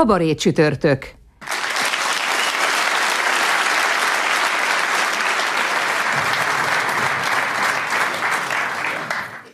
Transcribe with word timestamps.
Kabaré 0.00 0.34
csütörtök. 0.34 1.06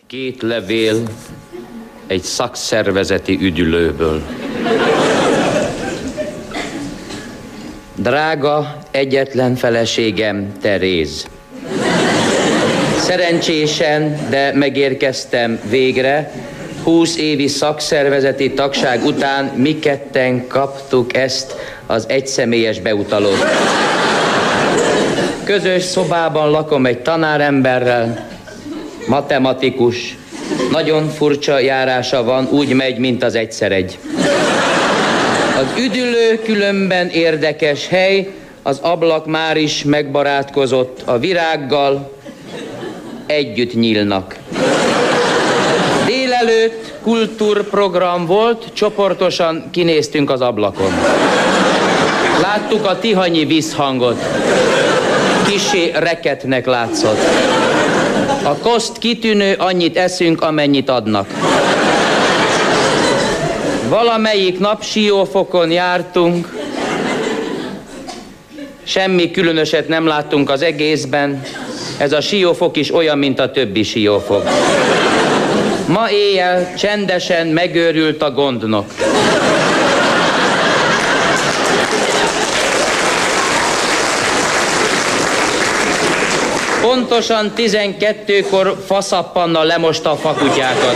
Két 0.06 0.42
levél 0.42 1.02
egy 2.06 2.22
szakszervezeti 2.22 3.38
üdülőből. 3.40 4.22
Drága, 7.94 8.78
egyetlen 8.90 9.54
feleségem, 9.54 10.52
Teréz. 10.60 11.26
Szerencsésen, 12.98 14.26
de 14.30 14.52
megérkeztem 14.54 15.60
végre, 15.68 16.32
20 16.86 17.16
évi 17.16 17.46
szakszervezeti 17.46 18.52
tagság 18.52 19.04
után 19.04 19.44
mi 19.44 19.78
ketten 19.78 20.46
kaptuk 20.46 21.16
ezt 21.16 21.54
az 21.86 22.04
egyszemélyes 22.08 22.80
beutalót. 22.80 23.44
Közös 25.44 25.82
szobában 25.82 26.50
lakom 26.50 26.86
egy 26.86 26.98
tanáremberrel, 26.98 28.28
matematikus, 29.06 30.16
nagyon 30.70 31.08
furcsa 31.08 31.58
járása 31.58 32.24
van, 32.24 32.48
úgy 32.50 32.72
megy, 32.72 32.98
mint 32.98 33.22
az 33.22 33.34
egyszer 33.34 33.72
egy. 33.72 33.98
Az 35.58 35.82
üdülő 35.84 36.40
különben 36.44 37.08
érdekes 37.08 37.88
hely, 37.88 38.28
az 38.62 38.78
ablak 38.78 39.26
már 39.26 39.56
is 39.56 39.84
megbarátkozott 39.84 41.02
a 41.04 41.18
virággal, 41.18 42.12
együtt 43.26 43.74
nyílnak 43.74 44.36
kultúrprogram 47.06 48.26
volt, 48.26 48.64
csoportosan 48.72 49.70
kinéztünk 49.70 50.30
az 50.30 50.40
ablakon. 50.40 50.92
Láttuk 52.40 52.86
a 52.86 52.98
tihanyi 52.98 53.44
visszhangot. 53.44 54.22
Kisé 55.48 55.90
reketnek 55.94 56.66
látszott. 56.66 57.18
A 58.42 58.56
koszt 58.62 58.98
kitűnő, 58.98 59.54
annyit 59.58 59.96
eszünk, 59.96 60.42
amennyit 60.42 60.88
adnak. 60.88 61.26
Valamelyik 63.88 64.58
nap 64.58 64.82
siófokon 64.82 65.70
jártunk, 65.70 66.58
semmi 68.82 69.30
különöset 69.30 69.88
nem 69.88 70.06
láttunk 70.06 70.50
az 70.50 70.62
egészben, 70.62 71.42
ez 71.98 72.12
a 72.12 72.20
siófok 72.20 72.76
is 72.76 72.94
olyan, 72.94 73.18
mint 73.18 73.40
a 73.40 73.50
többi 73.50 73.82
siófok. 73.82 74.48
Ma 75.86 76.10
éjjel 76.10 76.74
csendesen 76.74 77.46
megőrült 77.46 78.22
a 78.22 78.30
gondnok. 78.30 78.84
Pontosan 86.80 87.52
12-kor 87.56 88.82
faszappannal 88.86 89.64
lemosta 89.64 90.10
a 90.10 90.16
fakutyákat. 90.16 90.94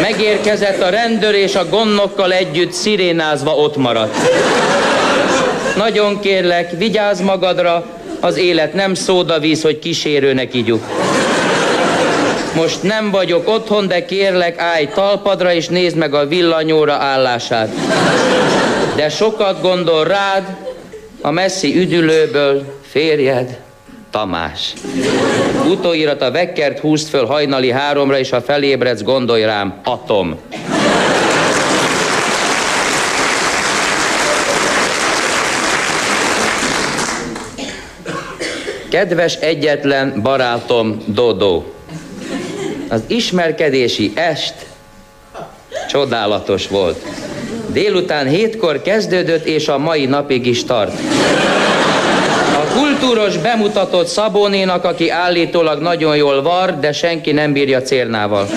Megérkezett 0.00 0.82
a 0.82 0.88
rendőr 0.88 1.34
és 1.34 1.54
a 1.54 1.68
gondnokkal 1.68 2.32
együtt 2.32 2.72
szirénázva 2.72 3.50
ott 3.50 3.76
maradt. 3.76 4.16
Nagyon 5.76 6.20
kérlek, 6.20 6.70
vigyázz 6.78 7.20
magadra, 7.20 7.84
az 8.20 8.36
élet 8.36 8.74
nem 8.74 8.94
szódavíz, 8.94 9.62
hogy 9.62 9.78
kísérőnek 9.78 10.54
igyuk. 10.54 10.84
Most 12.56 12.82
nem 12.82 13.10
vagyok 13.10 13.48
otthon, 13.48 13.86
de 13.86 14.04
kérlek, 14.04 14.58
állj 14.58 14.88
talpadra 14.94 15.52
és 15.52 15.68
nézd 15.68 15.96
meg 15.96 16.14
a 16.14 16.26
villanyóra 16.26 16.92
állását. 16.92 17.68
De 18.94 19.08
sokat 19.08 19.60
gondol 19.60 20.04
rád, 20.04 20.56
a 21.20 21.30
messzi 21.30 21.76
üdülőből 21.76 22.80
férjed, 22.82 23.60
Tamás. 24.10 24.72
Utóirat 25.68 26.22
a 26.22 26.30
vekkert 26.30 26.78
húzd 26.78 27.08
föl 27.08 27.26
hajnali 27.26 27.70
háromra, 27.70 28.18
és 28.18 28.30
ha 28.30 28.40
felébredsz, 28.40 29.02
gondolj 29.02 29.42
rám, 29.42 29.80
atom. 29.84 30.38
Kedves 38.90 39.34
egyetlen 39.34 40.20
barátom 40.22 41.02
Dodo, 41.06 41.75
az 42.88 43.02
ismerkedési 43.06 44.12
est 44.14 44.54
csodálatos 45.88 46.68
volt. 46.68 47.06
Délután 47.66 48.28
hétkor 48.28 48.82
kezdődött, 48.82 49.44
és 49.44 49.68
a 49.68 49.78
mai 49.78 50.06
napig 50.06 50.46
is 50.46 50.64
tart. 50.64 51.00
A 52.54 52.78
kultúros 52.78 53.36
bemutatott 53.36 54.06
Szabónénak, 54.06 54.84
aki 54.84 55.10
állítólag 55.10 55.80
nagyon 55.80 56.16
jól 56.16 56.42
var, 56.42 56.78
de 56.78 56.92
senki 56.92 57.32
nem 57.32 57.52
bírja 57.52 57.82
cérnával. 57.82 58.48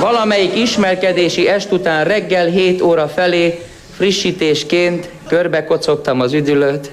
Valamelyik 0.00 0.56
ismerkedési 0.56 1.48
est 1.48 1.72
után 1.72 2.04
reggel 2.04 2.46
7 2.46 2.82
óra 2.82 3.08
felé 3.08 3.60
frissítésként 3.96 5.08
körbekocogtam 5.28 6.20
az 6.20 6.32
üdülőt, 6.32 6.90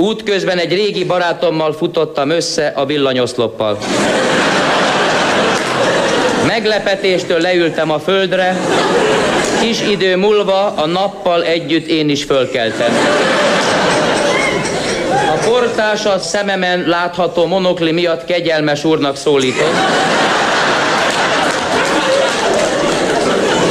Útközben 0.00 0.58
egy 0.58 0.72
régi 0.72 1.04
barátommal 1.04 1.72
futottam 1.72 2.30
össze 2.30 2.72
a 2.74 2.84
villanyoszloppal. 2.84 3.78
Meglepetéstől 6.46 7.40
leültem 7.40 7.90
a 7.90 7.98
földre, 7.98 8.56
kis 9.60 9.80
idő 9.90 10.16
múlva 10.16 10.74
a 10.76 10.86
nappal 10.86 11.44
együtt 11.44 11.86
én 11.86 12.08
is 12.08 12.24
fölkeltem. 12.24 12.92
A 15.10 15.48
portás 15.48 16.04
a 16.04 16.18
szememen 16.18 16.84
látható 16.86 17.46
monokli 17.46 17.92
miatt 17.92 18.24
kegyelmes 18.24 18.84
úrnak 18.84 19.16
szólított. 19.16 19.74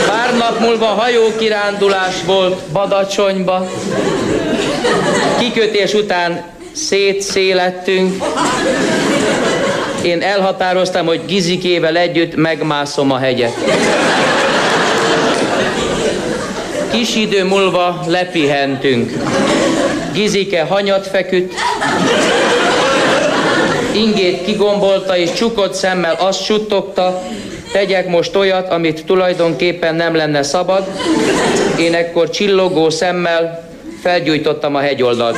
Pár 0.08 0.38
nap 0.38 0.60
múlva 0.60 0.86
hajókirándulás 0.86 2.16
volt 2.26 2.58
Badacsonyba, 2.72 3.68
Kikötés 5.40 5.94
után 5.94 6.44
szétszélettünk. 6.72 8.24
Én 10.04 10.22
elhatároztam, 10.22 11.06
hogy 11.06 11.22
Gizikével 11.26 11.98
együtt 11.98 12.36
megmászom 12.36 13.12
a 13.12 13.18
hegyet. 13.18 13.54
Kis 16.92 17.16
idő 17.16 17.44
múlva 17.44 18.04
lepihentünk. 18.08 19.12
Gizike 20.14 20.62
hanyat 20.62 21.08
feküdt, 21.08 21.54
ingét 23.94 24.44
kigombolta 24.46 25.18
és 25.18 25.34
csukott 25.34 25.74
szemmel 25.74 26.16
azt 26.20 26.44
suttogta, 26.44 27.22
tegyek 27.72 28.08
most 28.08 28.36
olyat, 28.36 28.72
amit 28.72 29.06
tulajdonképpen 29.06 29.96
nem 29.96 30.16
lenne 30.16 30.44
szabad. 30.44 30.88
Én 31.80 31.94
ekkor 31.94 32.30
csillogó 32.30 32.90
szemmel 32.90 33.69
felgyújtottam 34.02 34.76
a 34.76 34.80
hegyoldalt. 34.80 35.38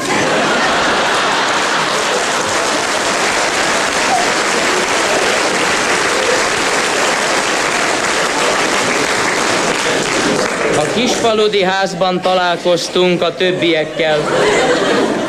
A 10.78 10.94
kisfaludi 10.94 11.64
házban 11.64 12.22
találkoztunk 12.22 13.22
a 13.22 13.36
többiekkel. 13.36 14.18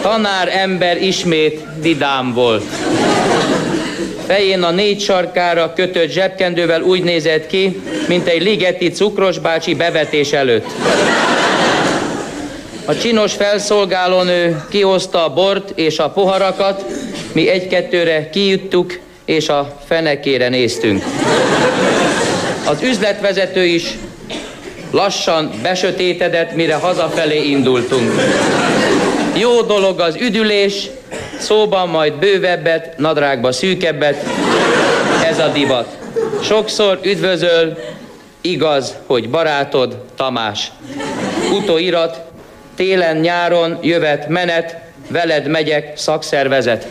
Tanár 0.02 0.49
ember 0.49 1.02
ismét 1.02 1.61
vidám 1.81 2.32
volt. 2.32 2.64
Fején 4.26 4.62
a 4.62 4.70
négy 4.70 5.00
sarkára 5.00 5.73
kötött 5.73 6.11
zsebkendővel 6.11 6.82
úgy 6.82 7.02
nézett 7.02 7.46
ki, 7.46 7.82
mint 8.08 8.26
egy 8.26 8.43
ligeti 8.43 8.88
cukrosbácsi 8.88 9.75
bevetés 9.75 10.32
előtt. 10.32 10.67
A 12.84 12.96
csinos 12.96 13.32
felszolgálónő 13.32 14.64
kihozta 14.70 15.25
a 15.25 15.32
bort 15.32 15.73
és 15.75 15.99
a 15.99 16.11
poharakat, 16.11 16.84
mi 17.32 17.49
egy-kettőre 17.49 18.31
kijuttuk, 18.31 18.99
és 19.25 19.49
a 19.49 19.76
fenekére 19.87 20.49
néztünk. 20.49 21.05
Az 22.67 22.82
üzletvezető 22.82 23.64
is 23.64 23.99
lassan 24.90 25.50
besötétedett, 25.62 26.55
mire 26.55 26.75
hazafelé 26.75 27.50
indultunk. 27.50 28.12
Jó 29.37 29.61
dolog 29.61 30.00
az 30.00 30.17
üdülés, 30.20 30.90
szóban 31.38 31.88
majd 31.88 32.12
bővebbet, 32.12 32.99
nadrágba 32.99 33.52
szűkebbet, 33.52 34.25
ez 35.25 35.38
a 35.38 35.49
divat. 35.49 35.99
Sokszor 36.43 36.99
üdvözöl, 37.02 37.78
igaz, 38.40 38.94
hogy 39.06 39.31
barátod 39.31 39.96
Tamás. 40.17 40.73
Utóirat, 41.52 42.31
télen-nyáron 42.82 43.79
jövet 43.82 44.29
menet, 44.29 44.81
veled 45.08 45.49
megyek 45.49 45.96
szakszervezet. 45.96 46.87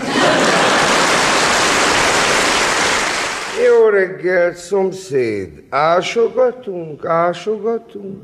Jó 3.65 3.89
reggelt, 3.89 4.55
szomszéd! 4.55 5.49
Ásogatunk, 5.69 7.05
ásogatunk? 7.05 8.23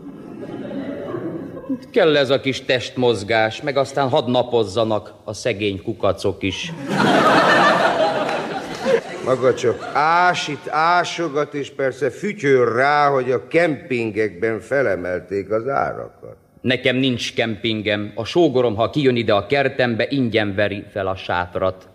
Kell 1.91 2.17
ez 2.17 2.29
a 2.29 2.39
kis 2.39 2.65
testmozgás, 2.65 3.61
meg 3.61 3.77
aztán 3.77 4.09
hadd 4.09 4.29
napozzanak 4.29 5.13
a 5.23 5.33
szegény 5.33 5.81
kukacok 5.83 6.43
is. 6.43 6.73
Maga 9.25 9.53
csak 9.53 9.89
ásít, 9.93 10.69
ásogat, 10.69 11.53
és 11.53 11.71
persze 11.71 12.09
fütyör 12.09 12.75
rá, 12.75 13.09
hogy 13.09 13.31
a 13.31 13.47
kempingekben 13.47 14.59
felemelték 14.59 15.51
az 15.51 15.67
árakat. 15.67 16.46
Nekem 16.61 16.95
nincs 16.95 17.33
kempingem. 17.33 18.11
A 18.15 18.25
sógorom, 18.25 18.75
ha 18.75 18.89
kijön 18.89 19.15
ide 19.15 19.33
a 19.33 19.45
kertembe, 19.45 20.05
ingyen 20.09 20.55
veri 20.55 20.83
fel 20.91 21.07
a 21.07 21.15
sátrat. 21.15 21.87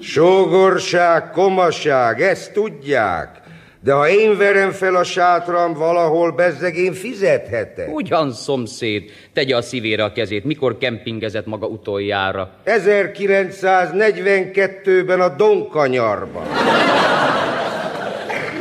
Sógorság, 0.00 1.30
komaság, 1.30 2.20
ezt 2.20 2.52
tudják. 2.52 3.40
De 3.82 3.92
ha 3.92 4.08
én 4.08 4.36
verem 4.36 4.70
fel 4.70 4.94
a 4.94 5.04
sátram 5.04 5.72
valahol, 5.72 6.30
bezzeg 6.30 6.76
én 6.76 6.92
fizethetek. 6.92 7.94
Ugyan, 7.94 8.32
szomszéd, 8.32 9.10
tegye 9.32 9.56
a 9.56 9.62
szívére 9.62 10.04
a 10.04 10.12
kezét. 10.12 10.44
Mikor 10.44 10.78
kempingezett 10.78 11.46
maga 11.46 11.66
utoljára? 11.66 12.50
1942-ben 12.64 15.20
a 15.20 15.28
Donkanyarban. 15.28 16.46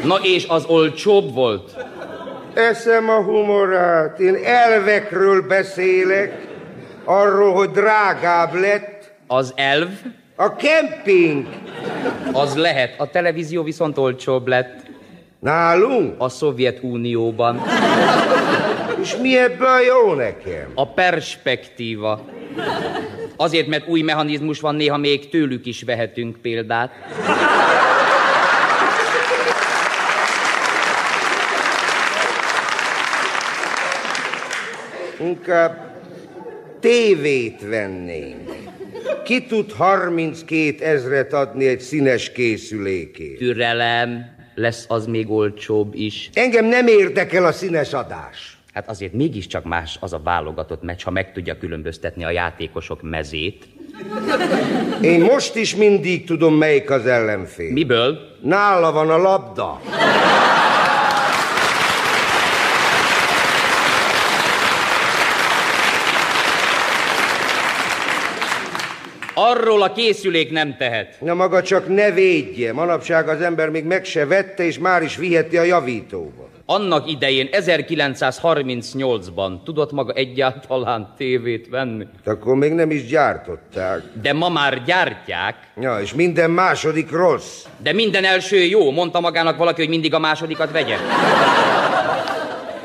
Na 0.04 0.20
és 0.24 0.46
az 0.48 0.66
olcsóbb 0.66 1.34
volt? 1.34 1.86
Eszem 2.60 3.10
a 3.10 3.22
humorát, 3.24 4.20
én 4.20 4.36
elvekről 4.44 5.42
beszélek, 5.48 6.48
arról, 7.04 7.54
hogy 7.54 7.70
drágább 7.70 8.54
lett. 8.54 9.12
Az 9.28 9.54
elv? 9.56 9.90
A 10.36 10.56
kemping. 10.56 11.48
Az 12.32 12.56
lehet, 12.56 13.00
a 13.00 13.10
televízió 13.10 13.64
viszont 13.64 13.98
olcsóbb 13.98 14.48
lett. 14.48 14.76
Nálunk? 15.40 16.16
A 16.18 16.30
Szovjetunióban. 16.30 17.62
És 19.02 19.16
mi 19.16 19.38
ebből 19.38 19.80
jó 19.88 20.14
nekem? 20.14 20.72
A 20.76 20.88
perspektíva. 20.88 22.26
Azért, 23.36 23.68
mert 23.68 23.88
új 23.88 24.02
mechanizmus 24.02 24.60
van, 24.60 24.76
néha 24.76 24.98
még 24.98 25.30
tőlük 25.30 25.66
is 25.66 25.84
vehetünk 25.84 26.38
példát. 26.42 26.92
Inkább 35.20 36.02
tévét 36.80 37.62
vennénk. 37.70 38.52
Ki 39.24 39.46
tud 39.46 39.72
32 39.72 40.86
ezret 40.86 41.34
adni 41.34 41.68
egy 41.68 41.80
színes 41.80 42.32
készülékét? 42.32 43.38
Türelem, 43.38 44.26
lesz 44.56 44.86
az 44.88 45.06
még 45.06 45.30
olcsóbb 45.30 45.96
is. 45.96 46.30
Engem 46.34 46.66
nem 46.66 46.88
érdekel 46.88 47.46
a 47.46 47.52
színes 47.52 47.94
adás. 47.94 48.58
Hát 48.74 48.90
azért 48.90 49.14
mégiscsak 49.14 49.64
más 49.64 49.98
az 50.00 50.14
a 50.14 50.22
válogatott 50.24 50.84
meccs, 50.84 51.04
ha 51.04 51.12
meg 51.12 51.34
tudja 51.34 51.58
különböztetni 51.58 52.24
a 52.24 52.30
játékosok 52.30 53.02
mezét. 53.02 53.68
Én 55.02 55.22
most 55.22 55.56
is 55.56 55.76
mindig 55.76 56.26
tudom, 56.26 56.56
melyik 56.56 56.90
az 56.90 57.06
ellenfél. 57.06 57.72
Miből? 57.72 58.18
Nála 58.42 58.92
van 58.92 59.10
a 59.10 59.18
labda. 59.18 59.82
Arról 69.42 69.82
a 69.82 69.92
készülék 69.92 70.52
nem 70.52 70.76
tehet. 70.78 71.22
Na 71.22 71.34
maga 71.34 71.62
csak 71.62 71.88
ne 71.88 72.12
védje. 72.12 72.74
Manapság 72.74 73.28
az 73.28 73.42
ember 73.42 73.70
még 73.70 73.84
meg 73.84 74.06
se 74.06 74.26
vette, 74.26 74.64
és 74.64 74.80
már 74.80 75.02
is 75.02 75.16
viheti 75.16 75.58
a 75.58 75.64
javítóba. 75.64 76.50
Annak 76.66 77.10
idején 77.10 77.50
1938-ban 77.52 79.64
tudott 79.64 79.92
maga 79.92 80.14
egyáltalán 80.14 81.14
tévét 81.18 81.68
venni? 81.70 82.06
Akkor 82.26 82.56
még 82.56 82.74
nem 82.74 82.92
is 82.92 83.06
gyártották. 83.06 84.02
De 84.22 84.34
ma 84.34 84.50
már 84.50 84.84
gyártják. 84.84 85.56
Ja, 85.82 86.00
és 86.02 86.14
minden 86.14 86.52
második 86.52 87.12
rossz. 87.12 87.66
De 87.78 87.94
minden 87.94 88.24
első 88.24 88.58
jó, 88.58 88.92
mondta 88.92 89.20
magának 89.20 89.58
valaki, 89.58 89.82
hogy 89.82 89.90
mindig 89.90 90.14
a 90.14 90.20
másodikat 90.20 90.72
vegye. 90.72 90.96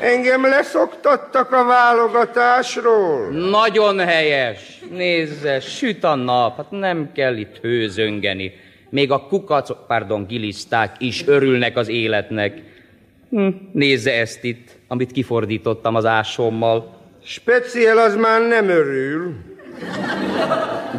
Engem 0.04 0.42
leszoktattak 0.44 1.52
a 1.52 1.64
válogatásról. 1.64 3.30
Nagyon 3.30 3.98
helyes. 3.98 4.80
Nézze, 4.90 5.60
süt 5.60 6.04
a 6.04 6.14
nap, 6.14 6.56
hát 6.56 6.70
nem 6.70 7.10
kell 7.14 7.36
itt 7.36 7.58
hőzöngeni. 7.62 8.52
Még 8.90 9.10
a 9.10 9.26
kukacok, 9.26 9.86
pardon, 9.86 10.26
giliszták 10.26 10.96
is 10.98 11.26
örülnek 11.26 11.76
az 11.76 11.88
életnek. 11.88 12.62
Hm, 13.30 13.48
nézze 13.72 14.12
ezt 14.12 14.44
itt, 14.44 14.68
amit 14.88 15.12
kifordítottam 15.12 15.94
az 15.94 16.04
ásommal. 16.04 16.96
Speciál 17.22 17.98
az 17.98 18.16
már 18.16 18.40
nem 18.40 18.68
örül. 18.68 19.34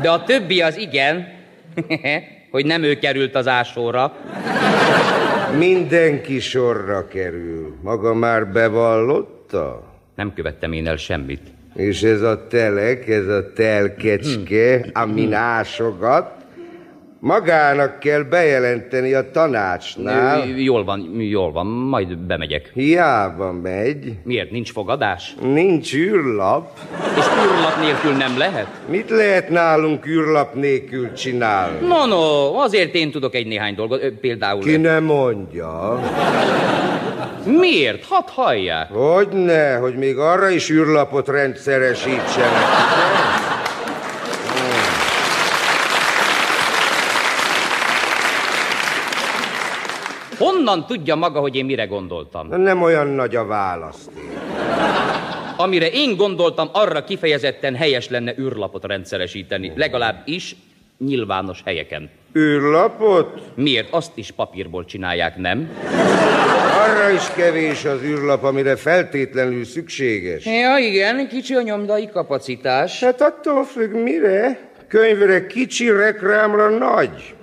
De 0.02 0.10
a 0.12 0.24
többi 0.24 0.62
az 0.62 0.78
igen, 0.78 1.34
hogy 2.52 2.66
nem 2.66 2.84
ő 2.84 2.96
került 2.96 3.36
az 3.36 3.48
ásóra. 3.48 4.16
Mindenki 5.57 6.40
sorra 6.40 7.07
kerül. 7.07 7.75
Maga 7.81 8.13
már 8.13 8.48
bevallotta? 8.48 9.84
Nem 10.16 10.34
követtem 10.34 10.72
én 10.72 10.88
el 10.88 10.96
semmit. 10.96 11.42
És 11.75 12.04
ez 12.04 12.22
a 12.22 12.48
telek, 12.48 13.07
ez 13.07 13.28
a 13.28 13.54
telkecske, 13.54 14.86
amin 14.94 15.34
ásogat, 15.34 16.44
magának 17.25 18.00
kell 18.00 18.22
bejelenteni 18.22 19.13
a 19.13 19.31
tanácsnál. 19.31 20.48
Jól 20.48 20.83
van, 20.83 21.10
jól 21.18 21.51
van, 21.51 21.66
majd 21.66 22.18
bemegyek. 22.18 22.72
Hiába 22.74 23.51
megy. 23.51 24.14
Miért, 24.23 24.52
nincs 24.52 24.71
fogadás? 24.71 25.35
Nincs 25.42 25.94
űrlap. 25.94 26.69
És 27.18 27.26
űrlap 27.26 27.80
nélkül 27.81 28.11
nem 28.11 28.38
lehet? 28.38 28.68
Mit 28.88 29.09
lehet 29.09 29.50
nálunk 29.50 30.07
űrlap 30.07 30.54
nélkül 30.54 31.14
csinálni? 31.14 31.88
No, 31.88 32.06
no, 32.06 32.54
azért 32.57 32.94
én 32.95 33.11
tudok 33.11 33.35
egy 33.35 33.47
néhány 33.47 33.76
dolgot, 33.76 34.06
például... 34.21 34.61
Ki 34.61 34.78
ne 34.78 35.00
mondja. 35.00 36.00
Miért? 37.45 38.06
Hadd 38.06 38.28
hallják. 38.28 38.90
Hogyne, 38.92 39.76
hogy 39.76 39.95
még 39.95 40.18
arra 40.18 40.50
is 40.50 40.69
űrlapot 40.69 41.28
rendszeresítsenek. 41.28 42.64
Honnan 50.66 50.86
tudja 50.86 51.16
maga, 51.16 51.40
hogy 51.40 51.56
én 51.56 51.66
mire 51.66 51.86
gondoltam? 51.86 52.48
Nem 52.48 52.81
olyan 52.81 53.07
nagy 53.07 53.36
a 53.36 53.45
választék. 53.45 54.38
Amire 55.57 55.90
én 55.90 56.16
gondoltam, 56.16 56.69
arra 56.74 57.04
kifejezetten 57.04 57.76
helyes 57.76 58.10
lenne 58.10 58.34
űrlapot 58.40 58.86
rendszeresíteni. 58.86 59.72
Legalább 59.76 60.22
is 60.26 60.56
nyilvános 60.98 61.62
helyeken. 61.66 62.10
űrlapot? 62.38 63.42
Miért? 63.56 63.94
Azt 63.94 64.12
is 64.18 64.31
papírból 64.31 64.86
csinálják, 64.86 65.38
nem? 65.38 65.69
Arra 66.88 67.10
is 67.10 67.31
kevés 67.36 67.86
az 67.86 68.02
űrlap, 68.04 68.44
amire 68.44 68.76
feltétlenül 68.76 69.66
szükséges. 69.66 70.45
Ja, 70.45 70.78
igen, 70.78 71.28
kicsi 71.28 71.54
a 71.54 71.62
nyomdai 71.62 72.10
kapacitás. 72.10 73.04
Hát 73.04 73.22
attól 73.22 73.64
függ, 73.64 73.94
mire? 73.94 74.60
Könyvre 74.88 75.48
kicsi, 75.48 75.90
reklámra 75.90 76.69
nagy. 76.69 77.36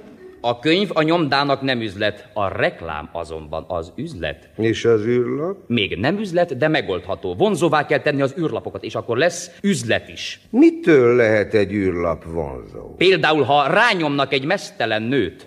A 0.45 0.59
könyv 0.59 0.89
a 0.93 1.03
nyomdának 1.03 1.61
nem 1.61 1.81
üzlet, 1.81 2.29
a 2.33 2.49
reklám 2.49 3.09
azonban 3.13 3.65
az 3.69 3.93
üzlet. 3.97 4.49
És 4.57 4.85
az 4.85 5.07
űrlap? 5.07 5.57
Még 5.67 5.99
nem 5.99 6.19
üzlet, 6.19 6.57
de 6.57 6.69
megoldható. 6.69 7.35
Vonzóvá 7.35 7.87
kell 7.87 7.99
tenni 7.99 8.23
az 8.23 8.35
űrlapokat, 8.39 8.83
és 8.85 8.95
akkor 8.95 9.17
lesz 9.17 9.51
üzlet 9.63 10.09
is. 10.09 10.41
Mitől 10.51 11.17
lehet 11.17 11.55
egy 11.55 11.73
űrlap 11.73 12.25
vonzó? 12.25 12.95
Például, 12.97 13.43
ha 13.43 13.67
rányomnak 13.67 14.33
egy 14.33 14.45
mesztelen 14.45 15.03
nőt, 15.03 15.47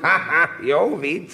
Ha-ha, 0.00 0.48
jó 0.66 0.98
vicc. 0.98 1.32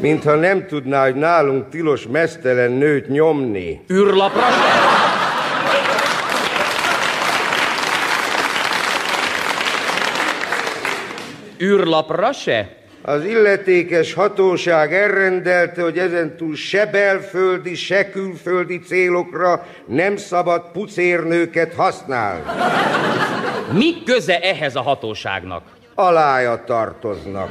Mintha 0.00 0.34
nem 0.34 0.66
tudná, 0.66 1.04
hogy 1.04 1.14
nálunk 1.14 1.68
tilos 1.68 2.06
mesztelen 2.06 2.70
nőt 2.70 3.08
nyomni. 3.08 3.80
űrlapra 3.92 4.40
sem. 4.40 5.27
Űrlapra 11.60 12.32
se? 12.32 12.76
Az 13.02 13.24
illetékes 13.24 14.14
hatóság 14.14 14.94
elrendelte, 14.94 15.82
hogy 15.82 15.98
ezentúl 15.98 16.54
se 16.54 16.86
belföldi, 16.86 17.74
se 17.74 18.10
külföldi 18.10 18.78
célokra 18.78 19.66
nem 19.86 20.16
szabad 20.16 20.70
pucérnőket 20.72 21.74
használni. 21.74 22.42
Mi 23.72 24.02
köze 24.04 24.40
ehhez 24.40 24.76
a 24.76 24.82
hatóságnak? 24.82 25.62
Alája 25.94 26.62
tartoznak. 26.66 27.50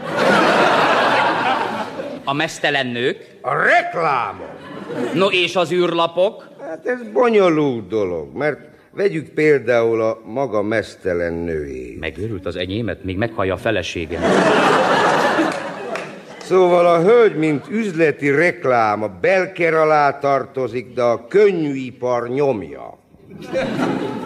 A 2.24 2.34
mesztelen 2.34 2.88
nők? 2.88 3.38
A 3.42 3.54
reklámok! 3.54 4.58
No 5.14 5.28
és 5.28 5.56
az 5.56 5.72
űrlapok? 5.72 6.48
Hát 6.62 6.86
ez 6.86 7.00
bonyolult 7.14 7.88
dolog, 7.88 8.36
mert 8.36 8.60
vegyük 8.98 9.30
például 9.30 10.02
a 10.02 10.22
maga 10.26 10.62
mesztelen 10.62 11.34
nőjét. 11.34 12.00
Megőrült 12.00 12.46
az 12.46 12.56
enyémet, 12.56 13.04
még 13.04 13.18
meghallja 13.18 13.54
a 13.54 13.58
feleségem. 13.58 14.22
Szóval 16.38 16.88
a 16.88 17.02
hölgy, 17.02 17.36
mint 17.36 17.66
üzleti 17.70 18.30
reklám 18.32 19.04
a 19.04 19.08
belker 19.08 19.74
alá 19.74 20.20
tartozik, 20.20 20.94
de 20.94 21.02
a 21.02 21.28
könnyűipar 21.28 22.30
nyomja. 22.30 22.98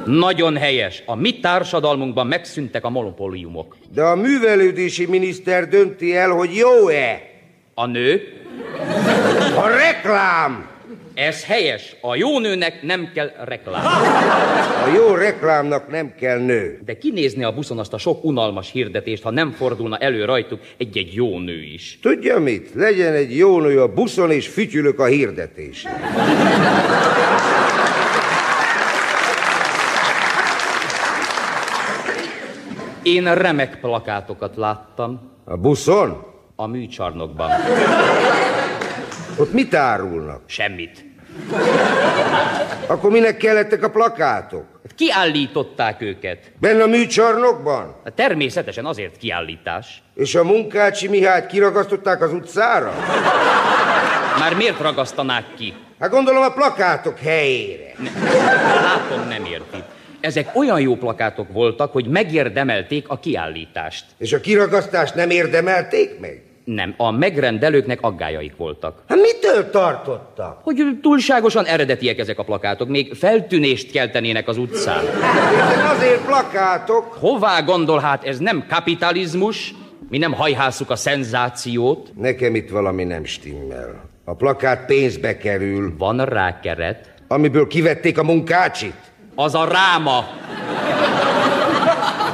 Nagyon 0.05 0.57
helyes. 0.57 1.03
A 1.05 1.15
mi 1.15 1.39
társadalmunkban 1.39 2.27
megszűntek 2.27 2.85
a 2.85 2.89
monopóliumok. 2.89 3.77
De 3.93 4.03
a 4.03 4.15
művelődési 4.15 5.05
miniszter 5.05 5.67
dönti 5.67 6.15
el, 6.15 6.29
hogy 6.29 6.55
jó-e. 6.55 7.21
A 7.73 7.85
nő? 7.85 8.21
A 9.55 9.67
reklám! 9.67 10.69
Ez 11.27 11.45
helyes. 11.45 11.95
A 12.01 12.15
jó 12.15 12.39
nőnek 12.39 12.81
nem 12.81 13.11
kell 13.13 13.31
reklám. 13.45 13.85
A 14.85 14.87
jó 14.95 15.13
reklámnak 15.15 15.87
nem 15.91 16.13
kell 16.19 16.37
nő. 16.39 16.79
De 16.85 16.97
kinézni 16.97 17.43
a 17.43 17.51
buszon 17.53 17.79
azt 17.79 17.93
a 17.93 17.97
sok 17.97 18.23
unalmas 18.23 18.71
hirdetést, 18.71 19.23
ha 19.23 19.31
nem 19.31 19.51
fordulna 19.51 19.97
elő 19.97 20.25
rajtuk 20.25 20.59
egy-egy 20.77 21.13
jó 21.13 21.39
nő 21.39 21.63
is. 21.63 21.99
Tudja 22.01 22.39
mit? 22.39 22.69
Legyen 22.75 23.13
egy 23.13 23.37
jó 23.37 23.59
nő 23.59 23.81
a 23.81 23.93
buszon, 23.93 24.31
és 24.31 24.47
fütyülök 24.47 24.99
a 24.99 25.05
hirdetés. 25.05 25.85
Én 33.03 33.33
remek 33.35 33.79
plakátokat 33.81 34.55
láttam 34.55 35.31
A 35.45 35.57
buszon? 35.57 36.23
a 36.55 36.67
műcsarnokban. 36.67 37.49
Ott 39.37 39.53
mit 39.53 39.73
árulnak? 39.73 40.41
Semmit. 40.45 41.10
Akkor 42.87 43.11
minek 43.11 43.37
kellettek 43.37 43.83
a 43.83 43.89
plakátok? 43.89 44.65
Kiállították 44.95 46.01
őket. 46.01 46.51
Benne 46.59 46.83
a 46.83 46.87
műcsarnokban? 46.87 47.95
Természetesen 48.15 48.85
azért 48.85 49.17
kiállítás. 49.17 50.03
És 50.15 50.35
a 50.35 50.43
munkácsi 50.43 51.07
Mihályt 51.07 51.45
kiragasztották 51.45 52.21
az 52.21 52.33
utcára? 52.33 52.93
Már 54.39 54.55
miért 54.55 54.79
ragasztanák 54.79 55.45
ki? 55.57 55.73
Hát 55.99 56.09
gondolom 56.09 56.43
a 56.43 56.49
plakátok 56.49 57.19
helyére. 57.19 57.93
Látom, 58.81 59.27
nem 59.27 59.45
érti. 59.45 59.83
Ezek 60.19 60.49
olyan 60.53 60.79
jó 60.79 60.95
plakátok 60.95 61.47
voltak, 61.51 61.91
hogy 61.91 62.07
megérdemelték 62.07 63.09
a 63.09 63.19
kiállítást. 63.19 64.05
És 64.17 64.33
a 64.33 64.39
kiragasztást 64.39 65.15
nem 65.15 65.29
érdemelték 65.29 66.19
meg? 66.19 66.41
Nem, 66.63 66.93
a 66.97 67.11
megrendelőknek 67.11 68.01
aggájaik 68.01 68.55
voltak. 68.57 69.01
Hát 69.07 69.17
mitől 69.21 69.69
tartottak? 69.69 70.59
Hogy 70.63 70.83
túlságosan 71.01 71.65
eredetiek 71.65 72.19
ezek 72.19 72.39
a 72.39 72.43
plakátok, 72.43 72.87
még 72.87 73.13
feltűnést 73.13 73.91
keltenének 73.91 74.47
az 74.47 74.57
utcán. 74.57 75.03
Ezek 75.61 75.91
azért 75.95 76.25
plakátok. 76.25 77.13
Hová 77.19 77.59
gondol 77.61 77.99
hát, 77.99 78.23
ez 78.23 78.37
nem 78.37 78.65
kapitalizmus? 78.69 79.73
Mi 80.09 80.17
nem 80.17 80.33
hajhászuk 80.33 80.89
a 80.89 80.95
szenzációt? 80.95 82.11
Nekem 82.17 82.55
itt 82.55 82.69
valami 82.69 83.03
nem 83.03 83.23
stimmel. 83.25 84.09
A 84.25 84.33
plakát 84.35 84.85
pénzbe 84.85 85.37
kerül, 85.37 85.93
Van 85.97 86.25
rá 86.25 86.59
keret. 86.59 87.13
amiből 87.27 87.67
kivették 87.67 88.17
a 88.17 88.23
munkácsit. 88.23 88.93
Az 89.35 89.55
a 89.55 89.67
ráma. 89.67 90.25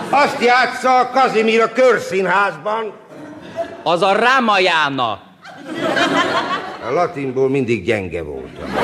Azt 0.10 0.44
játsza 0.44 1.00
a 1.00 1.10
Kazimír 1.10 1.62
a 1.62 1.72
körszínházban. 1.72 2.94
Az 3.90 4.02
a 4.02 4.12
rámajána. 4.12 5.20
A 6.88 6.92
latinból 6.94 7.50
mindig 7.50 7.84
gyenge 7.86 8.24
voltam. 8.24 8.76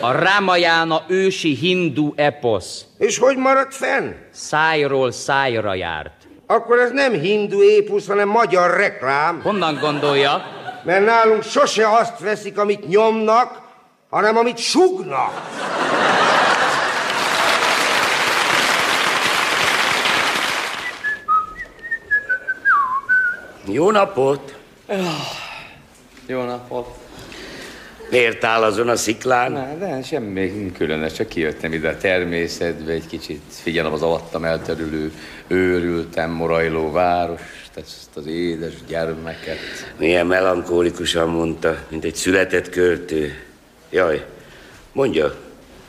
A 0.00 0.12
rámajána 0.12 1.02
ősi 1.06 1.54
hindu 1.54 2.12
eposz. 2.16 2.84
És 2.98 3.18
hogy 3.18 3.36
maradt 3.36 3.74
fenn? 3.74 4.12
Szájról 4.30 5.10
szájra 5.12 5.74
járt. 5.74 6.12
Akkor 6.46 6.78
ez 6.78 6.90
nem 6.90 7.12
hindu 7.12 7.62
épusz, 7.62 8.06
hanem 8.06 8.28
magyar 8.28 8.76
reklám, 8.76 9.40
Honnan 9.42 9.78
gondolja? 9.80 10.42
mert 10.84 11.04
nálunk 11.04 11.42
sose 11.42 11.88
azt 11.88 12.18
veszik, 12.18 12.58
amit 12.58 12.88
nyomnak, 12.88 13.60
hanem 14.10 14.36
amit 14.36 14.58
sugnak. 14.58 15.32
Jó 23.70 23.90
napot! 23.90 24.56
Jó 26.26 26.42
napot! 26.42 26.86
Miért 28.10 28.44
áll 28.44 28.62
azon 28.62 28.88
a 28.88 28.96
sziklán? 28.96 29.52
Na, 29.52 29.74
de 29.78 30.02
semmi 30.02 30.72
különös, 30.72 31.12
csak 31.12 31.28
kijöttem 31.28 31.72
ide 31.72 31.88
a 31.88 31.96
természetbe, 31.96 32.92
egy 32.92 33.06
kicsit 33.06 33.42
figyelem 33.48 33.92
az 33.92 34.02
alattam 34.02 34.44
elterülő, 34.44 35.12
őrültem, 35.46 36.30
morajló 36.30 36.90
várost, 36.90 37.70
ezt 37.74 38.10
az 38.14 38.26
édes 38.26 38.72
gyermeket. 38.86 39.58
Milyen 39.98 40.26
melankólikusan 40.26 41.28
mondta, 41.28 41.76
mint 41.88 42.04
egy 42.04 42.14
született 42.14 42.68
költő. 42.68 43.42
Jaj, 43.90 44.26
mondja, 44.92 45.34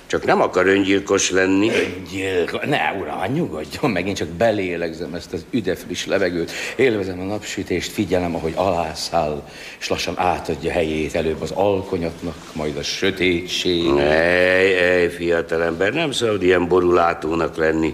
csak 0.09 0.25
nem 0.25 0.41
akar 0.41 0.67
öngyilkos 0.67 1.31
lenni. 1.31 1.69
Gyilko... 2.11 2.57
Ne, 2.65 2.93
uram, 2.99 3.31
nyugodjon 3.33 3.91
meg, 3.91 4.07
én 4.07 4.13
csak 4.13 4.27
belélegzem 4.27 5.13
ezt 5.13 5.33
az 5.33 5.45
üde 5.51 5.75
friss 5.75 6.05
levegőt, 6.05 6.51
élvezem 6.75 7.19
a 7.19 7.23
napsütést, 7.23 7.91
figyelem, 7.91 8.35
ahogy 8.35 8.53
alászáll, 8.55 9.43
és 9.79 9.89
lassan 9.89 10.13
átadja 10.17 10.71
helyét 10.71 11.15
előbb 11.15 11.41
az 11.41 11.51
alkonyatnak, 11.51 12.35
majd 12.53 12.77
a 12.77 12.83
sötétség. 12.83 13.87
Ej, 13.97 14.77
ej, 14.77 15.09
fiatalember, 15.09 15.93
nem 15.93 16.11
szabad 16.11 16.43
ilyen 16.43 16.67
borulátónak 16.67 17.57
lenni. 17.57 17.93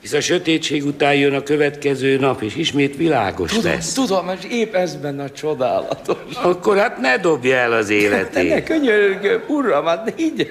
Hisz 0.00 0.12
a 0.12 0.20
sötétség 0.20 0.84
után 0.86 1.14
jön 1.14 1.34
a 1.34 1.42
következő 1.42 2.18
nap, 2.18 2.42
és 2.42 2.56
ismét 2.56 2.96
világos 2.96 3.50
Tudom, 3.52 3.72
lesz. 3.72 3.92
tudom, 3.92 4.30
és 4.40 4.50
épp 4.50 4.74
ez 4.74 4.96
benne 4.96 5.22
a 5.22 5.30
csodálatos. 5.30 6.16
Akkor 6.42 6.76
hát 6.76 6.98
ne 6.98 7.16
dobja 7.16 7.56
el 7.56 7.72
az 7.72 7.86
De 7.88 7.94
ne, 7.94 8.00
életét. 8.00 8.64
könyörgöm, 8.64 9.42
uram, 9.46 9.84
hát 9.86 10.12
így, 10.16 10.50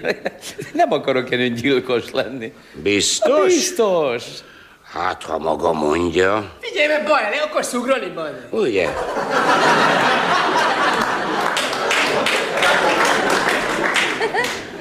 nem 0.73 0.91
akarok 0.91 1.29
én 1.29 1.53
gyilkos 1.53 2.11
lenni. 2.11 2.53
Biztos? 2.83 3.45
Biztos. 3.45 4.23
Hát, 4.93 5.23
ha 5.23 5.37
maga 5.37 5.73
mondja. 5.73 6.51
Figyelj, 6.59 6.87
mert 6.87 7.07
baj, 7.07 7.21
le 7.21 7.41
akarsz 7.49 7.73
ugrani, 7.73 8.07
baj. 8.15 8.29
Ugye? 8.49 8.87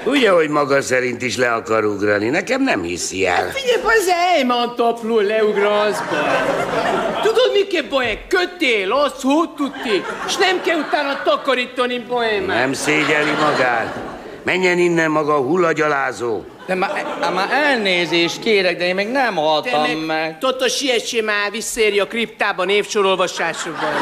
Ugye, 0.06 0.30
hogy 0.30 0.48
maga 0.48 0.82
szerint 0.82 1.22
is 1.22 1.36
le 1.36 1.52
akar 1.52 1.84
ugrani? 1.84 2.28
Nekem 2.28 2.62
nem 2.62 2.82
hiszi 2.82 3.26
el. 3.26 3.50
Figyelj, 3.50 3.82
az 3.84 4.08
elman 4.36 4.74
tapló 4.76 5.18
leugrasz. 5.18 6.02
Tudod, 7.22 7.52
mi 7.52 7.66
kell 7.66 7.82
baj? 7.82 8.24
Kötél, 8.28 8.92
az 8.92 9.12
tudti, 9.56 10.04
és 10.26 10.36
nem 10.36 10.60
kell 10.62 10.78
utána 10.78 11.22
takarítani, 11.24 11.98
baj. 11.98 12.38
Nem 12.38 12.72
szégyeli 12.72 13.30
magát. 13.30 13.96
Menjen 14.44 14.78
innen 14.78 15.10
maga 15.10 15.36
hullagyalázó. 15.36 16.44
De 16.66 16.74
már, 16.74 17.04
már 17.34 17.48
elnézést 17.50 18.40
kérek, 18.40 18.76
de 18.76 18.86
én 18.86 18.94
még 18.94 19.08
nem 19.08 19.34
haltam 19.34 19.80
meg, 19.80 20.06
meg. 20.06 20.38
Toto, 20.38 20.68
siessé 20.68 21.20
már, 21.20 21.50
visszérj 21.50 21.98
a 21.98 22.06
kriptába 22.06 22.64
névsorolvasásokban. 22.64 23.92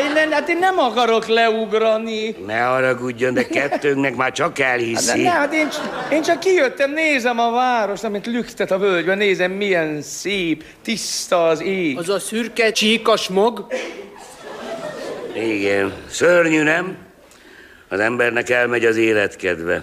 De 0.00 0.06
én, 0.06 0.12
nem- 0.12 0.30
hát 0.30 0.48
én 0.48 0.58
nem 0.58 0.78
akarok 0.78 1.26
leugrani. 1.26 2.36
Ne 2.46 2.58
haragudjon, 2.60 3.34
de 3.34 3.46
kettőnknek 3.46 4.14
már 4.16 4.32
csak 4.32 4.56
De 4.56 4.64
elhiszi. 4.64 5.22
ne, 5.22 5.30
hát 5.30 5.52
én, 5.52 5.68
én 6.12 6.22
csak 6.22 6.40
kijöttem, 6.40 6.90
nézem 6.92 7.38
a 7.38 7.50
várost, 7.50 8.04
amint 8.04 8.26
lüktet 8.26 8.70
a 8.70 8.78
völgyben, 8.78 9.18
nézem 9.18 9.50
milyen 9.50 10.02
szép, 10.02 10.64
tiszta 10.82 11.46
az 11.46 11.62
ég. 11.62 11.98
Az 11.98 12.08
a 12.08 12.18
szürke, 12.18 12.72
csíkas 12.72 13.28
mag. 13.28 13.66
Igen, 15.34 15.92
szörnyű, 16.10 16.62
nem? 16.62 16.96
Az 17.88 18.00
embernek 18.00 18.50
elmegy 18.50 18.84
az 18.84 18.96
életkedve. 18.96 19.82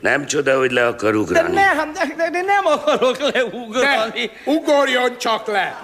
Nem 0.00 0.26
csoda, 0.26 0.58
hogy 0.58 0.70
le 0.72 0.86
akar 0.86 1.12
De, 1.12 1.18
ugrani. 1.18 1.54
ne, 1.54 1.60
hát 1.60 1.92
de, 1.92 2.14
de, 2.16 2.30
de 2.30 2.40
nem 2.42 2.66
akarok 2.66 3.16
leugrani. 3.32 4.30
ugorjon 4.44 5.18
csak 5.18 5.46
le! 5.46 5.80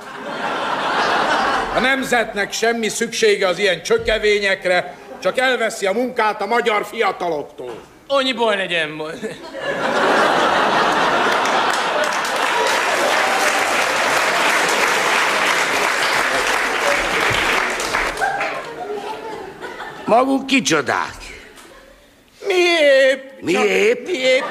A 1.75 1.81
nemzetnek 1.81 2.53
semmi 2.53 2.89
szüksége 2.89 3.47
az 3.47 3.59
ilyen 3.59 3.83
csökevényekre, 3.83 4.95
csak 5.23 5.39
elveszi 5.39 5.87
a 5.87 5.93
munkát 5.93 6.43
a 6.43 6.47
magyar 6.47 6.87
fiataloktól. 6.87 7.81
Annyi 8.07 8.33
baj 8.33 8.57
legyen 8.57 8.89
majd. 8.89 9.37
Maguk 20.05 20.47
kicsodák? 20.47 21.17
Miép? 22.47 23.41
Miép? 23.41 24.07
Miép? 24.07 24.45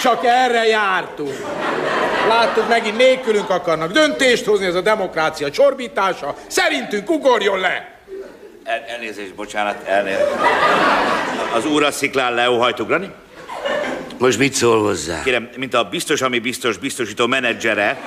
Csak 0.00 0.24
erre 0.24 0.66
jártunk. 0.66 1.34
Láttuk, 2.28 2.68
megint 2.68 2.96
nélkülünk 2.96 3.50
akarnak 3.50 3.92
döntést 3.92 4.44
hozni, 4.44 4.66
ez 4.66 4.74
a 4.74 4.80
demokrácia 4.80 5.50
csorbítása. 5.50 6.34
Szerintünk 6.46 7.10
ugorjon 7.10 7.58
le! 7.60 7.98
El, 8.64 8.84
elnézést, 8.88 9.34
bocsánat, 9.34 9.86
elnézést. 9.86 10.26
Az 11.54 11.66
úr 11.66 11.82
a 11.82 11.90
sziklán 11.90 12.34
leóhajt 12.34 12.80
ugrani? 12.80 13.10
Most 14.18 14.38
mit 14.38 14.54
szól 14.54 14.82
hozzá? 14.82 15.22
Kérem, 15.22 15.48
mint 15.56 15.74
a 15.74 15.84
biztos, 15.84 16.20
ami 16.22 16.38
biztos 16.38 16.78
biztosító 16.78 17.26
menedzsere, 17.26 17.98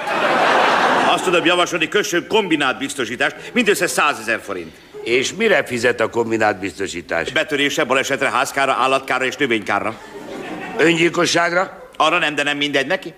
azt 1.13 1.23
tudom 1.23 1.45
javasolni, 1.45 1.87
kössön 1.87 2.27
kombinált 2.27 2.77
biztosítást, 2.77 3.35
mindössze 3.53 3.87
100 3.87 4.19
ezer 4.19 4.39
forint. 4.43 4.75
És 5.03 5.33
mire 5.33 5.63
fizet 5.63 5.99
a 5.99 6.09
kombinált 6.09 6.59
biztosítás? 6.59 7.31
Betörése, 7.31 7.83
balesetre, 7.83 8.29
házkára, 8.29 8.71
állatkára 8.71 9.25
és 9.25 9.35
növénykára. 9.35 9.99
Öngyilkosságra? 10.77 11.82
Arra 12.03 12.17
nem, 12.19 12.35
de 12.35 12.43
nem 12.43 12.57
mindegy 12.57 12.87
neki. 12.87 13.13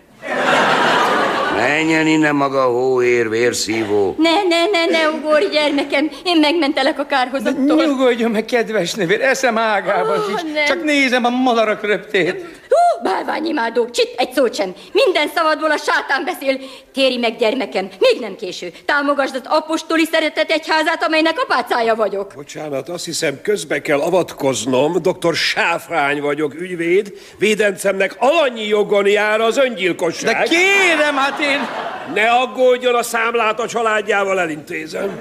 Menjen 1.55 2.07
innen 2.07 2.35
maga 2.35 2.63
hóér, 2.63 3.29
vérszívó. 3.29 4.15
Ne, 4.17 4.31
ne, 4.31 4.65
ne, 4.71 4.85
ne 4.85 5.09
ugorj, 5.09 5.45
gyermekem, 5.51 6.09
én 6.23 6.39
megmentelek 6.39 6.99
a 6.99 7.05
kárhozattól. 7.05 7.85
Nyugodjon 7.85 8.31
meg, 8.31 8.45
kedves 8.45 8.93
nővér, 8.93 9.21
eszem 9.21 9.57
ágában 9.57 10.19
Ó, 10.19 10.35
is. 10.35 10.41
nem. 10.53 10.65
Csak 10.65 10.83
nézem 10.83 11.25
a 11.25 11.29
madarak 11.29 11.85
röptét. 11.85 12.45
Hú, 12.69 12.84
bálványimádó, 13.03 13.89
csit, 13.89 14.13
egy 14.17 14.31
szót 14.31 14.55
sem. 14.55 14.73
Minden 14.91 15.27
szavadból 15.35 15.71
a 15.71 15.77
sátán 15.77 16.23
beszél. 16.25 16.59
Téri 16.93 17.17
meg, 17.17 17.37
gyermekem, 17.37 17.89
még 17.99 18.19
nem 18.19 18.35
késő. 18.35 18.71
Támogasd 18.85 19.35
az 19.35 19.41
apostoli 19.45 20.05
szeretet 20.11 20.51
egyházát, 20.51 21.03
amelynek 21.03 21.39
apácája 21.39 21.95
vagyok. 21.95 22.31
Bocsánat, 22.35 22.89
azt 22.89 23.05
hiszem 23.05 23.41
közbe 23.41 23.81
kell 23.81 23.99
avatkoznom. 23.99 25.01
Dr. 25.01 25.33
Sáfrány 25.33 26.21
vagyok, 26.21 26.53
ügyvéd. 26.53 27.13
Védencemnek 27.37 28.15
alanyi 28.19 28.67
jogon 28.67 29.07
jár 29.07 29.41
az 29.41 29.57
öngyilkosság. 29.57 30.35
De 30.35 30.43
kérem, 30.43 31.15
hát 31.15 31.39
én... 31.39 31.67
Ne 32.13 32.29
aggódjon, 32.29 32.95
a 32.95 33.03
számlát 33.03 33.59
a 33.59 33.67
családjával 33.67 34.39
elintézem. 34.39 35.19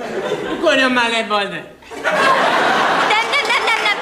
Ugorjon 0.59 0.91
már 0.91 1.11
le, 1.11 1.27
Balde! 1.29 1.73
Nem, 2.03 3.25
nem, 3.31 3.45
nem, 3.49 3.65
nem, 3.67 3.81
nem. 3.83 3.99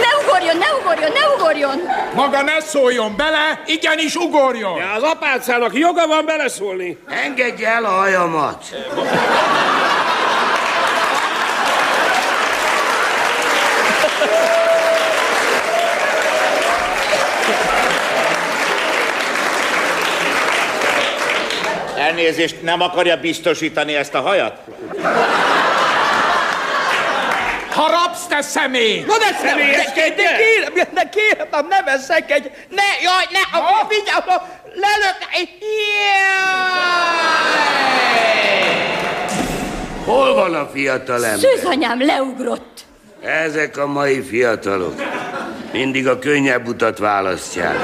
Ne 0.00 0.75
ugorjon, 0.86 1.12
ne 1.12 1.34
ugorjon. 1.36 1.80
Maga 2.14 2.42
ne 2.42 2.60
szóljon 2.60 3.16
bele, 3.16 3.62
igenis 3.66 4.14
ugorjon! 4.14 4.76
Ja, 4.78 4.92
az 4.92 5.02
apácának 5.02 5.74
joga 5.74 6.06
van 6.06 6.24
beleszólni. 6.24 6.98
Engedje 7.08 7.68
el 7.68 7.84
a 7.84 7.88
hajamat! 7.88 8.64
Elnézést, 21.98 22.62
nem 22.62 22.80
akarja 22.80 23.16
biztosítani 23.16 23.94
ezt 23.94 24.14
a 24.14 24.20
hajat? 24.20 24.60
Harapsz, 27.76 28.26
te 28.26 28.42
személy! 28.42 29.04
Na 29.06 29.18
de 29.18 29.48
személyeskedj, 29.48 30.14
de 30.14 30.36
kérem, 30.36 30.88
de 30.94 31.08
kérem, 31.08 31.46
nem, 31.50 31.66
ne 31.66 31.82
veszek 31.82 32.30
egy... 32.30 32.50
Ne, 32.68 32.82
jaj, 33.02 33.24
ne, 33.30 33.58
a, 33.58 33.86
vigyázz, 33.88 34.40
lelök, 34.74 35.16
Hol 40.04 40.34
van 40.34 40.54
a 40.54 40.68
fiatalember? 40.72 41.38
Szűzanyám 41.38 42.06
leugrott. 42.06 42.84
Ezek 43.22 43.76
a 43.76 43.86
mai 43.86 44.22
fiatalok. 44.22 44.94
Mindig 45.72 46.08
a 46.08 46.18
könnyebb 46.18 46.66
utat 46.66 46.98
választják. 46.98 47.76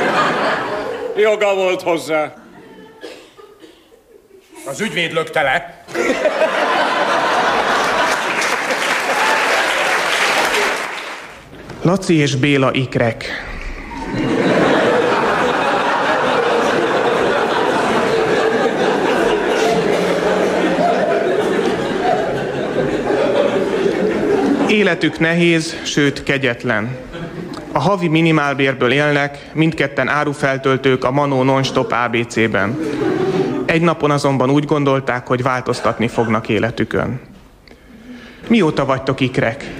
Joga 1.16 1.54
volt 1.54 1.82
hozzá. 1.82 2.34
Az 4.66 4.80
ügyvéd 4.80 5.12
lökte 5.12 5.42
le. 5.42 5.84
Laci 11.82 12.14
és 12.14 12.36
Béla 12.36 12.72
ikrek. 12.72 13.24
Életük 24.68 25.18
nehéz, 25.18 25.76
sőt 25.84 26.22
kegyetlen. 26.22 26.96
A 27.72 27.78
havi 27.78 28.08
minimálbérből 28.08 28.92
élnek, 28.92 29.50
mindketten 29.52 30.08
árufeltöltők 30.08 31.04
a 31.04 31.10
Manó 31.10 31.42
Nonstop 31.42 31.92
ABC-ben. 31.92 32.78
Egy 33.66 33.82
napon 33.82 34.10
azonban 34.10 34.50
úgy 34.50 34.64
gondolták, 34.64 35.26
hogy 35.26 35.42
változtatni 35.42 36.08
fognak 36.08 36.48
életükön. 36.48 37.20
Mióta 38.48 38.84
vagytok 38.84 39.20
ikrek? 39.20 39.70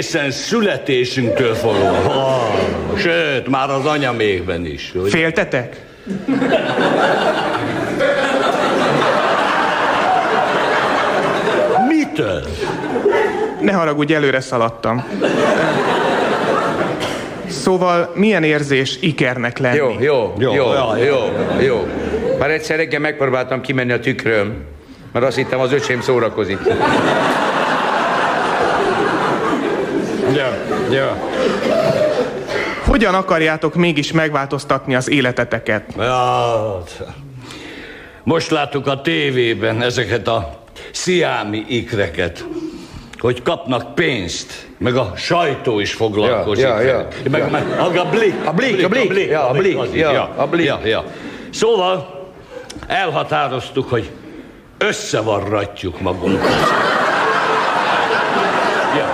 Egészen 0.00 0.30
születésünktől 0.30 1.54
fogva. 1.54 2.50
Sőt, 2.96 3.48
már 3.48 3.70
az 3.70 3.84
anyamékben 3.86 4.66
is. 4.66 4.92
Hogy... 5.00 5.10
Féltetek? 5.10 5.76
Mitől? 11.88 12.42
Ne 13.60 13.72
haragudj, 13.72 14.14
előre 14.14 14.40
szaladtam. 14.40 15.04
Szóval 17.48 18.12
milyen 18.14 18.42
érzés 18.42 18.98
ikernek 19.00 19.58
lenni? 19.58 19.76
Jó, 19.76 19.96
jó, 19.98 20.34
jó, 20.38 20.54
jó, 20.54 20.96
jó, 21.04 21.18
jó. 21.60 21.86
Már 22.38 22.50
egyszer 22.50 22.76
reggel 22.76 23.00
megpróbáltam 23.00 23.60
kimenni 23.60 23.92
a 23.92 24.00
tükröm, 24.00 24.64
mert 25.12 25.26
azt 25.26 25.36
hittem 25.36 25.60
az 25.60 25.72
öcsém 25.72 26.00
szórakozik. 26.00 26.58
Ja, 30.34 30.54
ja. 30.90 31.16
Hogyan 32.84 33.14
akarjátok 33.14 33.74
mégis 33.74 34.12
megváltoztatni 34.12 34.94
az 34.94 35.10
életeteket? 35.10 35.84
Ja, 35.98 36.82
most 38.22 38.50
láttuk 38.50 38.86
a 38.86 39.00
tévében 39.00 39.82
ezeket 39.82 40.28
a 40.28 40.58
sziámi 40.92 41.64
ikreket, 41.68 42.44
hogy 43.18 43.42
kapnak 43.42 43.94
pénzt, 43.94 44.66
meg 44.78 44.96
a 44.96 45.12
sajtó 45.16 45.80
is 45.80 45.92
foglalkozik. 45.92 46.64
Ja, 46.64 46.80
ja, 46.80 46.88
ja. 46.98 47.08
Meg, 47.30 47.40
Ja. 47.40 47.46
meg 47.48 47.96
a 47.96 48.04
blik, 48.10 48.34
A 48.44 48.52
Blik, 48.52 48.84
a 48.84 48.88
Blik, 48.88 49.28
ja, 49.28 49.48
a 49.48 49.52
Blik, 49.52 49.78
is, 49.92 50.00
ja, 50.00 50.30
a 50.36 50.46
Blik. 50.46 50.64
Ja, 50.66 50.80
ja. 50.84 51.04
Szóval 51.50 52.24
elhatároztuk, 52.86 53.88
hogy 53.88 54.10
összevarratjuk 54.78 56.00
magunkat. 56.00 56.50
Ja. 58.96 59.08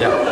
Ja. 0.00 0.22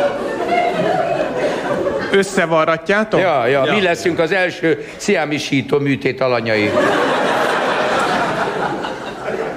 Összevarratjátok? 2.17 3.19
Ja, 3.19 3.45
ja, 3.47 3.65
Ja. 3.65 3.73
mi 3.73 3.81
leszünk 3.81 4.19
az 4.19 4.31
első 4.31 4.85
sziámisító 4.97 5.79
műtét 5.79 6.21
alanyai. 6.21 6.71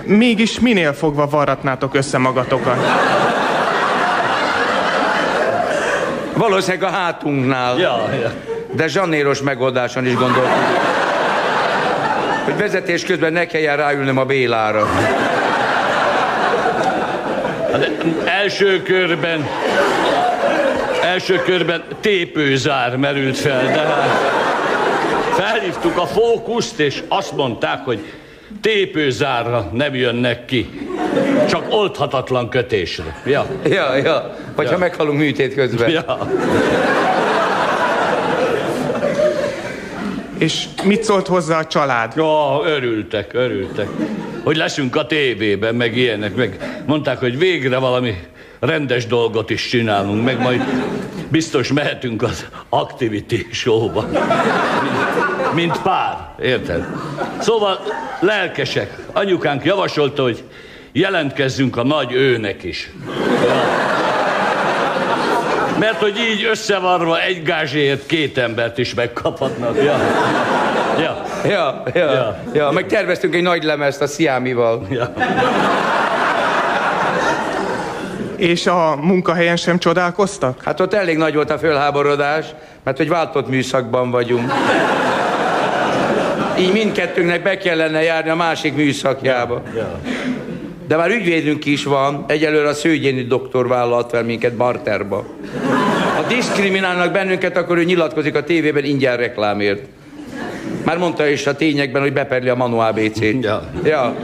Mégis 0.04 0.60
minél 0.60 0.92
fogva 0.92 1.26
varratnátok 1.28 1.94
össze 1.94 2.18
magatokat? 2.18 2.76
Valószínűleg 6.32 6.92
a 6.92 6.94
hátunknál. 6.96 7.78
Ja, 7.78 8.08
ja. 8.22 8.30
De 8.72 8.86
zsanéros 8.88 9.40
megoldáson 9.40 10.06
is 10.06 10.14
gondoltam. 10.14 10.64
Hogy 12.44 12.56
vezetés 12.56 13.04
közben 13.04 13.32
ne 13.32 13.46
kelljen 13.46 13.76
ráülnöm 13.76 14.18
a 14.18 14.24
Bélára. 14.24 14.86
Hát 17.72 17.78
de 17.80 17.90
első 18.30 18.82
körben 18.82 19.48
első 21.16 21.42
körben 21.44 21.82
tépőzár 22.00 22.96
merült 22.96 23.36
fel, 23.36 23.64
de 23.64 23.78
hát 23.78 24.08
felhívtuk 25.32 25.98
a 25.98 26.06
fókuszt, 26.06 26.80
és 26.80 27.02
azt 27.08 27.32
mondták, 27.36 27.84
hogy 27.84 27.98
tépőzárra 28.60 29.70
nem 29.72 29.94
jönnek 29.94 30.44
ki. 30.44 30.68
Csak 31.48 31.66
oldhatatlan 31.70 32.48
kötésre. 32.48 33.22
Ja. 33.26 33.46
Ja, 33.64 33.96
ja. 33.96 34.34
Vagy 34.56 34.66
Ja. 34.66 34.72
ha 34.72 34.78
meghalunk 34.78 35.18
műtét 35.18 35.54
közben. 35.54 35.90
Ja. 35.90 36.28
És 40.38 40.64
mit 40.84 41.02
szólt 41.04 41.26
hozzá 41.26 41.58
a 41.58 41.66
család? 41.66 42.12
Ja, 42.16 42.60
örültek, 42.64 43.30
örültek. 43.34 43.88
hogy 44.44 44.56
leszünk 44.56 44.96
a 44.96 45.06
tévében, 45.06 45.74
meg 45.74 45.96
ilyenek, 45.96 46.34
meg 46.34 46.80
mondták, 46.86 47.18
hogy 47.18 47.38
végre 47.38 47.78
valami 47.78 48.14
rendes 48.66 49.06
dolgot 49.06 49.50
is 49.50 49.68
csinálunk, 49.68 50.24
meg 50.24 50.40
majd 50.40 50.62
biztos 51.28 51.72
mehetünk 51.72 52.22
az 52.22 52.46
activity 52.68 53.46
showba. 53.52 54.02
Mint, 54.82 55.54
mint 55.54 55.82
pár, 55.82 56.16
érted? 56.42 56.86
Szóval 57.38 57.78
lelkesek. 58.20 58.98
Anyukánk 59.12 59.64
javasolta, 59.64 60.22
hogy 60.22 60.44
jelentkezzünk 60.92 61.76
a 61.76 61.84
nagy 61.84 62.12
őnek 62.12 62.62
is. 62.62 62.90
Ja. 63.46 63.54
Mert 65.78 66.00
hogy 66.00 66.18
így 66.18 66.44
összevarva 66.50 67.22
egy 67.22 67.42
gázséért 67.42 68.06
két 68.06 68.38
embert 68.38 68.78
is 68.78 68.94
megkaphatnak. 68.94 69.76
Ja. 69.76 69.96
Ja. 70.98 71.22
Ja, 71.48 71.82
ja, 71.94 72.12
ja. 72.12 72.38
ja. 72.54 72.70
Meg 72.70 72.86
terveztünk 72.86 73.34
egy 73.34 73.42
nagy 73.42 73.62
lemezt 73.62 74.00
a 74.00 74.06
Sziámival. 74.06 74.86
Ja. 74.90 75.12
És 78.36 78.66
a 78.66 78.96
munkahelyen 79.00 79.56
sem 79.56 79.78
csodálkoztak? 79.78 80.62
Hát 80.62 80.80
ott 80.80 80.94
elég 80.94 81.16
nagy 81.16 81.34
volt 81.34 81.50
a 81.50 81.58
fölháborodás, 81.58 82.46
mert 82.84 82.96
hogy 82.96 83.08
váltott 83.08 83.48
műszakban 83.48 84.10
vagyunk. 84.10 84.52
Így 86.58 86.72
mindkettőnknek 86.72 87.42
be 87.42 87.56
kellene 87.56 88.02
járni 88.02 88.30
a 88.30 88.34
másik 88.34 88.74
műszakjába. 88.74 89.62
De 90.88 90.96
már 90.96 91.10
ügyvédünk 91.10 91.64
is 91.64 91.84
van, 91.84 92.24
egyelőre 92.28 92.68
a 92.68 92.74
Szőgyéni 92.74 93.22
doktor 93.22 93.68
vállalt 93.68 94.10
fel 94.10 94.22
minket 94.22 94.54
barterba. 94.54 95.24
Ha 96.16 96.22
diszkriminálnak 96.28 97.12
bennünket, 97.12 97.56
akkor 97.56 97.78
ő 97.78 97.84
nyilatkozik 97.84 98.34
a 98.34 98.44
tévében 98.44 98.84
ingyen 98.84 99.16
reklámért. 99.16 99.84
Már 100.84 100.98
mondta 100.98 101.26
is 101.26 101.46
a 101.46 101.56
tényekben, 101.56 102.02
hogy 102.02 102.12
beperli 102.12 102.48
a 102.48 102.54
Manu 102.54 102.76
ABC-t. 102.76 103.44
Ja. 103.44 103.62
ja. 103.84 104.16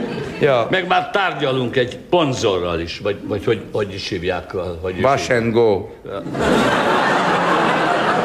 Ja. 0.43 0.67
Meg 0.69 0.87
már 0.87 1.09
tárgyalunk 1.09 1.75
egy 1.75 1.97
ponzorral 2.09 2.79
is, 2.79 2.99
vagy, 2.99 3.17
vagy 3.23 3.45
hogy, 3.45 3.61
hogy 3.71 3.93
is 3.93 4.09
hívják. 4.09 4.51
Hogy 4.81 4.97
is 4.97 5.03
Wash 5.03 5.31
and 5.31 5.53
go. 5.53 5.89
Ja. 6.05 6.21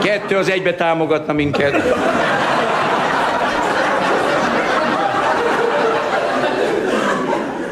Kettő 0.02 0.36
az 0.36 0.50
egybe 0.50 0.74
támogatna 0.74 1.32
minket. 1.32 1.82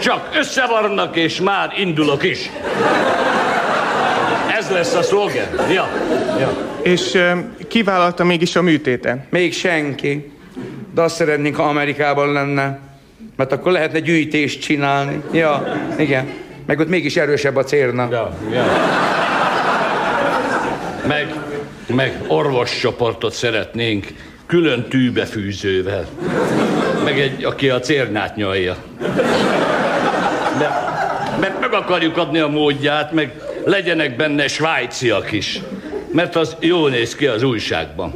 Csak 0.01 0.29
összevarnak, 0.35 1.17
és 1.17 1.41
már 1.41 1.73
indulok 1.77 2.23
is. 2.23 2.51
Ez 4.59 4.71
lesz 4.71 4.95
a 4.95 5.03
szlogen. 5.03 5.49
Ja. 5.71 5.89
ja. 6.39 6.51
És 6.83 7.19
kivállalta 7.69 8.25
mégis 8.25 8.57
a 8.57 8.63
műtéten? 8.63 9.27
Még 9.31 9.53
senki. 9.53 10.33
De 10.95 11.03
azt 11.03 11.15
szeretnénk, 11.15 11.57
ha 11.57 11.63
Amerikában 11.63 12.33
lenne. 12.33 12.86
Mert 13.37 13.53
akkor 13.53 13.73
lehetne 13.73 13.99
gyűjtést 13.99 14.61
csinálni. 14.61 15.23
Ja, 15.33 15.77
igen. 15.99 16.29
Meg 16.67 16.81
ott 16.81 16.89
mégis 16.89 17.17
erősebb 17.17 17.57
a 17.57 17.65
cérna. 17.65 18.09
Ja, 18.11 18.37
ja. 18.53 18.65
Meg, 21.07 21.35
meg 21.87 22.21
orvoscsoportot 22.27 23.33
szeretnénk 23.33 24.07
külön 24.47 24.89
tűbefűzővel. 24.89 26.07
Meg 27.05 27.21
egy, 27.21 27.45
aki 27.45 27.69
a 27.69 27.81
cérnát 27.81 28.37
nyalja. 28.37 28.77
De, 30.59 30.69
mert 31.41 31.61
meg 31.61 31.73
akarjuk 31.73 32.17
adni 32.17 32.39
a 32.39 32.49
módját, 32.49 33.13
meg 33.13 33.41
legyenek 33.65 34.17
benne 34.17 34.49
svájciak 34.49 35.33
is. 35.33 35.61
Mert 36.13 36.37
az 36.37 36.57
jól 36.61 36.91
néz 36.91 37.15
ki 37.15 37.27
az 37.27 37.43
újságban. 37.43 38.15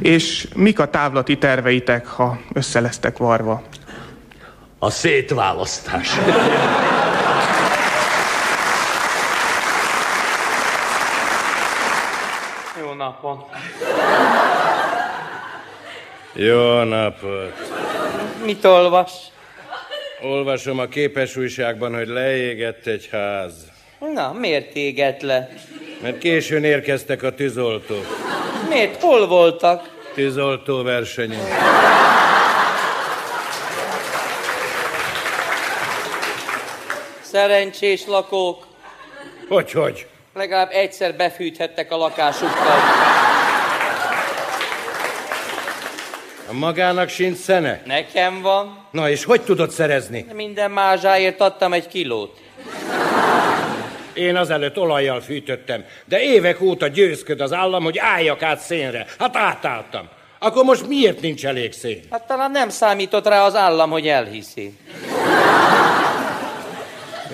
És 0.00 0.46
mik 0.54 0.78
a 0.78 0.90
távlati 0.90 1.38
terveitek, 1.38 2.06
ha 2.06 2.38
össze 2.52 2.80
lesztek 2.80 3.18
varva? 3.18 3.62
A 4.82 4.90
szétválasztás. 4.90 6.08
Jó 12.80 12.92
napot! 12.92 13.48
Jó 16.32 16.82
napot! 16.82 17.52
Mit 18.44 18.64
olvas? 18.64 19.12
Olvasom 20.22 20.78
a 20.78 20.86
képes 20.86 21.36
újságban, 21.36 21.94
hogy 21.94 22.08
leégett 22.08 22.86
egy 22.86 23.08
ház. 23.12 23.54
Na, 24.14 24.32
miért 24.32 24.74
égett 24.74 25.20
le? 25.20 25.48
Mert 26.02 26.18
későn 26.18 26.64
érkeztek 26.64 27.22
a 27.22 27.34
tűzoltók. 27.34 28.06
Miért? 28.68 29.00
Hol 29.02 29.26
voltak? 29.26 29.88
Tűzoltó 30.14 30.82
versenyen. 30.82 31.46
Szerencsés 37.30 38.06
lakók. 38.06 38.66
Hogy, 39.48 39.72
hogy? 39.72 40.06
Legalább 40.34 40.70
egyszer 40.72 41.16
befűthettek 41.16 41.92
a 41.92 41.96
lakásukkal. 41.96 42.78
A 46.48 46.52
magának 46.52 47.08
sincs 47.08 47.36
szene? 47.36 47.82
Nekem 47.86 48.42
van. 48.42 48.86
Na 48.90 49.10
és 49.10 49.24
hogy 49.24 49.40
tudod 49.40 49.70
szerezni? 49.70 50.26
Minden 50.32 50.70
mázsáért 50.70 51.40
adtam 51.40 51.72
egy 51.72 51.88
kilót. 51.88 52.40
Én 54.12 54.36
azelőtt 54.36 54.78
olajjal 54.78 55.20
fűtöttem, 55.20 55.84
de 56.04 56.20
évek 56.20 56.60
óta 56.60 56.88
győzköd 56.88 57.40
az 57.40 57.52
állam, 57.52 57.82
hogy 57.82 57.98
álljak 57.98 58.42
át 58.42 58.60
szénre. 58.60 59.06
Hát 59.18 59.36
átálltam. 59.36 60.08
Akkor 60.38 60.64
most 60.64 60.88
miért 60.88 61.20
nincs 61.20 61.46
elég 61.46 61.72
szén? 61.72 62.00
Hát 62.10 62.26
talán 62.26 62.50
nem 62.50 62.68
számított 62.68 63.26
rá 63.26 63.44
az 63.44 63.54
állam, 63.54 63.90
hogy 63.90 64.08
elhiszi. 64.08 64.72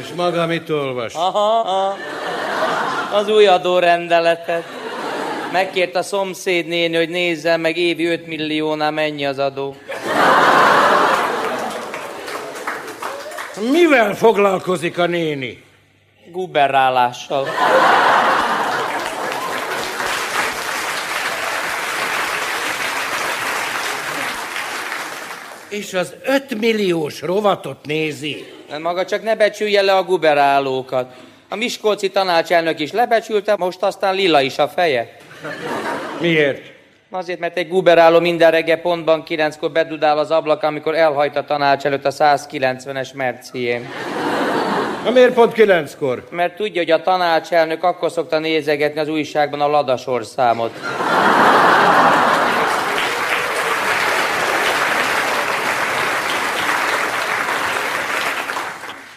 És 0.01 0.09
maga 0.17 0.47
mit 0.47 0.71
olvas? 0.71 1.15
Aha, 1.15 1.59
aha. 1.59 1.97
Az 3.13 3.29
új 3.29 3.47
adórendeletet. 3.47 4.65
Megkért 5.53 5.95
a 5.95 6.03
szomszédnéni, 6.03 6.97
hogy 6.97 7.09
nézzen 7.09 7.61
meg 7.61 7.77
évi 7.77 8.07
5 8.07 8.27
milliónál 8.27 8.91
mennyi 8.91 9.27
az 9.27 9.39
adó. 9.39 9.77
Mivel 13.71 14.15
foglalkozik 14.15 14.99
a 14.99 15.07
néni? 15.07 15.65
Guberrálással. 16.31 17.49
És 25.77 25.95
az 25.95 26.15
5 26.25 26.59
milliós 26.61 27.21
rovatot 27.23 27.87
nézi. 27.87 28.45
Mert 28.71 28.83
maga 28.83 29.05
csak 29.05 29.23
ne 29.23 29.37
becsülje 29.37 29.83
le 29.83 29.93
a 29.93 30.03
guberálókat. 30.03 31.15
A 31.49 31.57
Miskolci 31.57 32.11
tanácselnök 32.11 32.81
is 32.81 32.93
lebecsülte, 32.93 33.57
most 33.57 33.83
aztán 33.83 34.15
lila 34.15 34.41
is 34.41 34.59
a 34.59 34.69
feje. 34.69 35.17
Miért? 36.21 36.75
Azért, 37.11 37.39
mert 37.39 37.57
egy 37.57 37.69
guberáló 37.69 38.21
minden 38.21 38.51
reggel 38.51 38.77
pontban 38.77 39.23
kilenckor 39.23 39.71
bedudál 39.71 40.19
az 40.19 40.31
ablak, 40.31 40.63
amikor 40.63 40.95
elhajt 40.95 41.37
a 41.37 41.45
tanács 41.45 41.85
előtt 41.85 42.05
a 42.05 42.11
190-es 42.11 43.15
mercién. 43.15 43.89
Na 45.05 45.11
miért 45.11 45.35
pont 45.35 45.53
kilenckor? 45.53 46.29
Mert 46.31 46.57
tudja, 46.57 46.81
hogy 46.81 46.91
a 46.91 47.03
tanácselnök 47.03 47.83
akkor 47.83 48.11
szokta 48.11 48.39
nézegetni 48.39 49.01
az 49.01 49.09
újságban 49.09 49.61
a 49.61 49.67
ladasorszámot. 49.67 50.73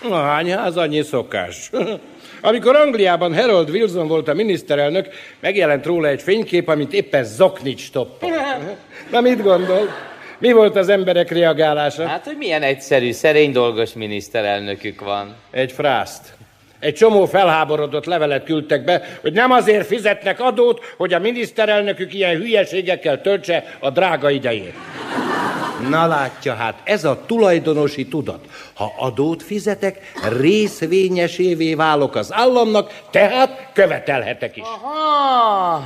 Na, 0.08 0.22
hány 0.22 0.52
ház, 0.52 0.78
annyi 0.78 1.02
szokás. 1.02 1.70
Amikor 2.42 2.76
Angliában 2.76 3.36
Harold 3.36 3.70
Wilson 3.70 4.08
volt 4.08 4.28
a 4.28 4.34
miniszterelnök, 4.34 5.08
megjelent 5.40 5.86
róla 5.86 6.08
egy 6.08 6.22
fénykép, 6.22 6.68
amit 6.68 6.94
éppen 6.94 7.24
zoknics 7.24 7.92
toppant. 7.92 8.34
Na 9.12 9.22
mit 9.22 9.42
gondol? 9.42 9.90
Mi 10.38 10.52
volt 10.52 10.76
az 10.76 10.90
emberek 10.90 11.32
reagálása? 11.32 12.08
Hát, 12.08 12.26
hogy 12.26 12.38
milyen 12.38 12.62
egyszerű, 12.62 13.12
szerény 13.12 13.52
dolgos 13.52 13.94
miniszterelnökük 13.94 15.02
van. 15.02 15.36
Egy 15.52 15.72
frászt. 15.72 16.34
Egy 16.80 16.94
csomó 16.94 17.26
felháborodott 17.26 18.06
levelet 18.06 18.44
küldtek 18.44 18.84
be, 18.84 19.02
hogy 19.22 19.34
nem 19.34 19.52
azért 19.52 19.86
fizetnek 19.86 20.40
adót, 20.40 20.94
hogy 20.98 21.14
a 21.14 21.20
miniszterelnökük 21.20 22.14
ilyen 22.14 22.36
hülyeségekkel 22.36 23.22
töltse 23.22 23.64
a 23.80 23.90
drága 23.90 24.30
idejét. 24.30 24.74
Na 25.88 26.08
látja, 26.08 26.54
hát 26.54 26.80
ez 26.84 27.04
a 27.04 27.22
tulajdonosi 27.26 28.08
tudat. 28.08 28.40
Ha 28.74 28.94
adót 28.98 29.44
fizetek, 29.44 30.12
részvényesévé 30.40 31.74
válok 31.74 32.16
az 32.16 32.34
államnak, 32.34 33.02
tehát 33.12 33.70
követelhetek 33.74 34.58
is. 34.58 34.64
Aha! 34.64 35.84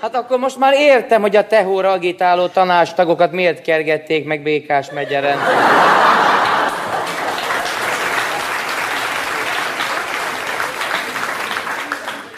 Hát 0.00 0.16
akkor 0.16 0.38
most 0.38 0.58
már 0.58 0.72
értem, 0.76 1.20
hogy 1.20 1.36
a 1.36 1.46
tehóra 1.46 1.90
agitáló 1.90 2.46
tanástagokat 2.46 3.32
miért 3.32 3.62
kergették 3.62 4.24
meg 4.24 4.42
Békás 4.42 4.90
megyeren. 4.90 5.38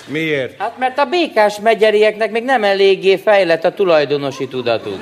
Miért? 0.07 0.61
Hát 0.61 0.79
mert 0.79 0.99
a 0.99 1.05
békás 1.05 1.61
megyerieknek 1.61 2.31
még 2.31 2.45
nem 2.45 2.65
eléggé 2.65 3.17
fejlett 3.17 3.65
a 3.65 3.75
tulajdonosi 3.75 4.49
tudatuk. 4.49 5.01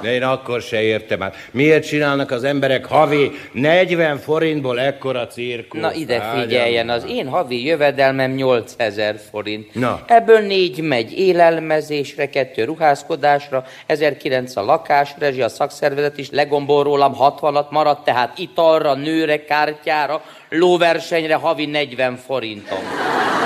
De 0.00 0.14
én 0.14 0.22
akkor 0.22 0.60
se 0.60 0.82
értem 0.82 1.20
hát. 1.20 1.36
Miért 1.50 1.86
csinálnak 1.86 2.30
az 2.30 2.44
emberek 2.44 2.86
havi 2.86 3.30
40 3.52 4.18
forintból 4.18 4.80
ekkora 4.80 5.26
cirkust? 5.26 5.82
Na 5.82 5.92
ide 5.92 6.20
figyeljen, 6.20 6.88
az 6.88 7.04
én 7.08 7.28
havi 7.28 7.64
jövedelmem 7.64 8.30
8000 8.30 9.16
forint. 9.30 9.74
Na. 9.74 10.00
Ebből 10.06 10.38
négy 10.38 10.80
megy 10.80 11.18
élelmezésre, 11.18 12.28
kettő 12.28 12.64
ruházkodásra, 12.64 13.64
1009 13.86 14.56
a 14.56 14.64
lakásrezsi, 14.64 15.42
a 15.42 15.48
szakszervezet 15.48 16.18
is 16.18 16.30
legombol 16.30 16.82
rólam 16.82 17.14
60 17.14 17.66
maradt, 17.70 18.04
tehát 18.04 18.38
italra, 18.38 18.94
nőre, 18.94 19.44
kártyára, 19.44 20.22
lóversenyre 20.48 21.34
havi 21.34 21.66
40 21.66 22.16
forintom. 22.16 22.78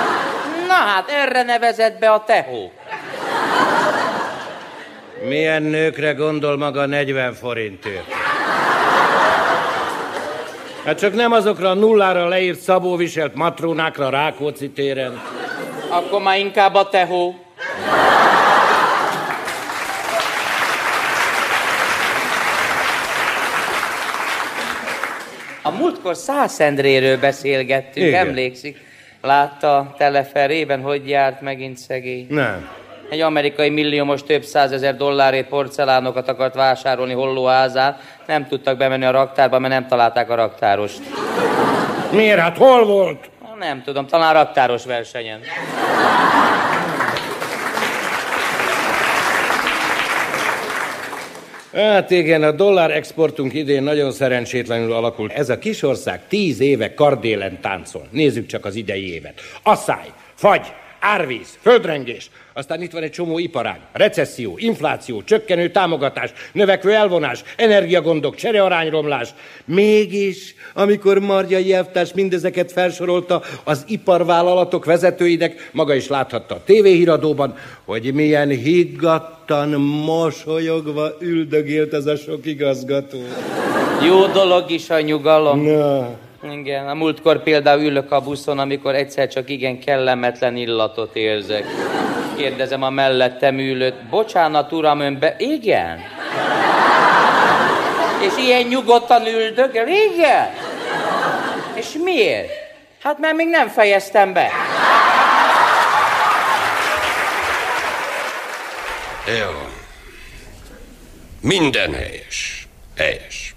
Na 0.68 0.74
hát 0.74 1.10
erre 1.10 1.42
nevezett 1.42 1.98
be 1.98 2.10
a 2.10 2.24
tehó. 2.26 2.72
Milyen 5.28 5.62
nőkre 5.62 6.12
gondol 6.12 6.56
maga 6.56 6.86
40 6.86 7.34
forintért? 7.34 8.12
Hát 10.84 10.98
csak 10.98 11.14
nem 11.14 11.32
azokra 11.32 11.70
a 11.70 11.74
nullára 11.74 12.28
leírt 12.28 12.58
szabóviselt 12.58 13.34
matrónákra 13.34 14.10
Rákóczi 14.10 14.70
téren. 14.70 15.22
Akkor 15.88 16.22
már 16.22 16.38
inkább 16.38 16.74
a 16.74 16.88
tehó. 16.88 17.34
A 25.62 25.70
múltkor 25.70 26.16
Szászendréről 26.16 27.18
beszélgettünk, 27.18 28.06
Igen. 28.06 28.26
emlékszik? 28.26 28.76
Látta 29.20 29.76
a 29.76 29.94
teleferében, 29.98 30.80
hogy 30.80 31.08
járt 31.08 31.40
megint 31.40 31.76
szegény? 31.78 32.26
Nem. 32.28 32.81
Egy 33.12 33.20
amerikai 33.20 33.68
milliómos 33.68 34.22
több 34.22 34.42
százezer 34.42 34.96
dollárért 34.96 35.48
porcelánokat 35.48 36.28
akart 36.28 36.54
vásárolni 36.54 37.12
hollóházán. 37.12 37.96
Nem 38.26 38.46
tudtak 38.46 38.76
bemenni 38.76 39.04
a 39.04 39.10
raktárba, 39.10 39.58
mert 39.58 39.72
nem 39.72 39.86
találták 39.86 40.30
a 40.30 40.34
raktárost. 40.34 41.00
Miért? 42.12 42.38
Hát 42.38 42.56
hol 42.56 42.84
volt? 42.84 43.30
Nem 43.58 43.82
tudom, 43.82 44.06
talán 44.06 44.32
raktáros 44.32 44.84
versenyen. 44.84 45.40
Hát 51.72 52.10
igen, 52.10 52.42
a 52.42 52.50
dollár 52.50 52.90
exportunk 52.90 53.54
idén 53.54 53.82
nagyon 53.82 54.12
szerencsétlenül 54.12 54.92
alakult. 54.92 55.32
Ez 55.32 55.50
a 55.50 55.58
kis 55.58 55.82
ország 55.82 56.20
tíz 56.28 56.60
éve 56.60 56.94
kardélen 56.94 57.60
táncol. 57.60 58.06
Nézzük 58.10 58.46
csak 58.46 58.64
az 58.64 58.74
idei 58.74 59.12
évet. 59.12 59.40
Asszály, 59.62 60.06
fagy, 60.34 60.72
árvíz, 61.02 61.58
földrengés. 61.60 62.30
Aztán 62.52 62.82
itt 62.82 62.92
van 62.92 63.02
egy 63.02 63.10
csomó 63.10 63.38
iparág. 63.38 63.80
Recesszió, 63.92 64.54
infláció, 64.58 65.22
csökkenő 65.22 65.70
támogatás, 65.70 66.32
növekvő 66.52 66.92
elvonás, 66.92 67.42
energiagondok, 67.56 68.34
cserearányromlás. 68.34 69.28
Mégis, 69.64 70.54
amikor 70.74 71.18
Margyai 71.18 71.72
elvtárs 71.72 72.12
mindezeket 72.12 72.72
felsorolta 72.72 73.42
az 73.64 73.84
iparvállalatok 73.88 74.84
vezetőinek, 74.84 75.70
maga 75.72 75.94
is 75.94 76.08
láthatta 76.08 76.54
a 76.54 76.64
tévéhíradóban, 76.64 77.56
hogy 77.84 78.14
milyen 78.14 78.48
higgadtan, 78.48 79.68
mosolyogva 79.80 81.16
üldögélt 81.20 81.92
ez 81.92 82.06
a 82.06 82.16
sok 82.16 82.46
igazgató. 82.46 83.18
Jó 84.06 84.26
dolog 84.26 84.70
is 84.70 84.90
a 84.90 85.00
nyugalom. 85.00 85.62
Na. 85.62 86.30
Igen, 86.50 86.88
a 86.88 86.94
múltkor 86.94 87.42
például 87.42 87.82
ülök 87.82 88.12
a 88.12 88.20
buszon, 88.20 88.58
amikor 88.58 88.94
egyszer 88.94 89.28
csak 89.28 89.50
igen 89.50 89.80
kellemetlen 89.80 90.56
illatot 90.56 91.16
érzek. 91.16 91.64
Kérdezem 92.36 92.82
a 92.82 92.90
mellettem 92.90 93.58
ülőt, 93.58 94.08
bocsánat 94.08 94.72
uram, 94.72 95.00
ön. 95.00 95.34
Igen? 95.38 96.00
És 98.20 98.44
ilyen 98.44 98.62
nyugodtan 98.62 99.26
üldögél? 99.26 99.86
Igen? 99.86 100.50
És 101.74 101.86
miért? 102.04 102.50
Hát 103.02 103.18
mert 103.18 103.36
még 103.36 103.48
nem 103.48 103.68
fejeztem 103.68 104.32
be. 104.32 104.50
Jó. 109.26 109.68
Minden 111.40 111.94
helyes. 111.94 112.68
Helyes. 112.96 113.54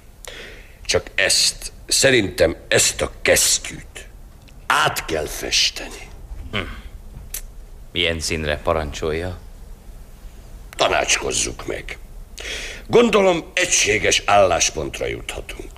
Csak 0.85 1.03
ezt, 1.15 1.71
szerintem 1.95 2.55
ezt 2.67 3.01
a 3.01 3.11
kesztyűt 3.21 4.07
át 4.67 5.05
kell 5.05 5.25
festeni. 5.25 6.07
Milyen 7.91 8.19
színre 8.19 8.57
parancsolja? 8.57 9.37
Tanácskozzuk 10.75 11.65
meg. 11.67 11.97
Gondolom 12.87 13.51
egységes 13.53 14.21
álláspontra 14.25 15.05
juthatunk. 15.05 15.71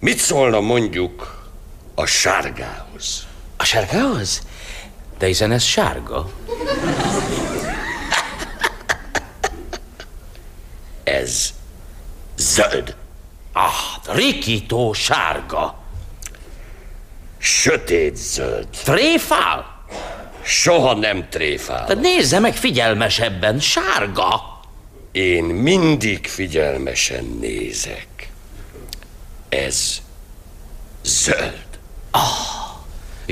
Mit 0.00 0.18
szólna 0.18 0.60
mondjuk 0.60 1.50
a 1.94 2.06
sárgához? 2.06 3.26
A 3.56 3.64
sárgához? 3.64 4.42
De 5.18 5.26
hiszen 5.26 5.52
ez 5.52 5.62
sárga. 5.62 6.30
Ez 11.04 11.54
zöld. 12.36 12.96
Ah, 13.56 14.14
rikító 14.14 14.92
sárga. 14.92 15.78
Sötét 17.38 18.16
zöld. 18.16 18.66
Tréfál? 18.84 19.84
Soha 20.42 20.94
nem 20.94 21.28
tréfál. 21.30 21.86
Tehát 21.86 22.02
nézze 22.02 22.38
meg 22.38 22.54
figyelmesebben, 22.54 23.60
sárga. 23.60 24.60
Én 25.12 25.44
mindig 25.44 26.26
figyelmesen 26.26 27.24
nézek. 27.40 28.30
Ez 29.48 30.02
zöld. 31.04 31.62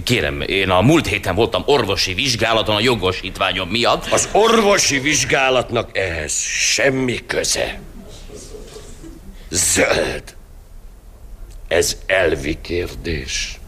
Kérem, 0.04 0.40
én 0.40 0.70
a 0.70 0.80
múlt 0.80 1.06
héten 1.06 1.34
voltam 1.34 1.62
orvosi 1.66 2.14
vizsgálaton 2.14 2.76
a 2.76 2.80
jogosítványom 2.80 3.68
miatt. 3.68 4.06
Az 4.12 4.28
orvosi 4.32 4.98
vizsgálatnak 4.98 5.98
ehhez 5.98 6.32
semmi 6.42 7.26
köze. 7.26 7.80
Zöld. 9.52 10.36
Ez 11.68 11.96
elvi 12.06 12.60
kérdés. 12.60 13.60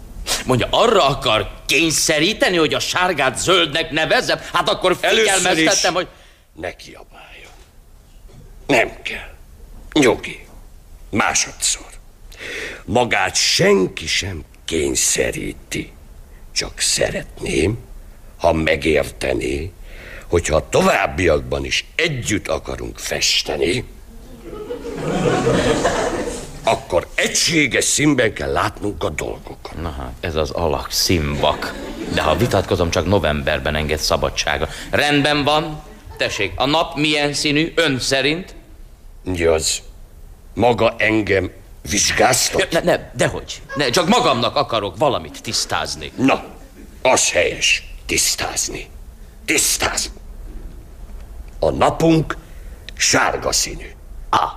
Mondja, 0.46 0.68
arra 0.70 1.06
akar 1.06 1.50
kényszeríteni, 1.66 2.56
hogy 2.56 2.74
a 2.74 2.78
sárgát 2.78 3.38
zöldnek 3.38 3.90
nevezzem? 3.90 4.38
Hát 4.52 4.68
akkor 4.68 4.96
figyelmeztettem, 5.00 5.94
hogy... 5.94 6.08
ne 6.52 6.76
kiabáljon. 6.76 7.50
Nem 8.66 9.02
kell. 9.02 9.34
Nyugi. 9.92 10.46
Másodszor. 11.10 11.86
Magát 12.84 13.34
senki 13.34 14.06
sem 14.06 14.44
kényszeríti. 14.64 15.92
Csak 16.52 16.80
szeretném, 16.80 17.78
ha 18.36 18.52
megértené, 18.52 19.72
hogyha 20.28 20.56
a 20.56 20.68
továbbiakban 20.68 21.64
is 21.64 21.84
együtt 21.94 22.48
akarunk 22.48 22.98
festeni, 22.98 23.84
akkor 26.64 27.06
egységes 27.14 27.84
színben 27.84 28.32
kell 28.32 28.52
látnunk 28.52 29.04
a 29.04 29.08
dolgokat. 29.08 29.82
Na 29.82 29.90
hát, 29.90 30.12
ez 30.20 30.34
az 30.34 30.50
alak 30.50 30.90
szimbak. 30.90 31.74
De 32.14 32.22
ha 32.22 32.36
vitatkozom, 32.36 32.90
csak 32.90 33.06
novemberben 33.06 33.74
enged 33.74 33.98
szabadsága. 33.98 34.68
Rendben 34.90 35.44
van. 35.44 35.82
Tessék, 36.16 36.52
a 36.56 36.66
nap 36.66 36.96
milyen 36.96 37.32
színű 37.32 37.72
ön 37.74 37.98
szerint? 37.98 38.54
Igaz. 39.24 39.82
Maga 40.54 40.94
engem 40.98 41.50
vizsgáztat? 41.90 42.70
Ne, 42.70 42.80
ne, 42.80 43.10
dehogy. 43.12 43.62
Ne, 43.74 43.90
csak 43.90 44.08
magamnak 44.08 44.56
akarok 44.56 44.96
valamit 44.96 45.42
tisztázni. 45.42 46.12
Na, 46.16 46.44
az 47.02 47.30
helyes. 47.30 47.88
Tisztázni. 48.06 48.88
Tisztázni. 49.44 50.10
A 51.58 51.70
napunk 51.70 52.36
sárga 52.96 53.52
színű. 53.52 53.90
Ah, 54.30 54.52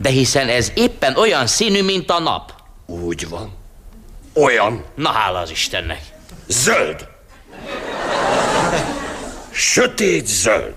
de 0.00 0.08
hiszen 0.08 0.48
ez 0.48 0.72
éppen 0.74 1.16
olyan 1.16 1.46
színű, 1.46 1.82
mint 1.82 2.10
a 2.10 2.18
nap. 2.18 2.54
Úgy 2.86 3.28
van. 3.28 3.52
Olyan. 4.34 4.84
Na 4.94 5.08
hála 5.08 5.38
az 5.38 5.50
Istennek. 5.50 6.00
Zöld. 6.46 7.08
Sötét 9.50 10.26
zöld. 10.26 10.74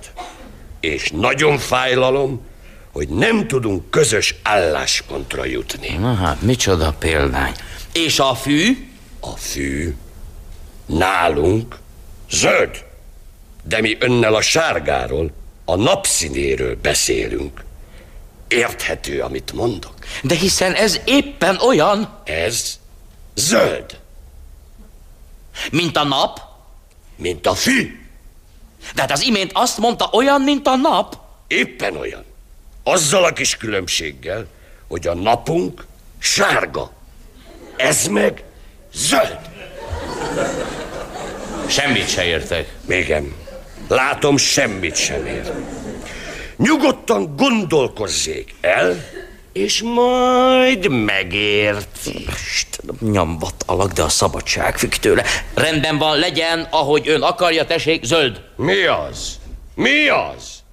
És 0.79 1.09
nagyon 1.11 1.57
fájlalom, 1.57 2.45
hogy 2.91 3.09
nem 3.09 3.47
tudunk 3.47 3.89
közös 3.89 4.35
álláspontra 4.43 5.45
jutni. 5.45 5.97
Na 5.97 6.13
hát, 6.13 6.41
micsoda 6.41 6.93
példány. 6.99 7.53
És 7.93 8.19
a 8.19 8.35
fű? 8.35 8.87
A 9.19 9.35
fű 9.35 9.95
nálunk 10.85 11.77
zöld. 12.29 12.83
De 13.63 13.81
mi 13.81 13.97
önnel 13.99 14.35
a 14.35 14.41
sárgáról, 14.41 15.31
a 15.65 15.75
napszínéről 15.75 16.77
beszélünk. 16.81 17.63
Érthető, 18.53 19.21
amit 19.21 19.51
mondok? 19.53 19.93
De 20.21 20.35
hiszen 20.35 20.73
ez 20.73 20.99
éppen 21.05 21.57
olyan, 21.59 22.19
Ez 22.23 22.79
zöld, 23.35 23.99
mint 25.71 25.97
a 25.97 26.03
nap. 26.03 26.39
mint 27.15 27.47
a 27.47 27.53
fű. 27.53 27.99
De 28.95 29.01
hát 29.01 29.11
az 29.11 29.23
imént 29.23 29.51
azt 29.53 29.77
mondta, 29.77 30.09
olyan, 30.11 30.41
mint 30.41 30.67
a 30.67 30.75
nap. 30.75 31.17
Éppen 31.47 31.97
olyan. 31.97 32.23
Azzal 32.83 33.23
a 33.23 33.33
kis 33.33 33.57
különbséggel, 33.57 34.47
hogy 34.87 35.07
a 35.07 35.13
napunk 35.13 35.85
sárga. 36.19 36.91
Ez 37.77 38.07
meg 38.07 38.43
zöld. 38.93 39.39
Semmit 41.67 42.09
se 42.09 42.23
értek. 42.25 42.73
Mégem. 42.85 43.35
Látom, 43.87 44.37
semmit 44.37 44.95
sem 44.95 45.25
ér. 45.25 45.53
Nyugodtan 46.63 47.35
gondolkozzék 47.35 48.55
el, 48.61 49.03
és 49.53 49.81
majd 49.81 50.87
megért. 50.89 51.99
Istenem, 52.05 52.97
nyomvat 52.99 53.63
alak, 53.65 53.91
de 53.91 54.01
a 54.01 54.09
szabadság 54.09 54.77
függ 54.77 54.91
tőle. 54.91 55.23
Rendben 55.53 55.97
van, 55.97 56.17
legyen, 56.17 56.67
ahogy 56.71 57.07
ön 57.07 57.21
akarja, 57.21 57.65
tessék, 57.65 58.03
zöld. 58.03 58.41
Mi 58.55 58.83
az? 58.83 59.39
Mi 59.75 60.07
az? 60.07 60.63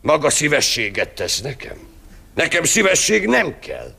Maga 0.00 0.30
szívességet 0.30 1.08
tesz 1.08 1.40
nekem? 1.40 1.76
Nekem 2.34 2.64
szívesség 2.64 3.26
nem 3.26 3.58
kell. 3.60 3.94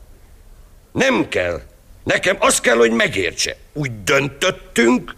Nem 0.92 1.28
kell. 1.28 1.60
Nekem 2.04 2.36
az 2.38 2.60
kell, 2.60 2.76
hogy 2.76 2.90
megértse. 2.90 3.56
Úgy 3.72 4.02
döntöttünk, 4.04 5.14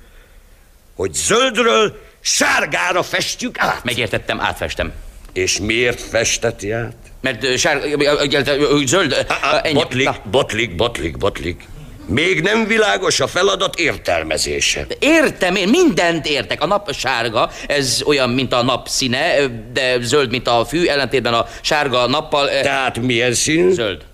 hogy 0.97 1.13
zöldről 1.13 2.01
sárgára 2.21 3.03
festjük 3.03 3.59
át. 3.59 3.85
Megértettem, 3.85 4.41
átfestem. 4.41 4.93
És 5.39 5.59
miért 5.59 6.01
festeti 6.01 6.71
át? 6.71 6.97
Mert 7.21 7.45
ö, 7.45 7.57
sár, 7.57 7.77
ö, 7.85 8.03
ö, 8.03 8.53
ö, 8.59 8.83
zöld, 8.87 9.27
ennyi. 9.63 9.75
Botlik, 9.75 10.05
Na. 10.05 10.17
botlik, 10.31 10.75
botlik, 10.75 11.17
botlik. 11.19 11.63
Még 12.07 12.41
nem 12.41 12.67
világos 12.67 13.21
a 13.21 13.27
feladat 13.27 13.79
értelmezése. 13.79 14.87
Értem, 14.99 15.55
én 15.55 15.69
mindent 15.69 16.27
értek. 16.27 16.63
A 16.63 16.67
nap 16.67 16.95
sárga, 16.95 17.51
ez 17.67 18.03
olyan, 18.07 18.31
mint 18.31 18.53
a 18.53 18.63
nap 18.63 18.89
színe, 18.89 19.47
de 19.73 20.01
zöld, 20.01 20.31
mint 20.31 20.49
a 20.49 20.65
fű, 20.65 20.87
ellentétben 20.87 21.35
a 21.35 21.47
sárga 21.61 22.07
nappal... 22.07 22.49
Tehát 22.49 22.99
milyen 22.99 23.33
színű? 23.35 23.71
Zöld. 23.73 24.05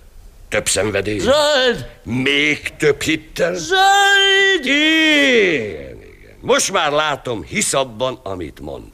Több 0.49 0.67
szenvedély? 0.67 1.19
Zöld! 1.19 1.87
Még 2.03 2.59
több 2.77 3.01
hittel? 3.01 3.53
Zöld! 3.55 4.65
Igen, 4.65 6.01
igen. 6.19 6.37
Most 6.41 6.71
már 6.71 6.91
látom, 6.91 7.43
hisz 7.43 7.73
abban, 7.73 8.19
amit 8.23 8.59
mond. 8.59 8.87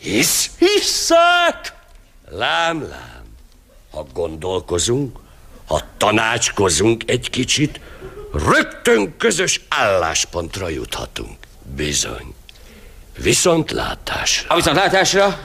Hisz? 0.00 0.50
Hiszek! 0.58 1.72
Lám, 2.28 2.82
lám. 2.82 3.24
Ha 3.90 4.06
gondolkozunk, 4.12 5.18
ha 5.66 5.80
tanácskozunk 5.96 7.02
egy 7.06 7.30
kicsit, 7.30 7.80
rögtön 8.32 9.16
közös 9.16 9.60
álláspontra 9.68 10.68
juthatunk. 10.68 11.36
Bizony. 11.76 12.34
Viszontlátásra. 13.18 14.48
A 14.50 14.54
viszontlátásra 14.54 15.38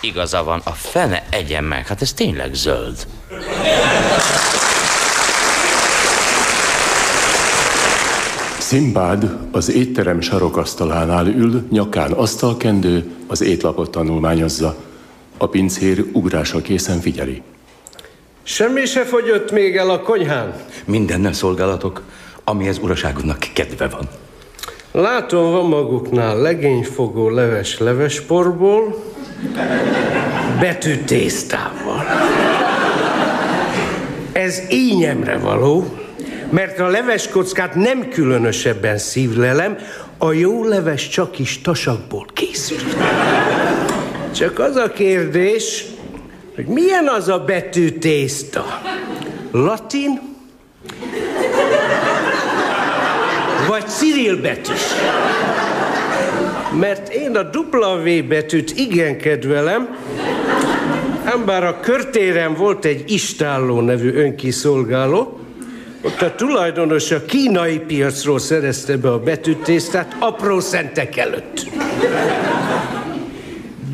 igaza 0.00 0.42
van, 0.42 0.60
a 0.64 0.72
fene 0.72 1.26
egyen 1.30 1.64
meg. 1.64 1.86
Hát 1.86 2.02
ez 2.02 2.12
tényleg 2.12 2.54
zöld. 2.54 3.06
Szimbád 8.66 9.36
az 9.52 9.72
étterem 9.72 10.20
sarokasztalánál 10.20 11.26
ül, 11.26 11.66
nyakán 11.70 12.12
asztalkendő, 12.12 13.10
az 13.26 13.40
étlapot 13.40 13.90
tanulmányozza. 13.90 14.76
A 15.36 15.46
pincér 15.46 16.04
ugrással 16.12 16.62
készen 16.62 17.00
figyeli. 17.00 17.42
Semmi 18.42 18.84
se 18.84 19.04
fogyott 19.04 19.50
még 19.50 19.76
el 19.76 19.90
a 19.90 20.00
konyhán. 20.00 20.54
Mindennel 20.84 21.32
szolgálatok, 21.32 22.02
amihez 22.44 22.78
uraságunknak 22.78 23.38
kedve 23.52 23.88
van. 23.88 24.08
Látom, 24.92 25.50
van 25.50 25.66
maguknál 25.66 26.40
legényfogó 26.40 27.28
leves 27.28 27.78
levesporból, 27.78 29.04
betűtésztával. 30.60 32.04
Ez 34.32 34.62
ínyemre 34.70 35.38
való, 35.38 36.05
mert 36.50 36.78
a 36.80 36.86
leveskockát 36.86 37.74
nem 37.74 38.08
különösebben 38.08 38.98
szívlelem, 38.98 39.76
a 40.18 40.32
jó 40.32 40.64
leves 40.64 41.08
csak 41.08 41.38
is 41.38 41.60
tasakból 41.60 42.26
készül. 42.32 42.78
Csak 44.34 44.58
az 44.58 44.76
a 44.76 44.90
kérdés, 44.90 45.84
hogy 46.54 46.66
milyen 46.66 47.06
az 47.08 47.28
a 47.28 47.38
betűtészta? 47.38 48.80
Latin? 49.50 50.20
Vagy 53.68 53.86
Cyril 53.86 54.40
betűs? 54.40 54.82
Mert 56.80 57.08
én 57.08 57.36
a 57.36 57.48
W 57.58 58.26
betűt 58.28 58.70
igen 58.76 59.18
kedvelem, 59.18 59.96
ám 61.24 61.44
bár 61.44 61.64
a 61.64 61.80
körtéren 61.80 62.54
volt 62.54 62.84
egy 62.84 63.10
istálló 63.10 63.80
nevű 63.80 64.12
önkiszolgáló, 64.14 65.40
ott 66.06 66.20
a 66.20 66.34
tulajdonos 66.34 67.10
a 67.10 67.24
kínai 67.24 67.78
piacról 67.78 68.38
szerezte 68.38 68.96
be 68.96 69.12
a 69.12 69.18
betűtésztát 69.18 70.16
apró 70.18 70.60
szentek 70.60 71.16
előtt. 71.16 71.66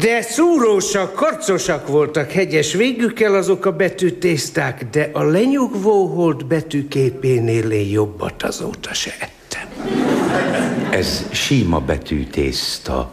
De 0.01 0.23
szúrósak, 0.23 1.15
karcosak 1.15 1.89
voltak 1.89 2.31
hegyes 2.31 2.73
végükkel 2.73 3.35
azok 3.35 3.67
a 3.67 3.73
betűtészták, 3.73 4.87
de 4.91 5.11
a 5.13 5.23
lenyugvó 5.23 6.07
hold 6.07 6.45
betűképénél 6.45 7.71
én 7.71 7.91
jobbat 7.91 8.43
azóta 8.43 8.95
se 8.95 9.13
ettem. 9.19 9.69
Ez 10.91 11.27
síma 11.31 11.79
betűtészta. 11.79 13.11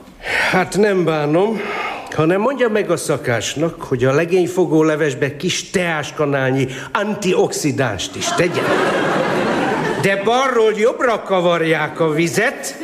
Hát 0.51 0.77
nem 0.77 1.05
bánom, 1.05 1.59
hanem 2.19 2.41
mondja 2.41 2.69
meg 2.69 2.91
a 2.91 2.97
szakásnak, 2.97 3.81
hogy 3.81 4.03
a 4.05 4.13
legényfogó 4.13 4.83
levesbe 4.83 5.35
kis 5.35 5.69
teáskanálnyi 5.69 6.67
antioxidánst 6.91 8.15
is 8.15 8.25
tegyen. 8.25 8.63
De 10.01 10.21
balról 10.23 10.73
jobbra 10.75 11.21
kavarják 11.21 11.99
a 11.99 12.09
vizet, 12.09 12.77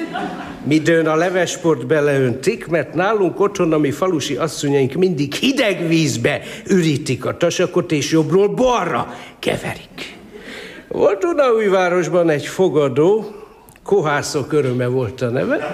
midőn 0.63 1.07
a 1.07 1.15
levesport 1.15 1.85
beleöntik, 1.85 2.67
mert 2.67 2.93
nálunk 2.93 3.39
otthon 3.39 3.73
a 3.73 3.77
mi 3.77 3.91
falusi 3.91 4.35
asszonyaink 4.35 4.93
mindig 4.93 5.33
hideg 5.33 5.87
vízbe 5.87 6.41
ürítik 6.67 7.25
a 7.25 7.37
tasakot, 7.37 7.91
és 7.91 8.11
jobbról 8.11 8.47
balra 8.47 9.13
keverik. 9.39 10.17
Volt 10.87 11.19
Dunaújvárosban 11.19 12.29
egy 12.29 12.45
fogadó, 12.45 13.35
Kohászok 13.83 14.53
öröme 14.53 14.87
volt 14.87 15.21
a 15.21 15.29
neve. 15.29 15.73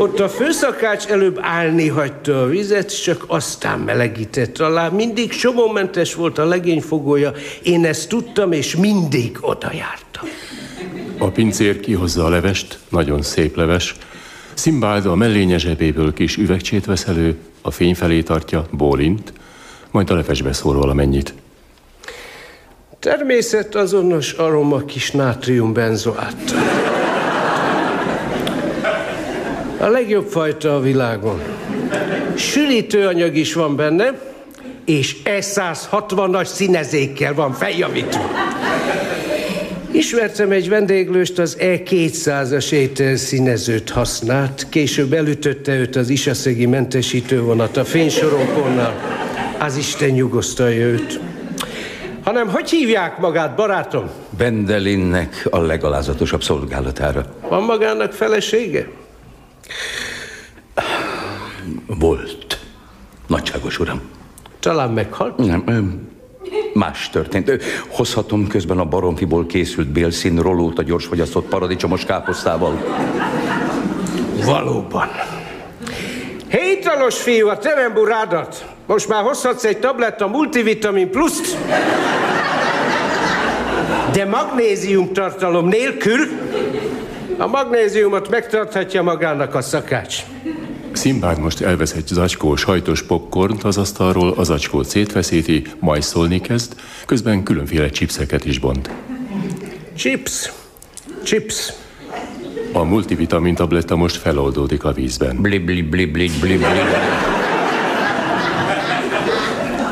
Ott 0.00 0.20
a 0.20 0.28
főszakács 0.28 1.06
előbb 1.06 1.38
állni 1.40 1.88
hagyta 1.88 2.42
a 2.42 2.46
vizet, 2.46 3.02
csak 3.02 3.24
aztán 3.26 3.78
melegített 3.78 4.58
alá. 4.58 4.88
Mindig 4.88 5.32
somommentes 5.32 6.14
volt 6.14 6.38
a 6.38 6.44
legényfogója, 6.44 7.32
én 7.62 7.84
ezt 7.84 8.08
tudtam, 8.08 8.52
és 8.52 8.76
mindig 8.76 9.38
oda 9.40 9.70
jártam. 9.72 10.28
A 11.18 11.30
pincér 11.30 11.80
kihozza 11.80 12.24
a 12.24 12.28
levest, 12.28 12.78
nagyon 12.88 13.22
szép 13.22 13.56
leves. 13.56 13.94
Szimbád 14.54 15.06
a 15.06 15.14
mellénye 15.14 15.58
zsebéből 15.58 16.12
kis 16.12 16.36
üvegcsét 16.36 16.84
vesz 16.84 17.06
elő, 17.06 17.36
a 17.60 17.70
fény 17.70 17.94
felé 17.94 18.22
tartja, 18.22 18.66
bólint, 18.70 19.32
majd 19.90 20.10
a 20.10 20.14
levesbe 20.14 20.52
szól 20.52 20.76
valamennyit. 20.76 21.34
Természet 22.98 23.74
azonos 23.74 24.32
aroma 24.32 24.84
kis 24.84 25.10
nátriumbenzoát. 25.10 26.54
A 29.80 29.86
legjobb 29.86 30.26
fajta 30.28 30.76
a 30.76 30.80
világon. 30.80 31.40
Sűrítőanyag 32.34 33.36
is 33.36 33.52
van 33.54 33.76
benne, 33.76 34.20
és 34.84 35.16
E160-as 35.24 36.44
színezékkel 36.44 37.34
van 37.34 37.52
feljavítva. 37.52 38.30
Ismertem 39.90 40.50
egy 40.50 40.68
vendéglőst, 40.68 41.38
az 41.38 41.56
E200-as 41.60 42.70
ételszínezőt 42.72 43.90
használt, 43.90 44.66
később 44.68 45.12
elütötte 45.12 45.74
őt 45.74 45.96
az 45.96 46.08
isaszegi 46.08 46.66
mentesítővonat 46.66 47.76
a 47.76 47.84
fénysorompónál. 47.84 48.94
Az 49.58 49.76
Isten 49.76 50.10
nyugosztalja 50.10 50.86
őt. 50.86 51.20
Hanem 52.24 52.48
hogy 52.48 52.70
hívják 52.70 53.18
magát, 53.18 53.56
barátom? 53.56 54.10
Bendelinnek 54.38 55.46
a 55.50 55.60
legalázatosabb 55.60 56.42
szolgálatára. 56.42 57.24
Van 57.48 57.62
magának 57.62 58.12
felesége? 58.12 58.88
Volt. 61.86 62.58
Nagyságos 63.26 63.78
uram. 63.78 64.00
Talán 64.60 64.90
meghalt? 64.90 65.36
Nem, 65.36 66.08
más 66.74 67.10
történt. 67.10 67.62
Hozhatom 67.88 68.46
közben 68.46 68.78
a 68.78 68.84
baromfiból 68.84 69.46
készült 69.46 69.88
bélszín 69.88 70.42
rolót 70.42 70.78
a 70.78 70.82
gyorsfogyasztott 70.82 71.48
paradicsomos 71.48 72.04
káposztával. 72.04 72.84
Valóban. 74.44 75.08
Hétalos 76.48 77.20
fiú, 77.20 77.48
a 77.48 77.58
teremburádat. 77.58 78.64
Most 78.86 79.08
már 79.08 79.22
hozhatsz 79.22 79.64
egy 79.64 79.78
tabletta 79.78 80.26
multivitamin 80.26 81.10
pluszt. 81.10 81.56
De 84.12 84.24
magnézium 84.24 85.12
tartalom 85.12 85.68
nélkül 85.68 86.18
a 87.40 87.46
magnéziumot 87.46 88.28
megtarthatja 88.28 89.02
magának 89.02 89.54
a 89.54 89.60
szakács. 89.60 90.16
Szimbád 90.92 91.38
most 91.38 91.60
elvesz 91.60 91.92
egy 91.92 92.06
zacskó 92.06 92.56
sajtos 92.56 93.02
popcornt 93.02 93.64
az 93.64 93.78
asztalról, 93.78 94.34
az 94.36 94.46
zacskót 94.46 94.86
szétveszíti, 94.86 95.62
majszolni 95.78 96.40
kezd, 96.40 96.74
közben 97.06 97.42
különféle 97.42 97.88
chipseket 97.88 98.44
is 98.44 98.58
bont. 98.58 98.90
Chips. 99.96 100.52
Chips. 101.22 101.72
A 102.72 102.82
multivitamin 102.82 103.54
tabletta 103.54 103.96
most 103.96 104.16
feloldódik 104.16 104.84
a 104.84 104.92
vízben. 104.92 105.36
Bli, 105.36 105.58
bli, 105.58 105.82
bli, 105.82 106.06
bli, 106.06 106.30
bli, 106.40 106.56
bli. 106.56 106.66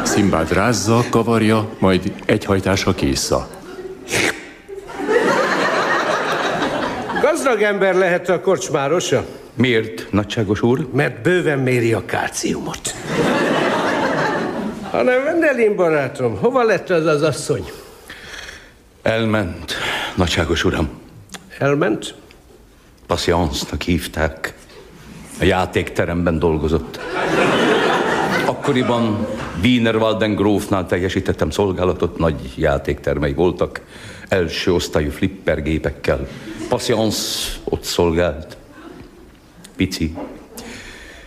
Szimbád 0.05 0.53
rázza, 0.53 1.05
kavarja, 1.11 1.69
majd 1.79 2.13
egy 2.25 2.45
hajtásra 2.45 2.95
Gazdag 7.57 7.95
lehet 7.97 8.29
a 8.29 8.41
korcsmárosa, 8.41 9.25
Miért, 9.55 10.07
nagyságos 10.11 10.63
úr? 10.63 10.89
mert 10.93 11.23
bőven 11.23 11.59
méri 11.59 11.93
a 11.93 12.05
kálciumot. 12.05 12.95
Hanem 14.91 15.25
Vendelin 15.25 15.77
barátom, 15.77 16.37
hova 16.37 16.63
lett 16.63 16.91
az 16.91 17.07
az 17.07 17.23
asszony? 17.23 17.71
Elment, 19.03 19.75
nagyságos 20.15 20.65
uram. 20.65 20.89
Elment? 21.59 22.15
Patience-nak 23.07 23.83
hívták. 23.83 24.55
A 25.41 25.45
játékteremben 25.45 26.39
dolgozott. 26.39 27.01
Akkoriban 28.47 29.27
Wienerwalden 29.63 30.35
grófnál 30.35 30.87
teljesítettem 30.87 31.51
szolgálatot, 31.51 32.19
nagy 32.19 32.53
játéktermei 32.57 33.33
voltak, 33.33 33.81
első 34.29 34.73
osztályú 34.73 35.11
flippergépekkel. 35.11 36.29
Patience 36.69 37.49
ott 37.65 37.83
szolgált. 37.83 38.57
Pici, 39.77 40.15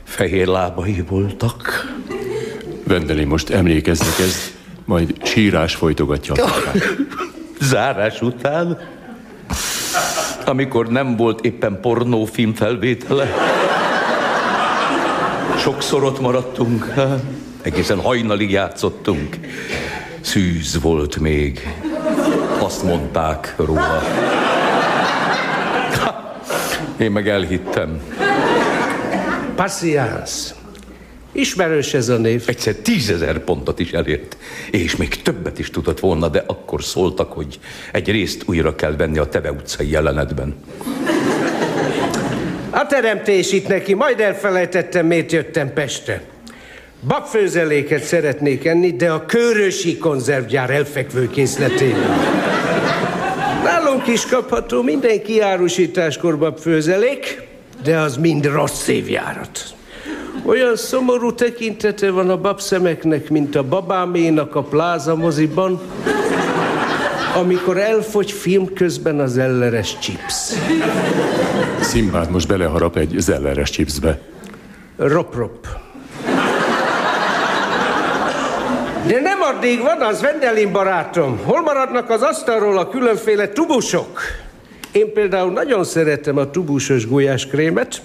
fehér 0.04 0.48
lábai 0.48 1.04
voltak. 1.08 1.92
Vendeli 2.84 3.24
most 3.24 3.50
emlékezni 3.50 4.14
kezd, 4.18 4.54
majd 4.86 5.16
sírás 5.24 5.76
folytogatja 5.76 6.34
a. 6.34 6.72
Zárás 7.62 8.22
után, 8.22 8.80
amikor 10.46 10.88
nem 10.88 11.16
volt 11.16 11.46
éppen 11.46 11.80
pornófilm 11.82 12.54
felvétele. 12.54 13.28
Sokszor 15.58 16.04
ott 16.04 16.20
maradtunk, 16.20 16.94
egészen 17.62 18.00
hajnalig 18.00 18.52
játszottunk. 18.52 19.38
Szűz 20.22 20.82
volt 20.82 21.18
még, 21.18 21.78
azt 22.60 22.84
mondták 22.84 23.54
róla. 23.58 24.02
Én 27.02 27.12
meg 27.12 27.30
elhittem. 27.30 28.02
Patience. 29.56 30.54
Ismerős 31.32 31.94
ez 31.94 32.10
a 32.10 32.18
név. 32.18 32.44
Egyszer 32.46 32.74
tízezer 32.74 33.40
pontot 33.40 33.80
is 33.80 33.92
elért, 33.92 34.38
és 34.72 34.96
még 34.96 35.22
többet 35.22 35.60
is 35.60 35.70
tudott 35.70 36.00
volna, 36.00 36.28
de 36.28 36.44
akkor 36.48 36.84
szóltak, 36.84 37.32
hogy 37.32 37.60
egy 37.92 38.12
részt 38.12 38.44
újra 38.46 38.76
kell 38.76 38.96
venni 38.96 39.18
a 39.18 39.26
Teve 39.26 39.52
utcai 39.52 39.90
jelenetben. 39.90 40.56
A 42.70 42.86
teremtés 42.88 43.52
itt 43.52 43.68
neki, 43.68 43.94
majd 43.94 44.20
elfelejtettem, 44.20 45.06
miért 45.06 45.32
jöttem 45.32 45.74
Pestre. 45.74 46.22
Babfőzeléket 47.08 48.04
szeretnék 48.04 48.66
enni, 48.66 48.92
de 48.92 49.12
a 49.12 49.26
körösi 49.26 49.98
konzervgyár 49.98 50.70
elfekvő 50.70 51.30
készletében. 51.30 52.40
Nálunk 53.64 54.08
is 54.08 54.26
kapható 54.26 54.82
minden 54.82 55.22
kiárusításkor 55.24 56.38
babfőzelék, 56.38 57.42
de 57.84 58.00
az 58.00 58.18
mind 58.18 58.46
rossz 58.46 58.88
évjárat. 58.88 59.64
Olyan 60.46 60.76
szomorú 60.76 61.34
tekintete 61.34 62.12
van 62.12 62.30
a 62.30 62.38
babszemeknek, 62.38 63.30
mint 63.30 63.56
a 63.56 63.64
babáménak 63.64 64.56
a 64.56 64.64
pláza 64.64 65.16
moziban, 65.16 65.82
amikor 67.36 67.78
elfogy 67.78 68.32
film 68.32 68.74
közben 68.74 69.20
az 69.20 69.38
elleres 69.38 69.98
chips. 70.00 70.34
Szimbád 71.82 72.30
most 72.30 72.48
beleharap 72.48 72.98
egy 72.98 73.16
zelleres 73.18 73.70
chipsbe. 73.70 74.20
Rop-rop. 74.98 75.68
De 79.08 79.20
nem 79.20 79.41
addig 79.56 79.82
van 79.82 80.02
az, 80.02 80.22
Vendelin 80.22 80.72
barátom. 80.72 81.40
Hol 81.44 81.62
maradnak 81.62 82.10
az 82.10 82.22
asztalról 82.22 82.78
a 82.78 82.90
különféle 82.90 83.48
tubusok? 83.48 84.22
Én 84.92 85.14
például 85.14 85.52
nagyon 85.52 85.84
szeretem 85.84 86.38
a 86.38 86.52
tubusos 86.52 87.08
gulyáskrémet, 87.08 88.02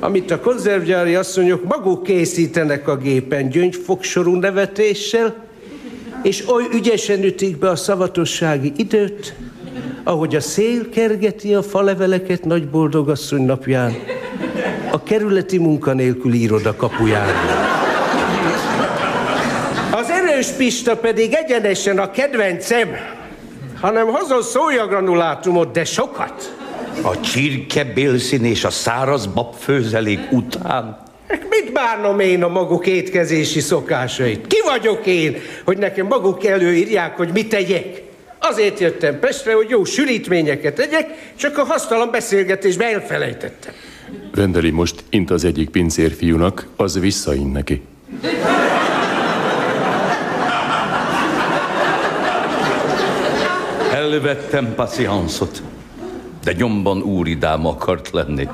amit 0.00 0.30
a 0.30 0.40
konzervgyári 0.40 1.14
asszonyok 1.14 1.64
maguk 1.64 2.02
készítenek 2.02 2.88
a 2.88 2.96
gépen 2.96 3.48
gyöngyfogsorú 3.48 4.34
nevetéssel, 4.34 5.34
és 6.22 6.48
oly 6.48 6.64
ügyesen 6.72 7.22
ütik 7.22 7.58
be 7.58 7.68
a 7.68 7.76
szavatossági 7.76 8.72
időt, 8.76 9.34
ahogy 10.04 10.36
a 10.36 10.40
szél 10.40 10.88
kergeti 10.88 11.54
a 11.54 11.62
faleveleket 11.62 12.44
nagy 12.44 12.68
boldogasszony 12.68 13.42
napján, 13.42 13.94
a 14.90 15.02
kerületi 15.02 15.58
munkanélküli 15.58 16.42
iroda 16.42 16.76
kapuján. 16.76 17.28
Az 19.90 20.10
erős 20.10 20.47
Pista 20.58 20.96
pedig 20.96 21.32
egyenesen 21.32 21.98
a 21.98 22.10
kedvencem, 22.10 22.88
hanem 23.80 24.06
hozol 24.06 24.42
szójagranulátumot, 24.42 25.72
de 25.72 25.84
sokat. 25.84 26.56
A 27.02 27.20
csirke 27.20 27.84
bélszín 27.84 28.44
és 28.44 28.64
a 28.64 28.70
száraz 28.70 29.26
babfőzelék 29.26 30.20
után. 30.30 31.02
Mit 31.28 31.72
bánom 31.72 32.20
én 32.20 32.42
a 32.42 32.48
maguk 32.48 32.86
étkezési 32.86 33.60
szokásait? 33.60 34.46
Ki 34.46 34.56
vagyok 34.64 35.06
én, 35.06 35.36
hogy 35.64 35.78
nekem 35.78 36.06
maguk 36.06 36.44
előírják, 36.44 37.16
hogy 37.16 37.30
mit 37.32 37.48
tegyek? 37.48 38.02
Azért 38.38 38.80
jöttem 38.80 39.18
Pestre, 39.18 39.54
hogy 39.54 39.68
jó 39.68 39.84
sülítményeket 39.84 40.74
tegyek, 40.74 41.32
csak 41.36 41.58
a 41.58 41.64
hasztalan 41.64 42.10
beszélgetésbe 42.10 42.84
elfelejtettem. 42.84 43.72
Vendeli 44.34 44.70
most 44.70 45.04
int 45.10 45.30
az 45.30 45.44
egyik 45.44 45.70
pincérfiúnak, 45.70 46.66
az 46.76 47.00
visszaint 47.00 47.52
neki. 47.52 47.82
Elvettem 54.12 54.74
Patience-ot, 54.74 55.62
de 56.44 56.52
nyomban 56.52 57.02
úridám 57.02 57.66
akart 57.66 58.10
lenni. 58.10 58.48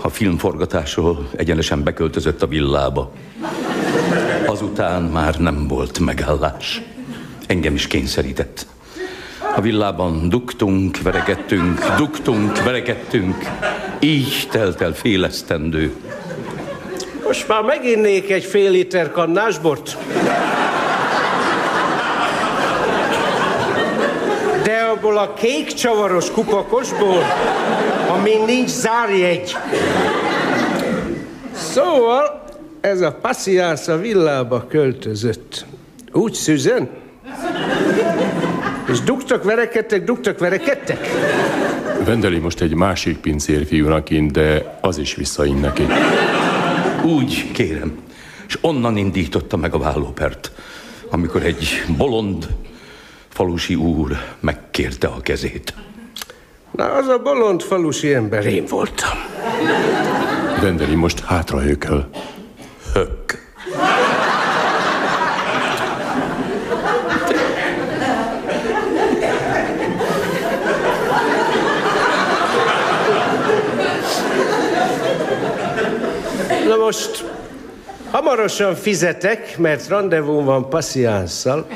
A 0.00 0.08
filmforgatásról 0.08 1.28
egyenesen 1.36 1.82
beköltözött 1.82 2.42
a 2.42 2.46
villába. 2.46 3.12
Azután 4.46 5.02
már 5.02 5.38
nem 5.38 5.68
volt 5.68 5.98
megállás. 5.98 6.82
Engem 7.46 7.74
is 7.74 7.86
kényszerített. 7.86 8.66
A 9.56 9.60
villában 9.60 10.28
dugtunk, 10.28 11.02
verekedtünk, 11.02 11.94
dugtunk, 11.96 12.62
verekedtünk. 12.62 13.36
Így 14.00 14.48
telt 14.50 14.80
el 14.80 14.92
fél. 14.92 15.30
Most 17.26 17.48
már 17.48 17.62
meginnék 17.62 18.30
egy 18.30 18.44
fél 18.44 18.70
liter 18.70 19.10
kannásbort. 19.10 19.96
Abból 24.92 25.18
a 25.18 25.34
kék 25.34 25.66
csavaros 25.72 26.30
kupakosból, 26.30 27.22
amin 28.08 28.44
nincs 28.44 28.68
zárjegy. 28.68 29.56
Szóval 31.54 32.44
ez 32.80 33.00
a 33.00 33.12
passziász 33.12 33.88
a 33.88 33.96
villába 33.96 34.66
költözött. 34.68 35.64
Úgy 36.12 36.32
szüzen? 36.32 36.88
És 38.88 39.00
dugtak, 39.00 39.44
verekedtek, 39.44 40.04
dugtak, 40.04 40.38
verekedtek? 40.38 41.08
Vendeli 42.04 42.38
most 42.38 42.60
egy 42.60 42.74
másik 42.74 43.18
pincérfiúnak 43.18 44.10
int, 44.10 44.32
de 44.32 44.78
az 44.80 44.98
is 44.98 45.14
visszaint 45.14 45.60
neki. 45.60 45.86
Úgy, 47.04 47.50
kérem. 47.52 47.98
És 48.48 48.58
onnan 48.60 48.96
indította 48.96 49.56
meg 49.56 49.74
a 49.74 49.78
vállópert, 49.78 50.52
amikor 51.10 51.42
egy 51.42 51.84
bolond 51.96 52.48
falusi 53.42 53.74
úr 53.74 54.16
megkérte 54.40 55.06
a 55.06 55.20
kezét. 55.20 55.74
Na, 56.70 56.84
az 56.84 57.08
a 57.08 57.18
bolond 57.18 57.62
falusi 57.62 58.14
ember 58.14 58.46
én 58.46 58.64
voltam. 58.64 59.18
Vendeli 60.60 60.94
most 60.94 61.20
hátra 61.20 61.60
hököl. 61.60 62.08
Hök. 62.92 63.40
Na 76.68 76.76
most, 76.76 77.24
hamarosan 78.10 78.74
fizetek, 78.74 79.58
mert 79.58 79.88
rendezvú 79.88 80.44
van 80.44 80.68
passziánszal. 80.68 81.66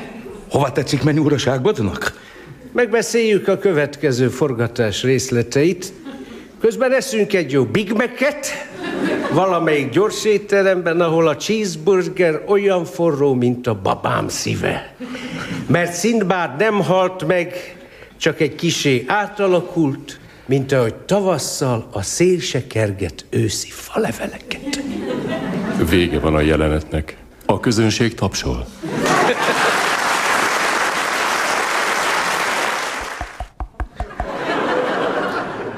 Hova 0.49 0.71
tetszik 0.71 1.03
menni 1.03 1.19
uraságodnak? 1.19 2.25
Megbeszéljük 2.71 3.47
a 3.47 3.57
következő 3.57 4.27
forgatás 4.27 5.03
részleteit, 5.03 5.93
Közben 6.59 6.91
eszünk 6.91 7.33
egy 7.33 7.51
jó 7.51 7.63
Big 7.63 7.91
Mac-et, 7.91 8.47
valamelyik 9.33 9.89
gyors 9.89 10.25
étteremben, 10.25 11.01
ahol 11.01 11.27
a 11.27 11.35
cheeseburger 11.35 12.43
olyan 12.47 12.85
forró, 12.85 13.33
mint 13.33 13.67
a 13.67 13.79
babám 13.81 14.27
szíve. 14.27 14.95
Mert 15.67 15.93
Szindbád 15.93 16.59
nem 16.59 16.81
halt 16.83 17.27
meg, 17.27 17.77
csak 18.17 18.39
egy 18.39 18.55
kisé 18.55 19.03
átalakult, 19.07 20.19
mint 20.45 20.71
ahogy 20.71 20.95
tavasszal 20.95 21.87
a 21.91 22.01
szél 22.01 22.39
se 22.39 22.67
kerget 22.67 23.25
őszi 23.29 23.69
faleveleket. 23.69 24.83
Vége 25.89 26.19
van 26.19 26.35
a 26.35 26.41
jelenetnek. 26.41 27.17
A 27.45 27.59
közönség 27.59 28.13
tapsol. 28.13 28.67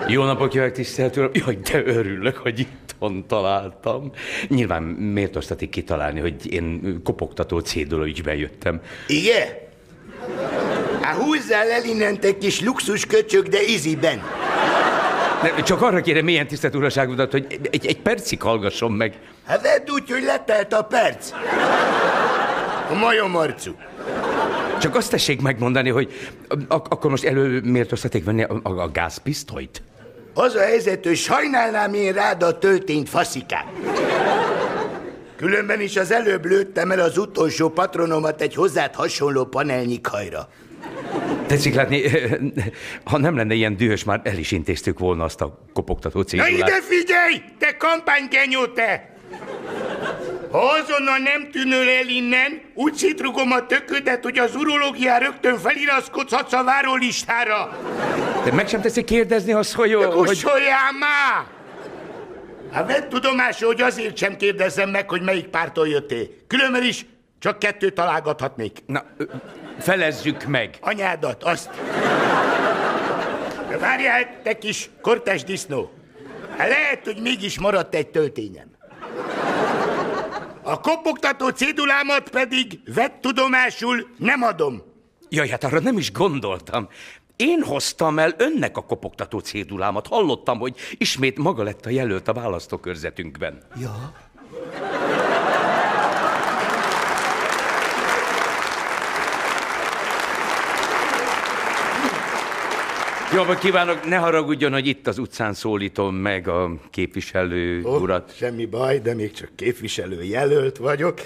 Jó 0.09 0.23
napot 0.23 0.53
jövök, 0.53 0.71
tisztelt 0.71 1.17
uram! 1.17 1.29
Jaj, 1.33 1.57
de 1.71 1.83
örülök, 1.85 2.37
hogy 2.37 2.59
itthon 2.59 3.27
találtam. 3.27 4.11
Nyilván 4.47 4.83
méltóztatik 4.83 5.69
kitalálni, 5.69 6.19
hogy 6.19 6.53
én 6.53 6.99
kopogtató 7.03 7.59
cédula 7.59 8.07
ügyben 8.07 8.35
jöttem. 8.35 8.81
Igen? 9.07 9.47
Hát 11.01 11.15
húzzál 11.15 11.71
el 11.71 11.83
innen 11.83 12.19
te 12.19 12.37
kis 12.37 12.61
luxus 12.61 13.05
köcsög, 13.05 13.47
de 13.47 13.61
iziben. 13.61 14.21
Ne, 15.41 15.63
csak 15.63 15.81
arra 15.81 16.01
kérem 16.01 16.25
milyen 16.25 16.47
tisztelt 16.47 16.75
uraságodat, 16.75 17.31
hogy 17.31 17.59
egy, 17.71 17.85
egy 17.85 18.01
percig 18.01 18.41
hallgasson 18.41 18.91
meg. 18.91 19.19
Hát 19.45 19.61
vedd 19.61 19.89
úgy, 19.89 20.09
hogy 20.11 20.23
letelt 20.23 20.73
a 20.73 20.81
perc. 20.81 21.31
A 22.89 22.93
majom 22.93 23.35
arcú. 23.35 23.71
Csak 24.79 24.95
azt 24.95 25.11
tessék 25.11 25.41
megmondani, 25.41 25.89
hogy 25.89 26.11
ak- 26.67 26.93
akkor 26.93 27.09
most 27.09 27.23
elő 27.23 27.61
méltóztaték 27.61 28.23
venni 28.23 28.43
a, 28.43 28.59
a, 28.63 28.69
a 28.69 28.91
gázpisztolyt? 28.91 29.81
Az 30.39 30.55
a 30.55 30.59
helyzet, 30.59 31.05
hogy 31.05 31.15
sajnálnám 31.15 31.93
én 31.93 32.13
rád 32.13 32.43
a 32.43 32.57
töltényt 32.57 33.09
faszikát. 33.09 33.65
Különben 35.35 35.81
is 35.81 35.97
az 35.97 36.11
előbb 36.11 36.45
lőttem 36.45 36.91
el 36.91 36.99
az 36.99 37.17
utolsó 37.17 37.69
patronomat 37.69 38.41
egy 38.41 38.55
hozzád 38.55 38.95
hasonló 38.95 39.45
panelnyikhajra. 39.45 40.49
Tetszik 41.47 41.75
látni, 41.75 42.01
ha 43.11 43.17
nem 43.17 43.35
lenne 43.35 43.53
ilyen 43.53 43.77
dühös, 43.77 44.03
már 44.03 44.21
el 44.23 44.37
is 44.37 44.51
intéztük 44.51 44.99
volna 44.99 45.23
azt 45.23 45.41
a 45.41 45.59
kopogtató 45.73 46.19
Na 46.19 46.25
cédulát. 46.25 46.51
ide 46.51 46.81
figyelj, 46.81 47.41
te 47.57 47.77
kampánygenyó 47.77 48.65
te! 48.65 49.13
Ha 50.51 50.57
azonnal 50.57 51.17
nem 51.17 51.51
tűnöl 51.51 51.89
el 51.89 52.07
innen, 52.07 52.61
úgy 52.73 52.93
szétrugom 52.93 53.51
a 53.51 53.65
töködet, 53.65 54.23
hogy 54.23 54.37
az 54.37 54.55
urológián 54.55 55.19
rögtön 55.19 55.57
feliratkozhatsz 55.57 56.53
a 56.53 56.63
várólistára. 56.63 57.77
De 58.43 58.51
meg 58.51 58.67
sem 58.67 58.81
teszik 58.81 59.05
kérdezni 59.05 59.51
azt, 59.53 59.73
hogy... 59.73 59.89
De 59.89 60.05
hogy... 60.05 60.27
kussoljál 60.27 60.91
már! 60.99 61.45
Hát 62.71 62.87
vedd 62.87 63.09
tudomásul, 63.09 63.67
hogy 63.67 63.81
azért 63.81 64.17
sem 64.17 64.37
kérdezzem 64.37 64.89
meg, 64.89 65.09
hogy 65.09 65.21
melyik 65.21 65.47
pártól 65.47 65.87
jöttél. 65.87 66.27
Különben 66.47 66.83
is 66.83 67.05
csak 67.39 67.59
kettőt 67.59 67.93
találgathatnék. 67.93 68.77
Na, 68.85 69.03
felezzük 69.79 70.43
meg. 70.43 70.77
Anyádat, 70.81 71.43
azt. 71.43 71.69
De 73.69 73.77
várjál, 73.77 74.41
te 74.43 74.57
kis 74.57 74.89
kortes 75.01 75.43
disznó. 75.43 75.91
Hát 76.57 76.69
lehet, 76.69 76.99
hogy 77.03 77.21
mégis 77.21 77.59
maradt 77.59 77.95
egy 77.95 78.07
töltényem. 78.07 78.68
A 80.69 80.79
kopogtató 80.79 81.49
cédulámat 81.49 82.29
pedig 82.29 82.79
vett 82.93 83.21
tudomásul 83.21 84.07
nem 84.17 84.41
adom. 84.41 84.81
Jaj, 85.29 85.47
hát 85.47 85.63
arra 85.63 85.79
nem 85.79 85.97
is 85.97 86.11
gondoltam. 86.11 86.87
Én 87.35 87.63
hoztam 87.63 88.19
el 88.19 88.33
önnek 88.37 88.77
a 88.77 88.81
kopogtató 88.81 89.39
cédulámat. 89.39 90.07
Hallottam, 90.07 90.59
hogy 90.59 90.75
ismét 90.97 91.37
maga 91.37 91.63
lett 91.63 91.85
a 91.85 91.89
jelölt 91.89 92.27
a 92.27 92.33
választókörzetünkben. 92.33 93.61
Ja. 93.81 94.13
Jó, 103.33 103.43
vagy 103.43 103.57
kívánok, 103.57 104.05
ne 104.05 104.15
haragudjon, 104.15 104.71
hogy 104.71 104.87
itt 104.87 105.07
az 105.07 105.17
utcán 105.17 105.53
szólítom 105.53 106.15
meg 106.15 106.47
a 106.47 106.71
képviselő 106.89 107.83
Ó, 107.85 107.97
urat. 107.97 108.35
Semmi 108.35 108.65
baj, 108.65 108.99
de 108.99 109.13
még 109.13 109.31
csak 109.31 109.49
képviselő 109.55 110.23
jelölt 110.23 110.77
vagyok. 110.77 111.19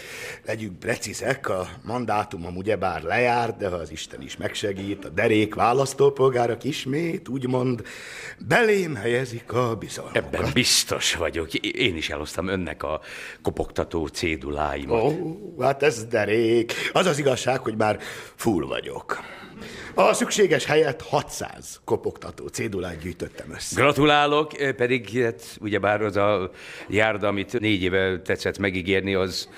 Legyünk 0.46 0.80
precízek, 0.80 1.50
a 1.50 1.68
mandátumom 1.84 2.56
ugyebár 2.56 3.02
lejárt, 3.02 3.58
de 3.58 3.70
ha 3.70 3.76
az 3.76 3.92
Isten 3.92 4.22
is 4.22 4.38
megsegít, 4.38 5.06
a 5.06 5.10
derék 5.10 5.56
választópolgárok 5.56 6.64
ismét, 6.64 7.30
úgymond, 7.30 7.84
belém 8.48 8.96
helyezik 8.96 9.54
a 9.54 9.76
bizalmat. 9.76 10.16
Ebben 10.16 10.50
biztos 10.54 11.16
vagyok. 11.16 11.54
Én 11.54 11.96
is 11.96 12.10
elhoztam 12.10 12.48
önnek 12.48 12.84
a 12.84 13.02
kopogtató 13.42 14.08
céduláimat. 14.08 15.02
Ó, 15.02 15.38
hát 15.60 15.84
ez 15.84 16.06
derék. 16.06 16.74
Az 16.94 17.06
az 17.06 17.20
igazság, 17.20 17.60
hogy 17.60 17.76
már 17.76 18.00
full 18.36 18.66
vagyok. 18.66 19.20
A 19.96 20.14
szükséges 20.14 20.66
helyett 20.66 21.02
600 21.02 21.82
kopogtató 21.86 22.48
cédulát 22.48 23.02
gyűjtöttem 23.02 23.52
össze. 23.52 23.82
Gratulálok, 23.82 24.60
eh, 24.60 24.72
pedig 24.72 25.22
hát, 25.24 25.58
ugyebár 25.62 26.02
az 26.02 26.16
a 26.16 26.52
járda, 26.90 27.28
amit 27.28 27.60
négy 27.60 27.82
éve 27.82 28.22
tetszett 28.22 28.58
megígérni, 28.58 29.14
az 29.14 29.50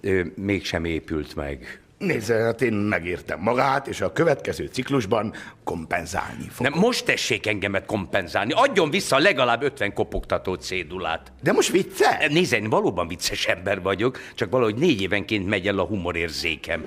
ö, 0.00 0.22
mégsem 0.34 0.84
épült 0.84 1.34
meg. 1.34 1.83
Nézze, 1.98 2.34
hát 2.34 2.62
én 2.62 2.72
megértem 2.72 3.40
magát, 3.40 3.86
és 3.86 4.00
a 4.00 4.12
következő 4.12 4.66
ciklusban 4.72 5.34
kompenzálni 5.64 6.48
fog. 6.50 6.66
Nem, 6.66 6.80
most 6.80 7.04
tessék 7.04 7.46
engemet 7.46 7.86
kompenzálni. 7.86 8.52
Adjon 8.52 8.90
vissza 8.90 9.18
legalább 9.18 9.62
50 9.62 9.92
kopogtató 9.92 10.54
cédulát. 10.54 11.32
De 11.42 11.52
most 11.52 11.70
vicce? 11.70 12.26
Nézze, 12.28 12.56
én 12.56 12.70
valóban 12.70 13.08
vicces 13.08 13.46
ember 13.46 13.82
vagyok, 13.82 14.18
csak 14.34 14.50
valahogy 14.50 14.74
négy 14.74 15.00
évenként 15.00 15.48
megy 15.48 15.66
el 15.66 15.78
a 15.78 15.84
humorérzékem. 15.84 16.84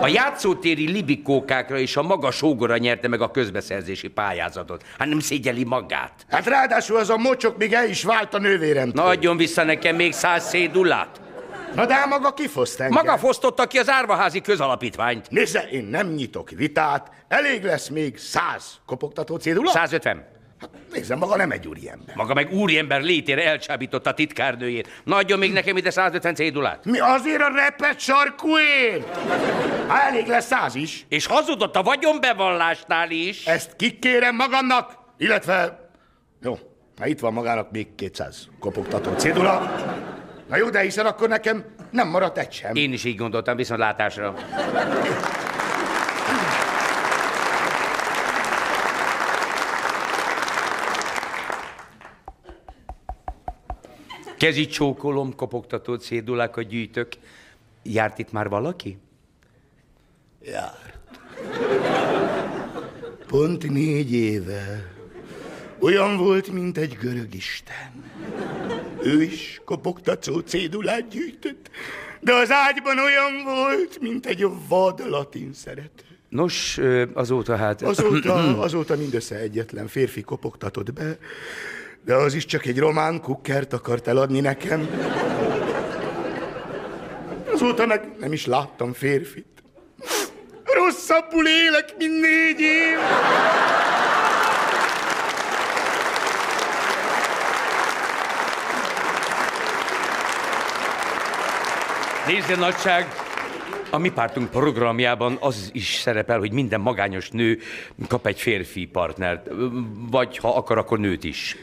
A 0.00 0.08
játszótéri 0.08 0.90
libikókákra 0.90 1.78
és 1.78 1.96
a 1.96 2.02
maga 2.02 2.30
sógora 2.30 2.76
nyerte 2.76 3.08
meg 3.08 3.20
a 3.20 3.30
közbeszerzési 3.30 4.08
pályázatot. 4.08 4.84
Hát 4.98 5.08
nem 5.08 5.20
szégyeli 5.20 5.64
magát. 5.64 6.26
Hát 6.28 6.46
ráadásul 6.46 6.96
az 6.96 7.10
a 7.10 7.16
mocsok 7.16 7.58
még 7.58 7.72
el 7.72 7.88
is 7.88 8.02
vált 8.02 8.34
a 8.34 8.38
nővérem. 8.38 8.90
Na 8.94 9.04
adjon 9.04 9.36
vissza 9.36 9.64
nekem 9.64 9.96
még 9.96 10.12
száz 10.12 10.48
cédulát. 10.48 11.20
Na 11.76 11.86
de 11.86 11.94
hát 11.94 12.06
maga 12.06 12.32
kifoszt 12.32 12.80
engem. 12.80 13.04
Maga 13.04 13.18
fosztotta 13.18 13.66
ki 13.66 13.78
az 13.78 13.88
árvaházi 13.90 14.40
közalapítványt. 14.40 15.30
Nézze, 15.30 15.68
én 15.68 15.84
nem 15.84 16.08
nyitok 16.08 16.50
vitát, 16.50 17.10
elég 17.28 17.64
lesz 17.64 17.88
még 17.88 18.18
száz 18.18 18.74
kopogtató 18.86 19.36
cédula? 19.36 19.70
150. 19.70 20.24
Nézze, 20.92 21.16
maga 21.16 21.36
nem 21.36 21.50
egy 21.50 21.66
úriember. 21.66 22.16
Maga 22.16 22.34
meg 22.34 22.52
úriember 22.52 23.00
létére 23.00 23.44
elcsábította 23.44 24.10
a 24.10 24.14
titkárnőjét. 24.14 24.88
Na 25.04 25.16
adjon 25.16 25.38
még 25.38 25.52
nekem 25.52 25.76
ide 25.76 25.90
150 25.90 26.34
cédulát. 26.34 26.84
Mi 26.84 26.98
azért 26.98 27.40
a 27.40 27.48
repet 27.54 27.98
sarkuért? 27.98 29.16
Hát 29.88 30.10
elég 30.10 30.26
lesz 30.26 30.46
száz 30.46 30.74
is. 30.74 31.06
És 31.08 31.26
hazudott 31.26 31.76
a 31.76 31.82
vagyonbevallásnál 31.82 33.10
is. 33.10 33.46
Ezt 33.46 33.76
kikérem 33.76 34.34
magamnak, 34.34 34.92
illetve... 35.18 35.90
Jó, 36.42 36.58
na 36.96 37.06
itt 37.06 37.20
van 37.20 37.32
magának 37.32 37.70
még 37.70 37.94
200 37.94 38.48
kopogtató 38.60 39.14
cédula. 39.14 39.74
Na 40.48 40.56
jó, 40.56 40.70
de 40.70 40.80
hiszen 40.80 41.06
akkor 41.06 41.28
nekem 41.28 41.64
nem 41.90 42.08
maradt 42.08 42.38
egy 42.38 42.52
sem. 42.52 42.74
Én 42.74 42.92
is 42.92 43.04
így 43.04 43.16
gondoltam, 43.16 43.56
viszontlátásra. 43.56 44.34
Kezi 54.38 54.66
csókolom, 54.66 55.34
kopogtató 55.34 55.94
cédulákat 55.94 56.64
gyűjtök. 56.66 57.08
Járt 57.82 58.18
itt 58.18 58.32
már 58.32 58.48
valaki? 58.48 58.98
Járt. 60.42 61.00
Pont 63.26 63.70
négy 63.70 64.12
éve. 64.12 64.95
Olyan 65.80 66.16
volt, 66.16 66.52
mint 66.52 66.78
egy 66.78 66.96
görög 67.00 67.34
isten. 67.34 68.04
Ő 69.02 69.22
is 69.22 69.60
kopogtató 69.64 70.38
cédulát 70.38 71.08
gyűjtött, 71.08 71.70
de 72.20 72.32
az 72.32 72.50
ágyban 72.50 72.98
olyan 72.98 73.44
volt, 73.44 74.00
mint 74.00 74.26
egy 74.26 74.46
vad 74.68 75.02
latin 75.08 75.52
szerető. 75.52 76.04
Nos, 76.28 76.80
azóta 77.14 77.56
hát... 77.56 77.82
Azóta, 77.82 78.58
azóta 78.66 78.96
mindössze 78.96 79.36
egyetlen 79.36 79.86
férfi 79.86 80.20
kopogtatott 80.20 80.92
be, 80.92 81.18
de 82.04 82.14
az 82.14 82.34
is 82.34 82.44
csak 82.44 82.66
egy 82.66 82.78
román 82.78 83.20
kukkert 83.20 83.72
akart 83.72 84.08
eladni 84.08 84.40
nekem. 84.40 84.88
Azóta 87.52 87.86
meg 87.86 88.10
nem 88.18 88.32
is 88.32 88.46
láttam 88.46 88.92
férfit. 88.92 89.46
Rosszabbul 90.64 91.46
élek, 91.46 91.94
mint 91.98 92.20
négy 92.20 92.60
év. 92.60 92.98
Nézze, 102.26 102.56
nagyság, 102.56 103.06
a 103.90 103.98
mi 103.98 104.10
pártunk 104.10 104.50
programjában 104.50 105.36
az 105.40 105.70
is 105.72 105.94
szerepel, 105.94 106.38
hogy 106.38 106.52
minden 106.52 106.80
magányos 106.80 107.30
nő 107.30 107.58
kap 108.08 108.26
egy 108.26 108.40
férfi 108.40 108.86
partnert, 108.86 109.46
vagy 110.10 110.38
ha 110.38 110.56
akar, 110.56 110.78
akkor 110.78 110.98
nőt 110.98 111.24
is. 111.24 111.56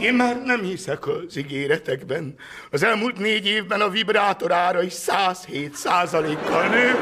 Én 0.00 0.14
már 0.14 0.42
nem 0.44 0.62
hiszek 0.62 1.06
az 1.06 1.36
ígéretekben. 1.36 2.34
Az 2.70 2.82
elmúlt 2.82 3.18
négy 3.18 3.46
évben 3.46 3.80
a 3.80 3.88
vibrátor 3.88 4.52
ára 4.52 4.82
is 4.82 4.92
107 4.92 5.74
százalékkal 5.74 6.68
nő. 6.68 6.92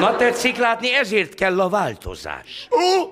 Na 0.00 0.16
tetszik 0.16 0.56
látni, 0.56 0.94
ezért 0.94 1.34
kell 1.34 1.60
a 1.60 1.68
változás. 1.68 2.68
Ó, 2.70 3.02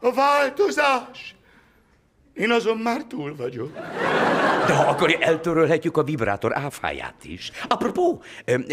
a 0.00 0.12
változás! 0.14 1.37
Én 2.38 2.50
azon 2.50 2.76
már 2.76 3.04
túl 3.04 3.36
vagyok. 3.36 3.72
De 4.66 4.74
ha 4.74 4.90
akarja, 4.90 5.18
eltörölhetjük 5.18 5.96
a 5.96 6.02
vibrátor 6.02 6.56
áfáját 6.56 7.24
is. 7.24 7.50
Apropó, 7.68 8.22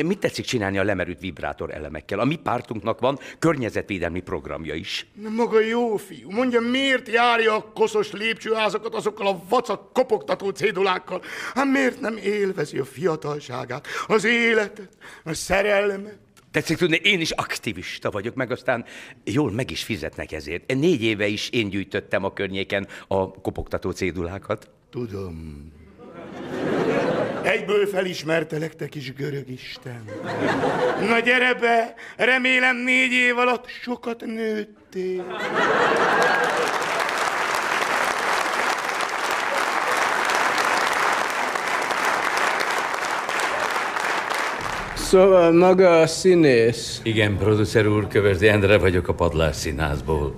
mit 0.05 0.19
tetszik 0.19 0.45
csinálni 0.45 0.77
a 0.77 0.83
lemerült 0.83 1.19
vibrátor 1.19 1.73
elemekkel? 1.73 2.19
A 2.19 2.25
mi 2.25 2.35
pártunknak 2.35 2.99
van 2.99 3.19
környezetvédelmi 3.39 4.19
programja 4.19 4.73
is. 4.73 5.07
Na 5.21 5.29
maga 5.29 5.59
jó 5.59 5.97
fiú, 5.97 6.31
mondja, 6.31 6.61
miért 6.61 7.07
járja 7.09 7.55
a 7.55 7.71
koszos 7.73 8.11
lépcsőházakat 8.11 8.95
azokkal 8.95 9.27
a 9.27 9.41
vacak 9.49 9.93
kopogtató 9.93 10.49
cédulákkal? 10.49 11.21
Hát 11.53 11.65
miért 11.65 11.99
nem 11.99 12.17
élvezi 12.17 12.77
a 12.77 12.85
fiatalságát, 12.85 13.87
az 14.07 14.23
életet, 14.23 14.89
a 15.23 15.33
szerelmet? 15.33 16.24
Tetszik 16.55 16.77
tudni, 16.77 16.99
én 17.03 17.19
is 17.19 17.31
aktivista 17.31 18.11
vagyok, 18.11 18.35
meg 18.35 18.51
aztán 18.51 18.85
jól 19.23 19.51
meg 19.51 19.71
is 19.71 19.83
fizetnek 19.83 20.31
ezért. 20.31 20.73
Négy 20.73 21.03
éve 21.03 21.27
is 21.27 21.49
én 21.49 21.69
gyűjtöttem 21.69 22.23
a 22.23 22.33
környéken 22.33 22.87
a 23.07 23.31
kopogtató 23.31 23.91
cédulákat. 23.91 24.69
Tudom. 24.89 25.71
Egyből 27.43 27.87
felismertelek, 27.87 28.75
te 28.75 28.87
kis 28.87 29.13
görög 29.13 29.49
isten. 29.49 30.03
Na 30.99 31.19
gyere 31.19 31.53
be, 31.53 31.93
remélem 32.17 32.75
négy 32.75 33.11
év 33.11 33.37
alatt 33.37 33.67
sokat 33.81 34.25
nőttél. 34.25 35.25
Szóval 45.15 45.51
maga 45.51 45.99
a 45.99 46.07
színész. 46.07 46.99
Igen, 47.03 47.37
producer 47.37 47.87
úr, 47.87 48.07
Kövesdi 48.07 48.47
Endre 48.47 48.77
vagyok 48.77 49.07
a 49.07 49.13
Padlás 49.13 49.55
Színházból. 49.55 50.35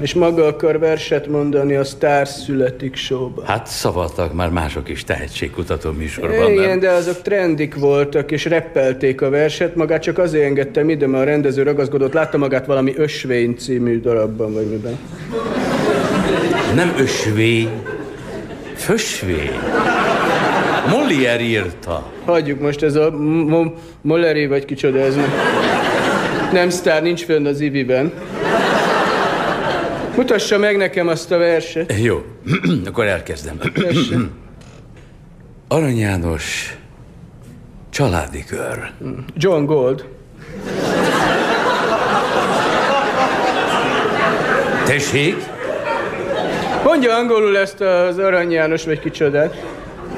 És 0.00 0.14
maga 0.14 0.46
akar 0.46 0.78
verset 0.78 1.26
mondani 1.26 1.74
a 1.74 1.84
Sztár 1.84 2.28
születik 2.28 2.96
showba. 2.96 3.44
Hát 3.44 3.66
szavaltak 3.66 4.34
már 4.34 4.50
mások 4.50 4.88
is 4.88 5.04
tehetségkutató 5.04 5.90
műsorban, 5.90 6.50
Igen, 6.50 6.68
nem? 6.68 6.78
de 6.78 6.90
azok 6.90 7.22
trendik 7.22 7.74
voltak, 7.74 8.30
és 8.30 8.44
reppelték 8.44 9.20
a 9.20 9.30
verset. 9.30 9.74
Magát 9.74 10.02
csak 10.02 10.18
azért 10.18 10.44
engedtem 10.44 10.88
ide, 10.88 11.06
mert 11.06 11.22
a 11.22 11.26
rendező 11.26 11.62
ragaszkodott. 11.62 12.12
Látta 12.12 12.38
magát 12.38 12.66
valami 12.66 12.92
Ösvény 12.96 13.54
című 13.56 14.00
darabban, 14.00 14.52
vagy 14.52 14.66
miben. 14.70 14.98
Nem 16.74 16.94
ösvény, 16.98 17.70
fösvény. 18.74 19.50
Molière 20.90 21.40
írta. 21.40 22.06
Hagyjuk 22.24 22.60
most 22.60 22.82
ez 22.82 22.94
a 22.94 23.10
Mo- 23.10 23.78
Molleri, 24.00 24.46
vagy 24.46 24.64
kicsoda 24.64 24.98
ez 24.98 25.14
nem. 25.14 25.32
Nem 26.52 26.68
sztár, 26.70 27.02
nincs 27.02 27.24
fönn 27.24 27.46
az 27.46 27.60
iviben. 27.60 28.12
Mutassa 30.16 30.58
meg 30.58 30.76
nekem 30.76 31.08
azt 31.08 31.32
a 31.32 31.38
verset. 31.38 31.92
Jó, 32.02 32.22
akkor 32.88 33.06
elkezdem. 33.06 33.58
Arany 35.68 35.98
János, 35.98 36.76
családi 37.90 38.44
kör. 38.44 38.90
John 39.36 39.64
Gold. 39.64 40.04
Tessék? 44.86 45.36
Mondja 46.84 47.14
angolul 47.14 47.58
ezt 47.58 47.80
az 47.80 48.18
Arany 48.18 48.50
János, 48.50 48.84
vagy 48.84 49.00
kicsodát. 49.00 49.65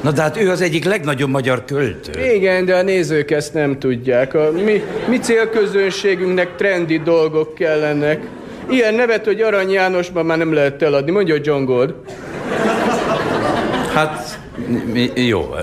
Na 0.03 0.11
de 0.11 0.23
hát 0.23 0.37
ő 0.37 0.51
az 0.51 0.61
egyik 0.61 0.85
legnagyobb 0.85 1.31
magyar 1.31 1.65
költő. 1.65 2.35
Igen, 2.35 2.65
de 2.65 2.77
a 2.77 2.83
nézők 2.83 3.31
ezt 3.31 3.55
nem 3.55 3.79
tudják. 3.79 4.35
A 4.35 4.51
mi, 4.53 4.83
mi 5.09 5.19
célközönségünknek 5.19 6.57
trendi 6.57 6.99
dolgok 6.99 7.55
kellenek. 7.55 8.21
Ilyen 8.71 8.95
nevet, 8.95 9.25
hogy 9.25 9.41
Arany 9.41 9.71
Jánosban 9.71 10.27
már 10.27 10.39
nem 10.39 10.53
lehet 10.53 10.83
eladni. 10.83 11.11
Mondja 11.11 11.37
John 11.43 11.65
Gold. 11.65 11.95
Hát, 13.95 14.39
mi, 14.93 15.11
jó. 15.15 15.55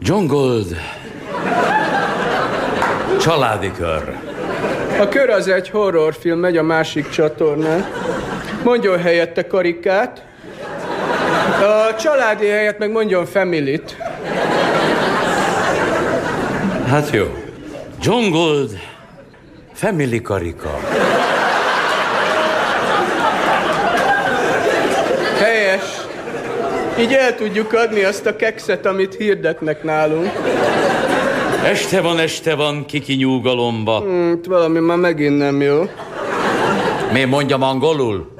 John 0.00 0.26
Gold, 0.26 0.76
családi 3.20 3.70
kör. 3.78 4.16
A 5.00 5.08
kör 5.08 5.30
az 5.30 5.48
egy 5.48 5.68
horrorfilm, 5.68 6.38
megy 6.38 6.56
a 6.56 6.62
másik 6.62 7.08
csatornán. 7.08 7.86
Mondjon 8.64 8.98
helyette 8.98 9.46
karikát. 9.46 10.27
A 11.60 11.94
családi 11.94 12.46
helyett 12.46 12.78
meg 12.78 12.90
mondjon 12.90 13.26
familyt. 13.26 13.96
Hát 16.88 17.10
jó. 17.10 17.24
John 18.02 18.30
Gold, 18.30 18.78
Family 19.72 20.22
Karika. 20.22 20.78
Helyes. 25.38 25.82
Így 26.98 27.12
el 27.12 27.34
tudjuk 27.34 27.72
adni 27.72 28.02
azt 28.02 28.26
a 28.26 28.36
kekszet, 28.36 28.86
amit 28.86 29.14
hirdetnek 29.14 29.82
nálunk. 29.82 30.30
Este 31.64 32.00
van, 32.00 32.18
este 32.18 32.54
van, 32.54 32.84
kiki 32.86 33.14
nyugalomba. 33.14 33.98
Hmm, 33.98 34.40
valami 34.48 34.78
már 34.78 34.96
megint 34.96 35.38
nem 35.38 35.60
jó. 35.60 35.88
Mi 37.12 37.24
mondjam 37.24 37.62
angolul? 37.62 38.34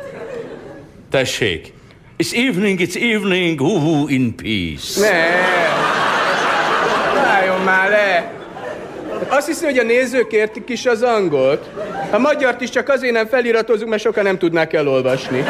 Tessék. 1.11 1.73
It's 2.21 2.33
evening, 2.33 2.81
it's 2.81 2.97
evening, 2.97 3.61
hú 3.61 4.09
in 4.09 4.35
peace. 4.35 5.01
Ne! 5.01 5.27
Álljon 7.21 7.61
már 7.61 7.91
le! 7.91 8.33
Azt 9.29 9.47
hiszi, 9.47 9.65
hogy 9.65 9.79
a 9.79 9.83
nézők 9.83 10.33
értik 10.33 10.69
is 10.69 10.87
az 10.87 11.03
angolt? 11.03 11.65
A 12.11 12.19
magyart 12.19 12.61
is 12.61 12.71
csak 12.71 12.89
azért 12.89 13.13
nem 13.13 13.27
feliratozunk, 13.27 13.91
mert 13.91 14.03
sokan 14.03 14.25
nem 14.25 14.39
tudnák 14.39 14.73
elolvasni. 14.73 15.45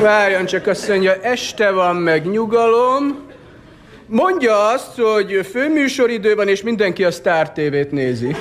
Várjon 0.00 0.46
csak, 0.46 0.66
azt 0.66 0.88
mondja, 0.88 1.14
este 1.22 1.70
van 1.70 1.96
meg 1.96 2.30
nyugalom. 2.30 3.18
Mondja 4.06 4.66
azt, 4.68 5.00
hogy 5.00 5.46
főműsoridő 5.52 6.34
van, 6.34 6.48
és 6.48 6.62
mindenki 6.62 7.04
a 7.04 7.10
Star 7.10 7.50
TV-t 7.50 7.90
nézi. 7.90 8.36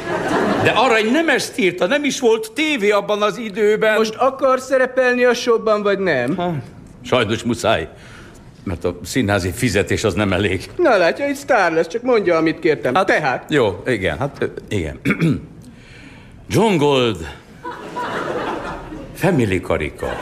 De 0.63 0.69
Arany 0.69 1.11
nem 1.11 1.29
ezt 1.29 1.57
írta, 1.57 1.85
nem 1.87 2.03
is 2.03 2.19
volt 2.19 2.51
tévé 2.51 2.89
abban 2.89 3.21
az 3.21 3.37
időben. 3.37 3.97
Most 3.97 4.15
akar 4.15 4.59
szerepelni 4.59 5.23
a 5.23 5.33
showban, 5.33 5.83
vagy 5.83 5.99
nem? 5.99 6.35
Ha. 6.35 6.53
Sajnos 7.05 7.43
muszáj, 7.43 7.87
mert 8.63 8.83
a 8.83 8.99
színházi 9.03 9.51
fizetés 9.51 10.03
az 10.03 10.13
nem 10.13 10.33
elég. 10.33 10.69
Na 10.77 10.97
látja, 10.97 11.27
itt 11.27 11.35
sztár 11.35 11.73
lesz, 11.73 11.87
csak 11.87 12.01
mondja, 12.01 12.37
amit 12.37 12.59
kértem. 12.59 12.95
Hát, 12.95 13.05
Tehát. 13.05 13.45
Jó, 13.49 13.83
igen, 13.85 14.17
hát 14.17 14.49
igen. 14.69 14.99
John 16.49 16.75
Gold, 16.77 17.17
Family 19.15 19.59
Karika. 19.61 20.19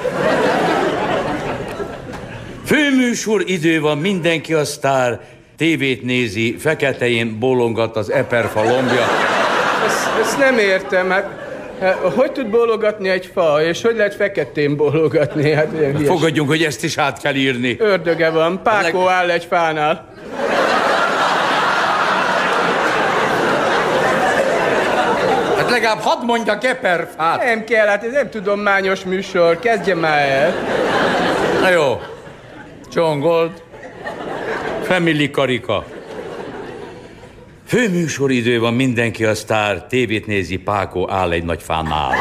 Főműsor 2.65 3.43
idő 3.45 3.79
van, 3.81 3.97
mindenki 3.97 4.53
a 4.53 4.65
sztár, 4.65 5.21
tévét 5.57 6.03
nézi, 6.03 6.55
feketején 6.57 7.39
bolongat 7.39 7.95
az 7.95 8.11
eperfa 8.11 8.63
lombja. 8.63 9.05
Ezt, 9.85 10.07
ezt 10.21 10.37
nem 10.37 10.57
értem, 10.57 11.09
hát, 11.09 11.29
hát 11.81 11.97
hogy 12.15 12.31
tud 12.31 12.47
bólogatni 12.47 13.09
egy 13.09 13.29
fa, 13.33 13.63
és 13.63 13.81
hogy 13.81 13.95
lehet 13.95 14.15
feketén 14.15 14.75
bólogatni? 14.75 15.51
Hát. 15.51 15.67
Fogadjunk, 16.05 16.49
hogy 16.49 16.63
ezt 16.63 16.83
is 16.83 16.97
át 16.97 17.21
kell 17.21 17.35
írni. 17.35 17.75
Ördöge 17.79 18.29
van, 18.29 18.63
Pákó 18.63 19.07
áll 19.07 19.29
egy 19.29 19.45
fánál. 19.49 20.07
Hát 25.57 25.69
legalább 25.69 25.99
hadd 25.99 26.25
mondjak 26.25 26.63
eperfát. 26.63 27.43
Nem 27.43 27.63
kell, 27.63 27.87
hát 27.87 28.03
ez 28.03 28.11
nem 28.11 28.29
tudományos 28.29 29.03
műsor, 29.03 29.59
kezdje 29.59 29.95
már 29.95 30.29
el. 30.29 30.53
Na 31.61 31.69
jó. 31.69 32.01
John 32.91 33.19
Gold, 33.19 33.51
Family 34.83 35.29
Karika. 35.31 35.85
Főműsoridő 37.69 38.59
van, 38.59 38.73
mindenki 38.73 39.25
a 39.25 39.35
sztár, 39.35 39.85
tévét 39.85 40.27
nézi, 40.27 40.57
Pákó 40.57 41.09
áll 41.11 41.31
egy 41.31 41.43
nagy 41.43 41.61
fánál. 41.63 42.13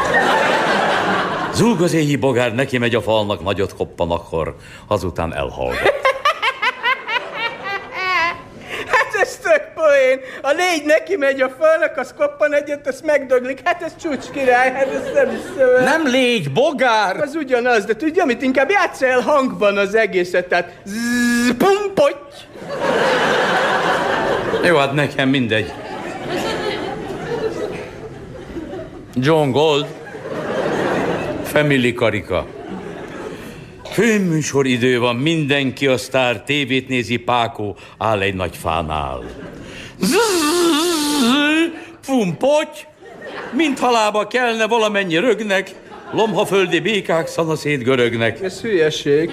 Zúg 1.53 1.81
az 1.81 1.95
éhi 1.95 2.17
bogár, 2.17 2.55
neki 2.55 2.79
megy 2.79 2.95
a 2.95 3.03
falnak, 3.03 3.43
nagyot 3.43 3.75
koppan 3.75 4.11
akkor, 4.11 4.57
azután 4.87 5.35
elhallgat. 5.35 5.93
Hát 8.87 9.21
ez 9.21 9.37
tök 9.37 9.63
poén. 9.75 10.21
A 10.43 10.51
légy 10.51 10.85
neki 10.85 11.17
megy 11.17 11.41
a 11.41 11.49
falnak, 11.59 11.97
az 11.97 12.15
koppan 12.19 12.55
egyet, 12.55 12.87
az 12.87 13.01
megdöglik. 13.01 13.61
Hát 13.65 13.83
ez 13.83 13.93
csúcs 14.03 14.31
király, 14.31 14.73
hát 14.73 14.89
ez 14.95 15.13
nem 15.15 15.31
hiszem. 15.31 15.85
Nem 15.85 16.07
légy, 16.07 16.53
bogár! 16.53 17.17
Az 17.17 17.35
ugyanaz, 17.35 17.85
de 17.85 17.97
tudja 17.97 18.25
mit, 18.25 18.43
inkább 18.43 18.71
játssza 18.71 19.07
el 19.07 19.21
hangban 19.21 19.77
az 19.77 19.95
egészet, 19.95 20.49
tehát 20.49 20.73
zzz, 20.85 21.51
pum, 21.59 21.95
potty. 21.95 22.47
Jó, 24.65 24.77
hát 24.77 24.93
nekem 24.93 25.29
mindegy. 25.29 25.73
John 29.15 29.51
Gold, 29.51 29.87
Family 31.43 31.93
Karika. 31.93 32.47
Főműsor 33.93 34.67
idő 34.67 34.99
van, 34.99 35.17
mindenki 35.17 35.87
a 35.87 35.97
sztár, 35.97 36.43
tévét 36.43 36.89
nézi, 36.89 37.17
Pákó 37.17 37.77
áll 37.99 38.21
egy 38.21 38.35
nagy 38.35 38.57
fánál. 38.57 39.25
Fumpoty, 42.01 42.87
mint 43.53 43.79
halába 43.79 44.27
kelne 44.27 44.67
valamennyi 44.67 45.17
rögnek, 45.17 45.75
lomhaföldi 46.13 46.81
békák 46.81 47.27
szanaszét 47.27 47.83
görögnek. 47.83 48.43
Ez 48.43 48.61
hülyeség. 48.61 49.33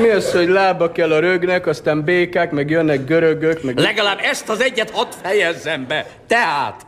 Mi 0.00 0.08
az, 0.08 0.32
hogy 0.32 0.48
lába 0.48 0.92
kell 0.92 1.12
a 1.12 1.18
rögnek, 1.18 1.66
aztán 1.66 2.04
békák, 2.04 2.50
meg 2.50 2.70
jönnek 2.70 3.04
görögök, 3.04 3.62
meg... 3.62 3.78
Legalább 3.78 4.18
ezt 4.22 4.48
az 4.48 4.60
egyet 4.62 4.90
hadd 4.90 5.08
fejezzem 5.22 5.84
be. 5.88 6.06
Tehát, 6.26 6.86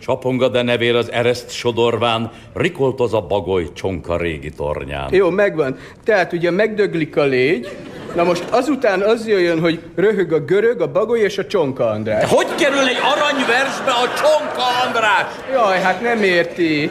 Csaponga 0.00 0.48
de 0.48 0.62
nevér 0.62 0.94
az 0.94 1.12
ereszt 1.12 1.50
sodorván, 1.50 2.30
rikoltoz 2.54 3.14
a 3.14 3.20
bagoly 3.20 3.72
csonka 3.72 4.16
régi 4.16 4.50
tornyán. 4.50 5.14
Jó, 5.14 5.30
megvan. 5.30 5.76
Tehát 6.04 6.32
ugye 6.32 6.50
megdöglik 6.50 7.16
a 7.16 7.24
légy, 7.24 7.68
na 8.14 8.24
most 8.24 8.44
azután 8.50 9.00
az 9.00 9.26
jöjjön, 9.26 9.60
hogy 9.60 9.80
röhög 9.96 10.32
a 10.32 10.38
görög, 10.38 10.80
a 10.80 10.86
bagoly 10.86 11.20
és 11.20 11.38
a 11.38 11.46
csonka 11.46 11.86
András. 11.86 12.20
De 12.20 12.36
hogy 12.36 12.54
kerül 12.54 12.88
egy 12.88 12.98
aranyversbe 13.14 13.90
a 13.90 14.08
csonka 14.16 14.62
András? 14.86 15.26
Jaj, 15.52 15.80
hát 15.80 16.00
nem 16.00 16.22
érti. 16.22 16.90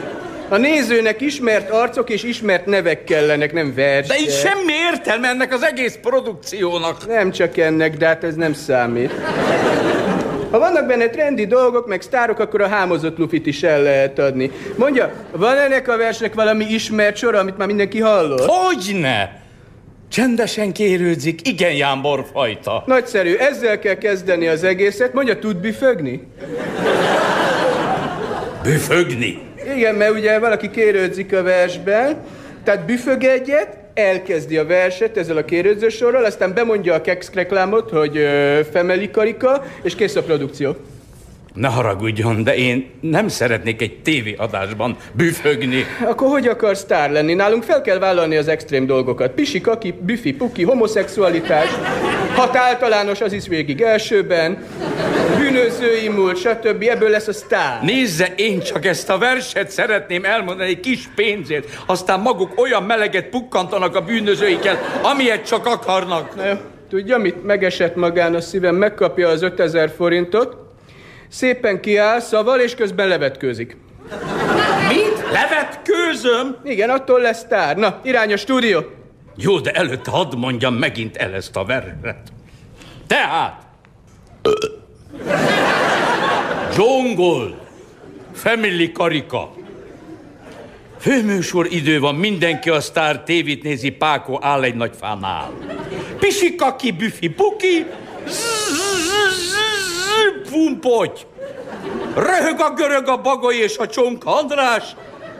A 0.52 0.58
nézőnek 0.58 1.22
ismert 1.22 1.70
arcok 1.70 2.10
és 2.10 2.24
ismert 2.24 2.66
nevek 2.66 3.04
kellenek, 3.04 3.54
nem 3.54 3.74
versek. 3.76 4.18
De 4.18 4.24
így 4.24 4.32
semmi 4.32 4.74
értelme 4.92 5.28
ennek 5.28 5.54
az 5.54 5.64
egész 5.64 5.98
produkciónak. 6.02 7.08
Nem 7.08 7.32
csak 7.32 7.58
ennek, 7.58 7.98
de 7.98 8.06
hát 8.06 8.24
ez 8.24 8.36
nem 8.36 8.54
számít. 8.54 9.12
Ha 10.52 10.60
vannak 10.60 10.88
benne 10.88 11.10
trendi 11.10 11.46
dolgok, 11.46 11.88
meg 11.88 12.02
sztárok, 12.02 12.40
akkor 12.40 12.62
a 12.62 12.68
hámozott 12.68 13.18
lufit 13.18 13.46
is 13.46 13.64
el 13.64 13.82
lehet 13.82 14.20
adni. 14.20 14.52
Mondja, 14.76 15.12
van 15.32 15.58
ennek 15.58 15.88
a 15.88 15.98
versnek 15.98 16.34
valami 16.34 16.66
ismert 16.66 17.16
sor, 17.16 17.36
amit 17.36 17.58
már 17.58 17.68
mindenki 17.68 18.00
hallott? 18.00 18.46
Hogyne! 18.46 19.42
Csendesen 20.12 20.74
kérődzik, 20.74 21.48
igen 21.48 21.74
jámbor 21.74 22.26
fajta. 22.34 22.84
Nagyszerű, 22.86 23.36
ezzel 23.36 23.80
kell 23.80 23.96
kezdeni 23.96 24.48
az 24.48 24.64
egészet. 24.64 25.14
Mondja, 25.14 25.40
tud 25.40 25.58
büfögni? 25.58 26.28
Büfögni? 28.64 29.49
Igen, 29.76 29.96
mert 29.96 30.12
ugye 30.12 30.40
valaki 30.40 30.70
kérődzik 30.70 31.34
a 31.34 31.44
versben, 31.44 32.18
tehát 32.64 32.86
büfög 32.86 33.24
egyet, 33.24 33.78
elkezdi 33.94 34.58
a 34.58 34.66
verset 34.66 35.18
ezzel 35.18 35.38
a 35.38 35.46
kérődző 35.46 35.90
sorral, 35.90 36.26
aztán 36.26 36.54
bemondja 36.54 36.94
a 36.94 37.02
kex 37.02 37.32
reklámot, 37.34 37.90
hogy 37.90 38.18
ö, 38.18 38.60
femeli 38.72 39.12
karika, 39.12 39.64
és 39.82 39.96
kész 39.96 40.16
a 40.16 40.24
produkció. 40.24 40.76
Ne 41.54 41.68
haragudjon, 41.68 42.44
de 42.44 42.56
én 42.56 42.90
nem 43.02 43.28
szeretnék 43.28 43.82
egy 43.82 44.02
tévéadásban 44.02 44.98
büfögni. 45.12 45.86
Akkor 46.06 46.30
hogy 46.30 46.48
akar 46.48 46.78
sztár 46.78 47.12
lenni? 47.12 47.34
Nálunk 47.34 47.64
fel 47.64 47.82
kell 47.82 48.00
vállalni 48.00 48.36
az 48.36 48.48
extrém 48.48 48.86
dolgokat. 48.86 49.32
Pisi, 49.32 49.62
kaki, 49.62 49.94
büfi, 50.00 50.34
puki, 50.34 50.64
homoszexualitás, 50.64 51.70
hat 52.36 52.56
általános, 52.56 53.22
az 53.22 53.34
is 53.34 53.48
végig 53.48 53.82
elsőben, 53.82 54.58
bűnözői 55.60 56.08
múlt, 56.08 56.38
stb. 56.38 56.84
Ebből 56.90 57.10
lesz 57.10 57.28
a 57.28 57.34
sztár. 57.34 57.82
Nézze, 57.82 58.34
én 58.36 58.60
csak 58.60 58.86
ezt 58.86 59.10
a 59.10 59.18
verset 59.18 59.70
szeretném 59.70 60.26
elmondani 60.26 60.70
egy 60.70 60.80
kis 60.80 61.10
pénzért, 61.16 61.82
aztán 61.86 62.20
maguk 62.20 62.62
olyan 62.62 62.84
meleget 62.84 63.26
pukkantanak 63.26 63.96
a 63.96 64.02
bűnözőikkel, 64.02 64.80
amilyet 65.02 65.48
csak 65.48 65.66
akarnak. 65.66 66.36
Na 66.36 66.46
jó, 66.46 66.54
tudja 66.90 67.18
mit? 67.18 67.44
Megesett 67.44 67.96
magán 67.96 68.36
a 68.36 68.42
szívem, 68.42 68.76
megkapja 68.76 69.28
az 69.28 69.42
5000 69.42 69.90
forintot, 69.90 70.58
szépen 71.30 71.80
kiáll 71.80 72.20
szaval, 72.20 72.60
és 72.60 72.76
közben 72.76 73.08
levetkőzik. 73.08 73.78
Mit? 74.88 75.24
Levetkőzöm? 75.32 76.56
Igen, 76.64 76.90
attól 76.90 77.22
lesz 77.22 77.40
sztár. 77.40 77.78
Na, 77.78 78.00
irány 78.04 78.34
a 78.34 78.38
stúdió. 78.38 78.84
Jó, 79.36 79.60
de 79.60 79.72
előtte 79.72 80.12
hadd 80.12 80.38
mondjam 80.38 80.74
megint 80.74 81.18
el 81.18 81.34
ezt 81.34 81.56
a 81.56 81.66
verset. 81.66 82.18
Tehát... 83.08 83.68
Zsongol, 86.74 87.60
Family 88.34 88.92
Karika. 88.92 89.54
Főműsor 91.00 91.68
idő 91.70 92.00
van, 92.00 92.16
mindenki 92.16 92.70
a 92.70 92.82
sztár 92.82 93.24
tévét 93.24 93.64
nézi, 93.64 93.90
Pákó 93.90 94.40
áll 94.42 94.64
egy 94.64 94.76
nagy 94.76 94.92
fánál. 95.00 95.52
Pisikaki, 96.20 96.92
büfi, 96.92 97.28
buki, 97.28 97.86
pumpoty. 100.50 101.20
Röhög 102.16 102.60
a 102.60 102.74
görög, 102.74 103.08
a 103.08 103.22
bagoly 103.22 103.56
és 103.56 103.78
a 103.78 103.88
csonka 103.88 104.36
András. 104.36 104.84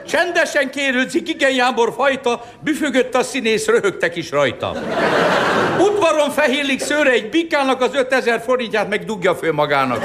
Csendesen 0.06 0.70
kérődzik, 0.70 1.28
igen 1.28 1.50
Jámbor 1.50 1.92
fajta, 1.96 2.44
büfögött 2.60 3.14
a 3.14 3.22
színész, 3.22 3.66
röhögtek 3.66 4.16
is 4.16 4.30
rajta. 4.30 4.72
Udvaron 5.80 6.30
fehérlik 6.30 6.80
szőre 6.80 7.10
egy 7.10 7.28
bikának 7.30 7.80
az 7.80 7.94
5000 7.94 8.40
forintját 8.40 8.88
megdugja 8.88 9.34
föl 9.34 9.52
magának. 9.52 10.04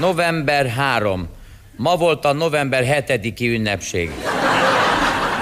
November 0.00 0.66
3. 0.66 1.28
Ma 1.76 1.96
volt 1.96 2.24
a 2.24 2.32
november 2.32 3.04
7-i 3.06 3.48
ünnepség. 3.54 4.10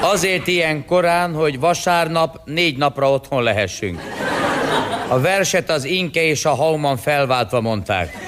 Azért 0.00 0.46
ilyen 0.46 0.86
korán, 0.86 1.34
hogy 1.34 1.60
vasárnap 1.60 2.40
négy 2.44 2.76
napra 2.76 3.10
otthon 3.10 3.42
lehessünk. 3.42 4.00
A 5.08 5.20
verset 5.20 5.70
az 5.70 5.84
Inke 5.84 6.22
és 6.22 6.44
a 6.44 6.54
Hauman 6.54 6.96
felváltva 6.96 7.60
mondták. 7.60 8.21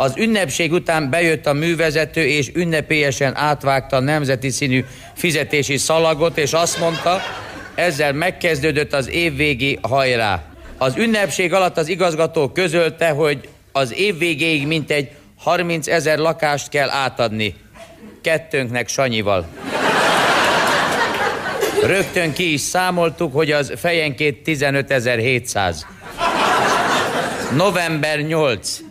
Az 0.00 0.12
ünnepség 0.16 0.72
után 0.72 1.10
bejött 1.10 1.46
a 1.46 1.52
művezető, 1.52 2.26
és 2.26 2.50
ünnepélyesen 2.54 3.36
átvágta 3.36 3.96
a 3.96 4.00
nemzeti 4.00 4.50
színű 4.50 4.84
fizetési 5.14 5.76
szalagot, 5.76 6.38
és 6.38 6.52
azt 6.52 6.78
mondta, 6.78 7.20
ezzel 7.74 8.12
megkezdődött 8.12 8.92
az 8.92 9.10
évvégi 9.10 9.78
hajrá. 9.82 10.42
Az 10.76 10.96
ünnepség 10.96 11.52
alatt 11.52 11.76
az 11.76 11.88
igazgató 11.88 12.48
közölte, 12.48 13.08
hogy 13.08 13.48
az 13.72 13.94
év 13.94 14.18
végéig 14.18 14.66
mintegy 14.66 15.10
30 15.38 15.88
ezer 15.88 16.18
lakást 16.18 16.68
kell 16.68 16.90
átadni. 16.90 17.54
Kettőnknek 18.22 18.88
Sanyival. 18.88 19.46
Rögtön 21.82 22.32
ki 22.32 22.52
is 22.52 22.60
számoltuk, 22.60 23.32
hogy 23.34 23.50
az 23.50 23.72
fejenként 23.76 24.38
15.700. 24.44 25.76
November 27.56 28.18
8. 28.18 28.87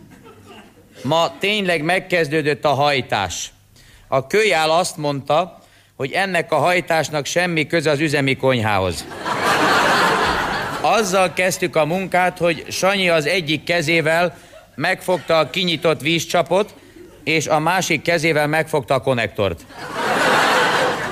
Ma 1.08 1.32
tényleg 1.40 1.82
megkezdődött 1.82 2.66
a 2.66 2.74
hajtás. 2.74 3.52
A 4.08 4.28
kölyál 4.28 4.70
azt 4.70 4.98
mondta, 4.98 5.60
hogy 5.96 6.12
ennek 6.12 6.52
a 6.52 6.56
hajtásnak 6.56 7.26
semmi 7.26 7.68
köze 7.68 7.92
az 7.92 8.00
üzemi 8.00 8.36
konyhához. 8.36 9.06
Azzal 10.82 11.34
kezdtük 11.34 11.76
a 11.76 11.86
munkát, 11.86 12.38
hogy 12.38 12.66
Sanyi 12.70 13.10
az 13.10 13.26
egyik 13.26 13.64
kezével 13.64 14.38
megfogta 14.76 15.38
a 15.38 15.50
kinyitott 15.50 16.02
vízcsapot, 16.02 16.74
és 17.24 17.48
a 17.48 17.60
másik 17.60 18.02
kezével 18.02 18.48
megfogta 18.48 18.94
a 18.94 19.00
konnektort. 19.00 19.66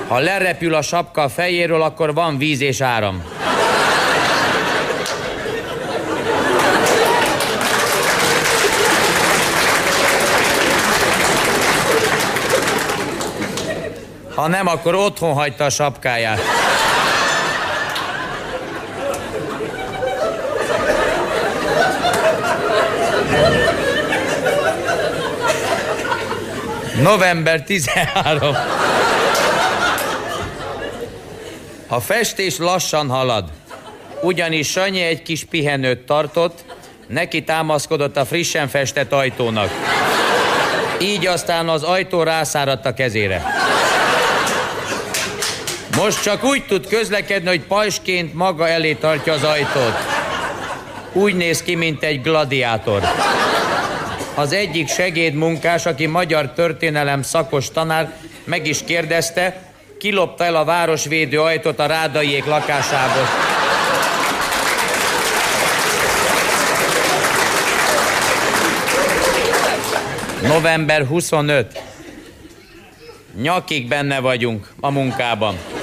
Ha 0.08 0.18
lerepül 0.18 0.74
a 0.74 0.82
sapka 0.82 1.22
a 1.22 1.28
fejéről, 1.28 1.82
akkor 1.82 2.14
van 2.14 2.38
víz 2.38 2.60
és 2.60 2.80
áram. 2.80 3.24
Ha 14.36 14.48
nem, 14.48 14.66
akkor 14.66 14.94
otthon 14.94 15.34
hagyta 15.34 15.64
a 15.64 15.70
sapkáját. 15.70 16.40
November 27.02 27.62
13. 27.62 28.56
A 31.86 32.00
festés 32.00 32.58
lassan 32.58 33.08
halad, 33.08 33.44
ugyanis 34.22 34.70
Sanyi 34.70 35.02
egy 35.02 35.22
kis 35.22 35.44
pihenőt 35.44 36.06
tartott, 36.06 36.64
neki 37.06 37.44
támaszkodott 37.44 38.16
a 38.16 38.24
frissen 38.24 38.68
festett 38.68 39.12
ajtónak. 39.12 39.70
Így 41.00 41.26
aztán 41.26 41.68
az 41.68 41.82
ajtó 41.82 42.22
rászáradt 42.22 42.86
a 42.86 42.94
kezére. 42.94 43.42
Most 45.96 46.22
csak 46.22 46.44
úgy 46.44 46.66
tud 46.66 46.88
közlekedni, 46.88 47.48
hogy 47.48 47.60
pajsként 47.60 48.34
maga 48.34 48.68
elé 48.68 48.92
tartja 48.94 49.32
az 49.32 49.42
ajtót. 49.42 49.94
Úgy 51.12 51.34
néz 51.34 51.62
ki, 51.62 51.74
mint 51.74 52.02
egy 52.02 52.22
gladiátor. 52.22 53.02
Az 54.34 54.52
egyik 54.52 54.88
segédmunkás, 54.88 55.86
aki 55.86 56.06
magyar 56.06 56.52
történelem 56.52 57.22
szakos 57.22 57.70
tanár, 57.70 58.12
meg 58.44 58.66
is 58.66 58.84
kérdezte, 58.84 59.62
kilopta 59.98 60.44
el 60.44 60.56
a 60.56 60.64
városvédő 60.64 61.40
ajtót 61.40 61.78
a 61.78 61.86
rádaiék 61.86 62.44
lakásából. 62.44 63.26
November 70.42 71.06
25. 71.06 71.82
Nyakig 73.42 73.88
benne 73.88 74.20
vagyunk 74.20 74.68
a 74.80 74.90
munkában. 74.90 75.75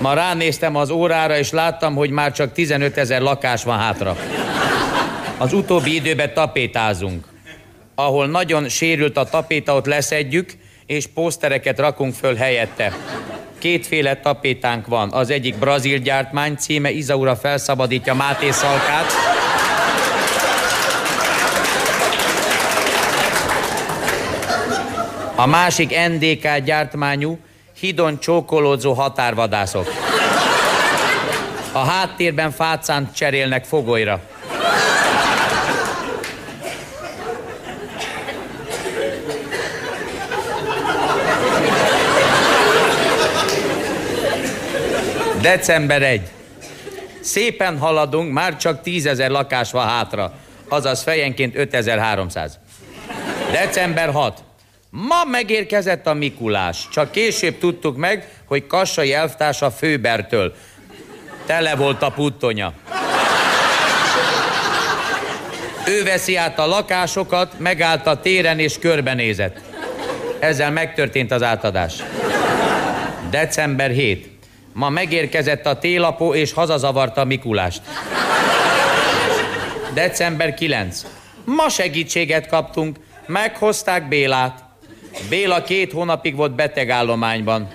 Ma 0.00 0.14
ránéztem 0.14 0.76
az 0.76 0.90
órára, 0.90 1.38
és 1.38 1.50
láttam, 1.50 1.94
hogy 1.94 2.10
már 2.10 2.32
csak 2.32 2.52
15 2.52 2.96
ezer 2.96 3.20
lakás 3.20 3.64
van 3.64 3.78
hátra. 3.78 4.16
Az 5.38 5.52
utóbbi 5.52 5.94
időben 5.94 6.34
tapétázunk. 6.34 7.26
Ahol 7.94 8.26
nagyon 8.26 8.68
sérült 8.68 9.16
a 9.16 9.24
tapéta, 9.24 9.74
ott 9.74 9.86
leszedjük, 9.86 10.50
és 10.86 11.06
pósztereket 11.06 11.78
rakunk 11.78 12.14
föl 12.14 12.34
helyette. 12.34 12.92
Kétféle 13.58 14.16
tapétánk 14.16 14.86
van. 14.86 15.12
Az 15.12 15.30
egyik 15.30 15.58
brazil 15.58 15.98
gyártmány, 15.98 16.56
címe 16.56 16.90
Izaura 16.90 17.36
felszabadítja 17.36 18.14
Máté 18.14 18.50
Szalkát. 18.50 19.12
A 25.34 25.46
másik 25.46 25.94
NDK 26.08 26.58
gyártmányú, 26.64 27.38
hidon 27.80 28.20
csókolódzó 28.20 28.92
határvadászok. 28.92 29.86
A 31.72 31.78
háttérben 31.78 32.50
fácánt 32.50 33.14
cserélnek 33.14 33.64
fogolyra. 33.64 34.20
December 45.40 46.02
1. 46.02 46.20
Szépen 47.20 47.78
haladunk, 47.78 48.32
már 48.32 48.56
csak 48.56 48.82
tízezer 48.82 49.30
lakás 49.30 49.70
van 49.70 49.86
hátra, 49.86 50.32
azaz 50.68 51.02
fejenként 51.02 51.56
5300. 51.56 52.58
December 53.52 54.12
6. 54.12 54.45
Ma 54.90 55.24
megérkezett 55.24 56.06
a 56.06 56.14
Mikulás, 56.14 56.88
csak 56.92 57.10
később 57.10 57.58
tudtuk 57.58 57.96
meg, 57.96 58.28
hogy 58.44 58.66
Kassai 58.66 59.12
elvtársa 59.12 59.70
Főbertől. 59.70 60.54
Tele 61.46 61.74
volt 61.74 62.02
a 62.02 62.10
puttonya. 62.10 62.72
Ő 65.86 66.02
veszi 66.04 66.36
át 66.36 66.58
a 66.58 66.66
lakásokat, 66.66 67.58
megállt 67.58 68.06
a 68.06 68.20
téren 68.20 68.58
és 68.58 68.78
körbenézett. 68.78 69.60
Ezzel 70.38 70.70
megtörtént 70.70 71.32
az 71.32 71.42
átadás. 71.42 72.02
December 73.30 73.90
7. 73.90 74.28
Ma 74.72 74.88
megérkezett 74.88 75.66
a 75.66 75.78
télapó 75.78 76.34
és 76.34 76.52
hazazavarta 76.52 77.24
Mikulást. 77.24 77.82
December 79.94 80.54
9. 80.54 81.02
Ma 81.44 81.68
segítséget 81.68 82.46
kaptunk, 82.46 82.96
meghozták 83.26 84.08
Bélát. 84.08 84.65
Béla 85.28 85.62
két 85.62 85.92
hónapig 85.92 86.36
volt 86.36 86.54
betegállományban. 86.54 87.68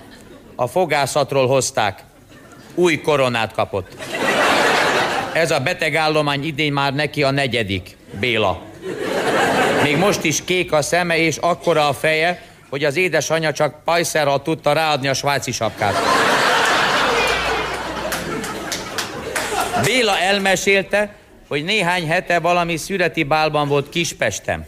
A 0.56 0.66
fogászatról 0.66 1.46
hozták. 1.46 2.04
Új 2.74 3.00
koronát 3.00 3.52
kapott. 3.52 3.96
Ez 5.32 5.50
a 5.50 5.60
betegállomány 5.60 6.44
idén 6.44 6.72
már 6.72 6.94
neki 6.94 7.22
a 7.22 7.30
negyedik, 7.30 7.96
Béla. 8.20 8.62
Még 9.82 9.96
most 9.96 10.24
is 10.24 10.44
kék 10.44 10.72
a 10.72 10.82
szeme 10.82 11.18
és 11.18 11.36
akkora 11.36 11.88
a 11.88 11.92
feje, 11.92 12.42
hogy 12.70 12.84
az 12.84 12.96
édesanyja 12.96 13.52
csak 13.52 13.84
pajszerral 13.84 14.42
tudta 14.42 14.72
ráadni 14.72 15.08
a 15.08 15.14
svájci 15.14 15.52
sapkát. 15.52 15.94
Béla 19.84 20.18
elmesélte, 20.18 21.14
hogy 21.48 21.64
néhány 21.64 22.08
hete 22.08 22.38
valami 22.38 22.76
szüreti 22.76 23.22
bálban 23.22 23.68
volt 23.68 23.88
Kispestem. 23.88 24.64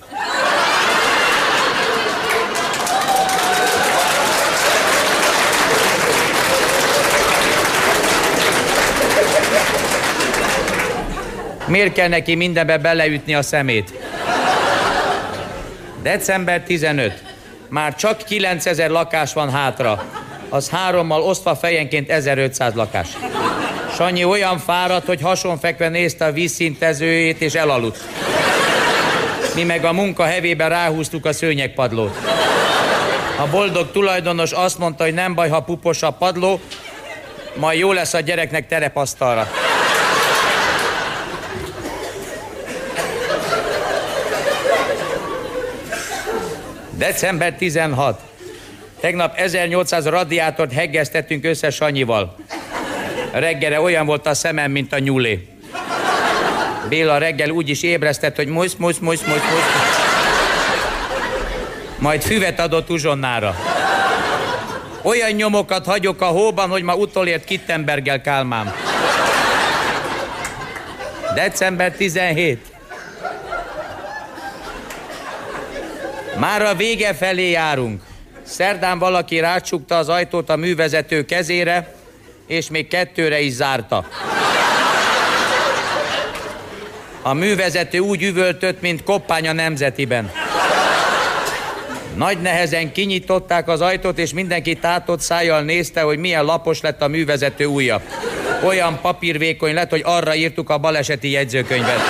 Miért 11.67 11.93
kell 11.93 12.09
neki 12.09 12.35
mindenbe 12.35 12.79
beleütni 12.79 13.35
a 13.35 13.43
szemét? 13.43 13.93
December 16.03 16.61
15. 16.61 17.23
Már 17.69 17.95
csak 17.95 18.25
9000 18.25 18.91
lakás 18.91 19.33
van 19.33 19.51
hátra. 19.51 20.05
Az 20.49 20.69
hárommal 20.69 21.23
osztva 21.23 21.57
fejenként 21.57 22.11
1500 22.11 22.75
lakás. 22.75 23.09
Sanyi 23.97 24.25
olyan 24.25 24.59
fáradt, 24.59 25.07
hogy 25.07 25.21
hasonfekve 25.21 25.89
nézte 25.89 26.25
a 26.25 26.33
vízszintezőjét 26.33 27.41
és 27.41 27.55
elaludt. 27.55 28.05
Mi 29.55 29.63
meg 29.63 29.85
a 29.85 29.93
munka 29.93 30.25
hevében 30.25 30.69
ráhúztuk 30.69 31.27
a 31.27 31.33
szőnyegpadlót. 31.33 32.17
A 33.39 33.47
boldog 33.51 33.91
tulajdonos 33.91 34.53
azt 34.53 34.79
mondta, 34.79 35.05
hogy 35.05 35.15
nem 35.15 35.35
baj, 35.35 35.49
ha 35.49 35.61
pupos 35.61 36.03
a 36.03 36.11
padló, 36.11 36.61
majd 37.55 37.79
jó 37.79 37.93
lesz 37.93 38.15
a 38.15 38.21
gyereknek 38.21 38.67
terepasztalra. 38.67 39.49
December 47.05 47.53
16. 47.53 48.21
Tegnap 49.01 49.37
1800 49.37 50.07
radiátort 50.07 50.73
heggeztettünk 50.73 51.45
össze 51.45 51.71
Sanyival. 51.71 52.37
Reggele 53.33 53.81
olyan 53.81 54.07
volt 54.07 54.27
a 54.27 54.35
szemem, 54.35 54.71
mint 54.71 54.93
a 54.93 54.99
nyúlé. 54.99 55.49
Béla 56.89 57.19
reggel 57.19 57.51
úgy 57.51 57.69
is 57.69 57.83
ébresztett, 57.83 58.37
hogy 58.37 58.47
musz, 58.47 58.75
musz, 58.75 58.99
musz, 58.99 59.21
musz, 59.21 59.43
musz. 59.43 60.03
Majd 61.99 62.23
füvet 62.23 62.61
adott 62.61 62.91
uzsonnára. 62.91 63.57
Olyan 65.03 65.31
nyomokat 65.31 65.87
hagyok 65.87 66.21
a 66.21 66.27
hóban, 66.27 66.69
hogy 66.69 66.83
ma 66.83 66.95
utolért 66.95 67.45
Kittenbergel 67.45 68.21
Kálmám. 68.21 68.73
December 71.35 71.93
17. 71.93 72.74
Már 76.39 76.63
a 76.63 76.75
vége 76.75 77.15
felé 77.15 77.51
járunk. 77.51 78.03
Szerdán 78.43 78.99
valaki 78.99 79.41
rácsukta 79.41 79.97
az 79.97 80.09
ajtót 80.09 80.51
a 80.51 80.57
művezető 80.57 81.25
kezére, 81.25 81.95
és 82.47 82.71
még 82.71 82.89
kettőre 82.89 83.41
is 83.41 83.53
zárta. 83.53 84.07
A 87.23 87.33
művezető 87.33 87.99
úgy 87.99 88.23
üvöltött, 88.23 88.81
mint 88.81 89.03
koppány 89.03 89.49
a 89.49 89.53
nemzetiben. 89.53 90.31
Nagy 92.15 92.41
nehezen 92.41 92.93
kinyitották 92.93 93.69
az 93.69 93.81
ajtót, 93.81 94.19
és 94.19 94.33
mindenki 94.33 94.75
tátott 94.75 95.21
szájjal 95.21 95.63
nézte, 95.63 96.01
hogy 96.01 96.19
milyen 96.19 96.45
lapos 96.45 96.81
lett 96.81 97.03
a 97.03 97.09
művezető 97.09 97.67
ujja. 97.67 98.03
Olyan 98.65 99.01
papírvékony 99.01 99.75
lett, 99.75 99.91
hogy 99.91 100.03
arra 100.05 100.35
írtuk 100.35 100.71
a 100.71 100.79
baleseti 100.79 101.31
jegyzőkönyvet. 101.31 102.01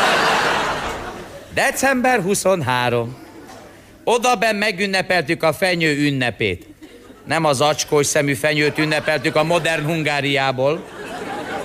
December 1.55 2.21
23. 2.21 3.24
Odaben 4.05 4.57
megünnepeltük 4.57 5.43
a 5.43 5.53
fenyő 5.53 5.97
ünnepét. 5.97 6.67
Nem 7.25 7.45
az 7.45 7.61
acskós 7.61 8.07
szemű 8.07 8.35
fenyőt 8.35 8.79
ünnepeltük 8.79 9.37
a 9.37 9.45
modern 9.45 9.85
Hungáriából, 9.85 10.85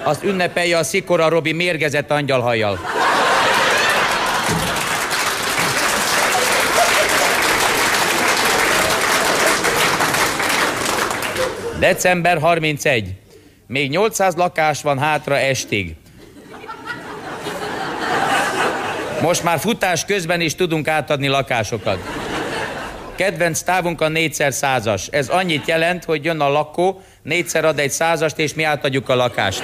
azt 0.04 0.24
ünnepelje 0.24 0.78
a 0.78 0.84
Szikora 0.84 1.30
Robi 1.30 1.52
mérgezett 1.52 2.12
angyalhajjal. 2.12 2.80
December 11.80 12.40
31. 12.40 13.14
Még 13.68 13.90
800 13.90 14.36
lakás 14.36 14.82
van 14.82 15.00
hátra 15.00 15.38
estig. 15.38 15.96
Most 19.22 19.44
már 19.44 19.60
futás 19.60 20.06
közben 20.06 20.42
is 20.42 20.56
tudunk 20.56 20.88
átadni 20.88 21.28
lakásokat. 21.28 22.19
Kedvenc 23.20 23.62
távunk 23.62 24.02
a 24.02 24.08
négyszer 24.08 24.54
százas. 24.54 25.08
Ez 25.12 25.30
annyit 25.30 25.68
jelent, 25.68 26.04
hogy 26.04 26.26
jön 26.26 26.40
a 26.40 26.50
lakó, 26.50 27.02
négyszer 27.24 27.66
ad 27.66 27.80
egy 27.80 27.92
százast, 27.92 28.40
és 28.40 28.54
mi 28.54 28.64
átadjuk 28.64 29.10
a 29.10 29.16
lakást. 29.16 29.64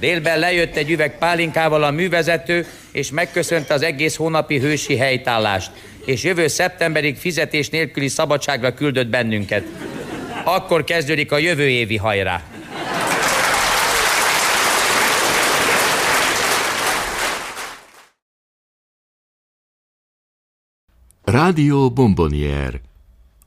Délben 0.00 0.38
lejött 0.38 0.76
egy 0.76 0.90
üveg 0.90 1.18
pálinkával 1.18 1.82
a 1.82 1.90
művezető, 1.90 2.66
és 2.90 3.10
megköszönte 3.10 3.74
az 3.74 3.82
egész 3.82 4.16
hónapi 4.16 4.58
hősi 4.58 4.96
helytállást. 4.96 5.70
És 6.04 6.22
jövő 6.22 6.46
szeptemberig 6.46 7.16
fizetés 7.16 7.68
nélküli 7.68 8.08
szabadságra 8.08 8.74
küldött 8.74 9.08
bennünket. 9.08 9.64
Akkor 10.44 10.84
kezdődik 10.84 11.32
a 11.32 11.38
jövő 11.38 11.68
évi 11.68 11.96
hajrá. 11.96 12.42
Rádió 21.24 21.88
Bombonier, 21.88 22.82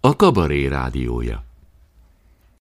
a 0.02 0.16
kabaré 0.16 0.70
rádiója. 0.70 1.45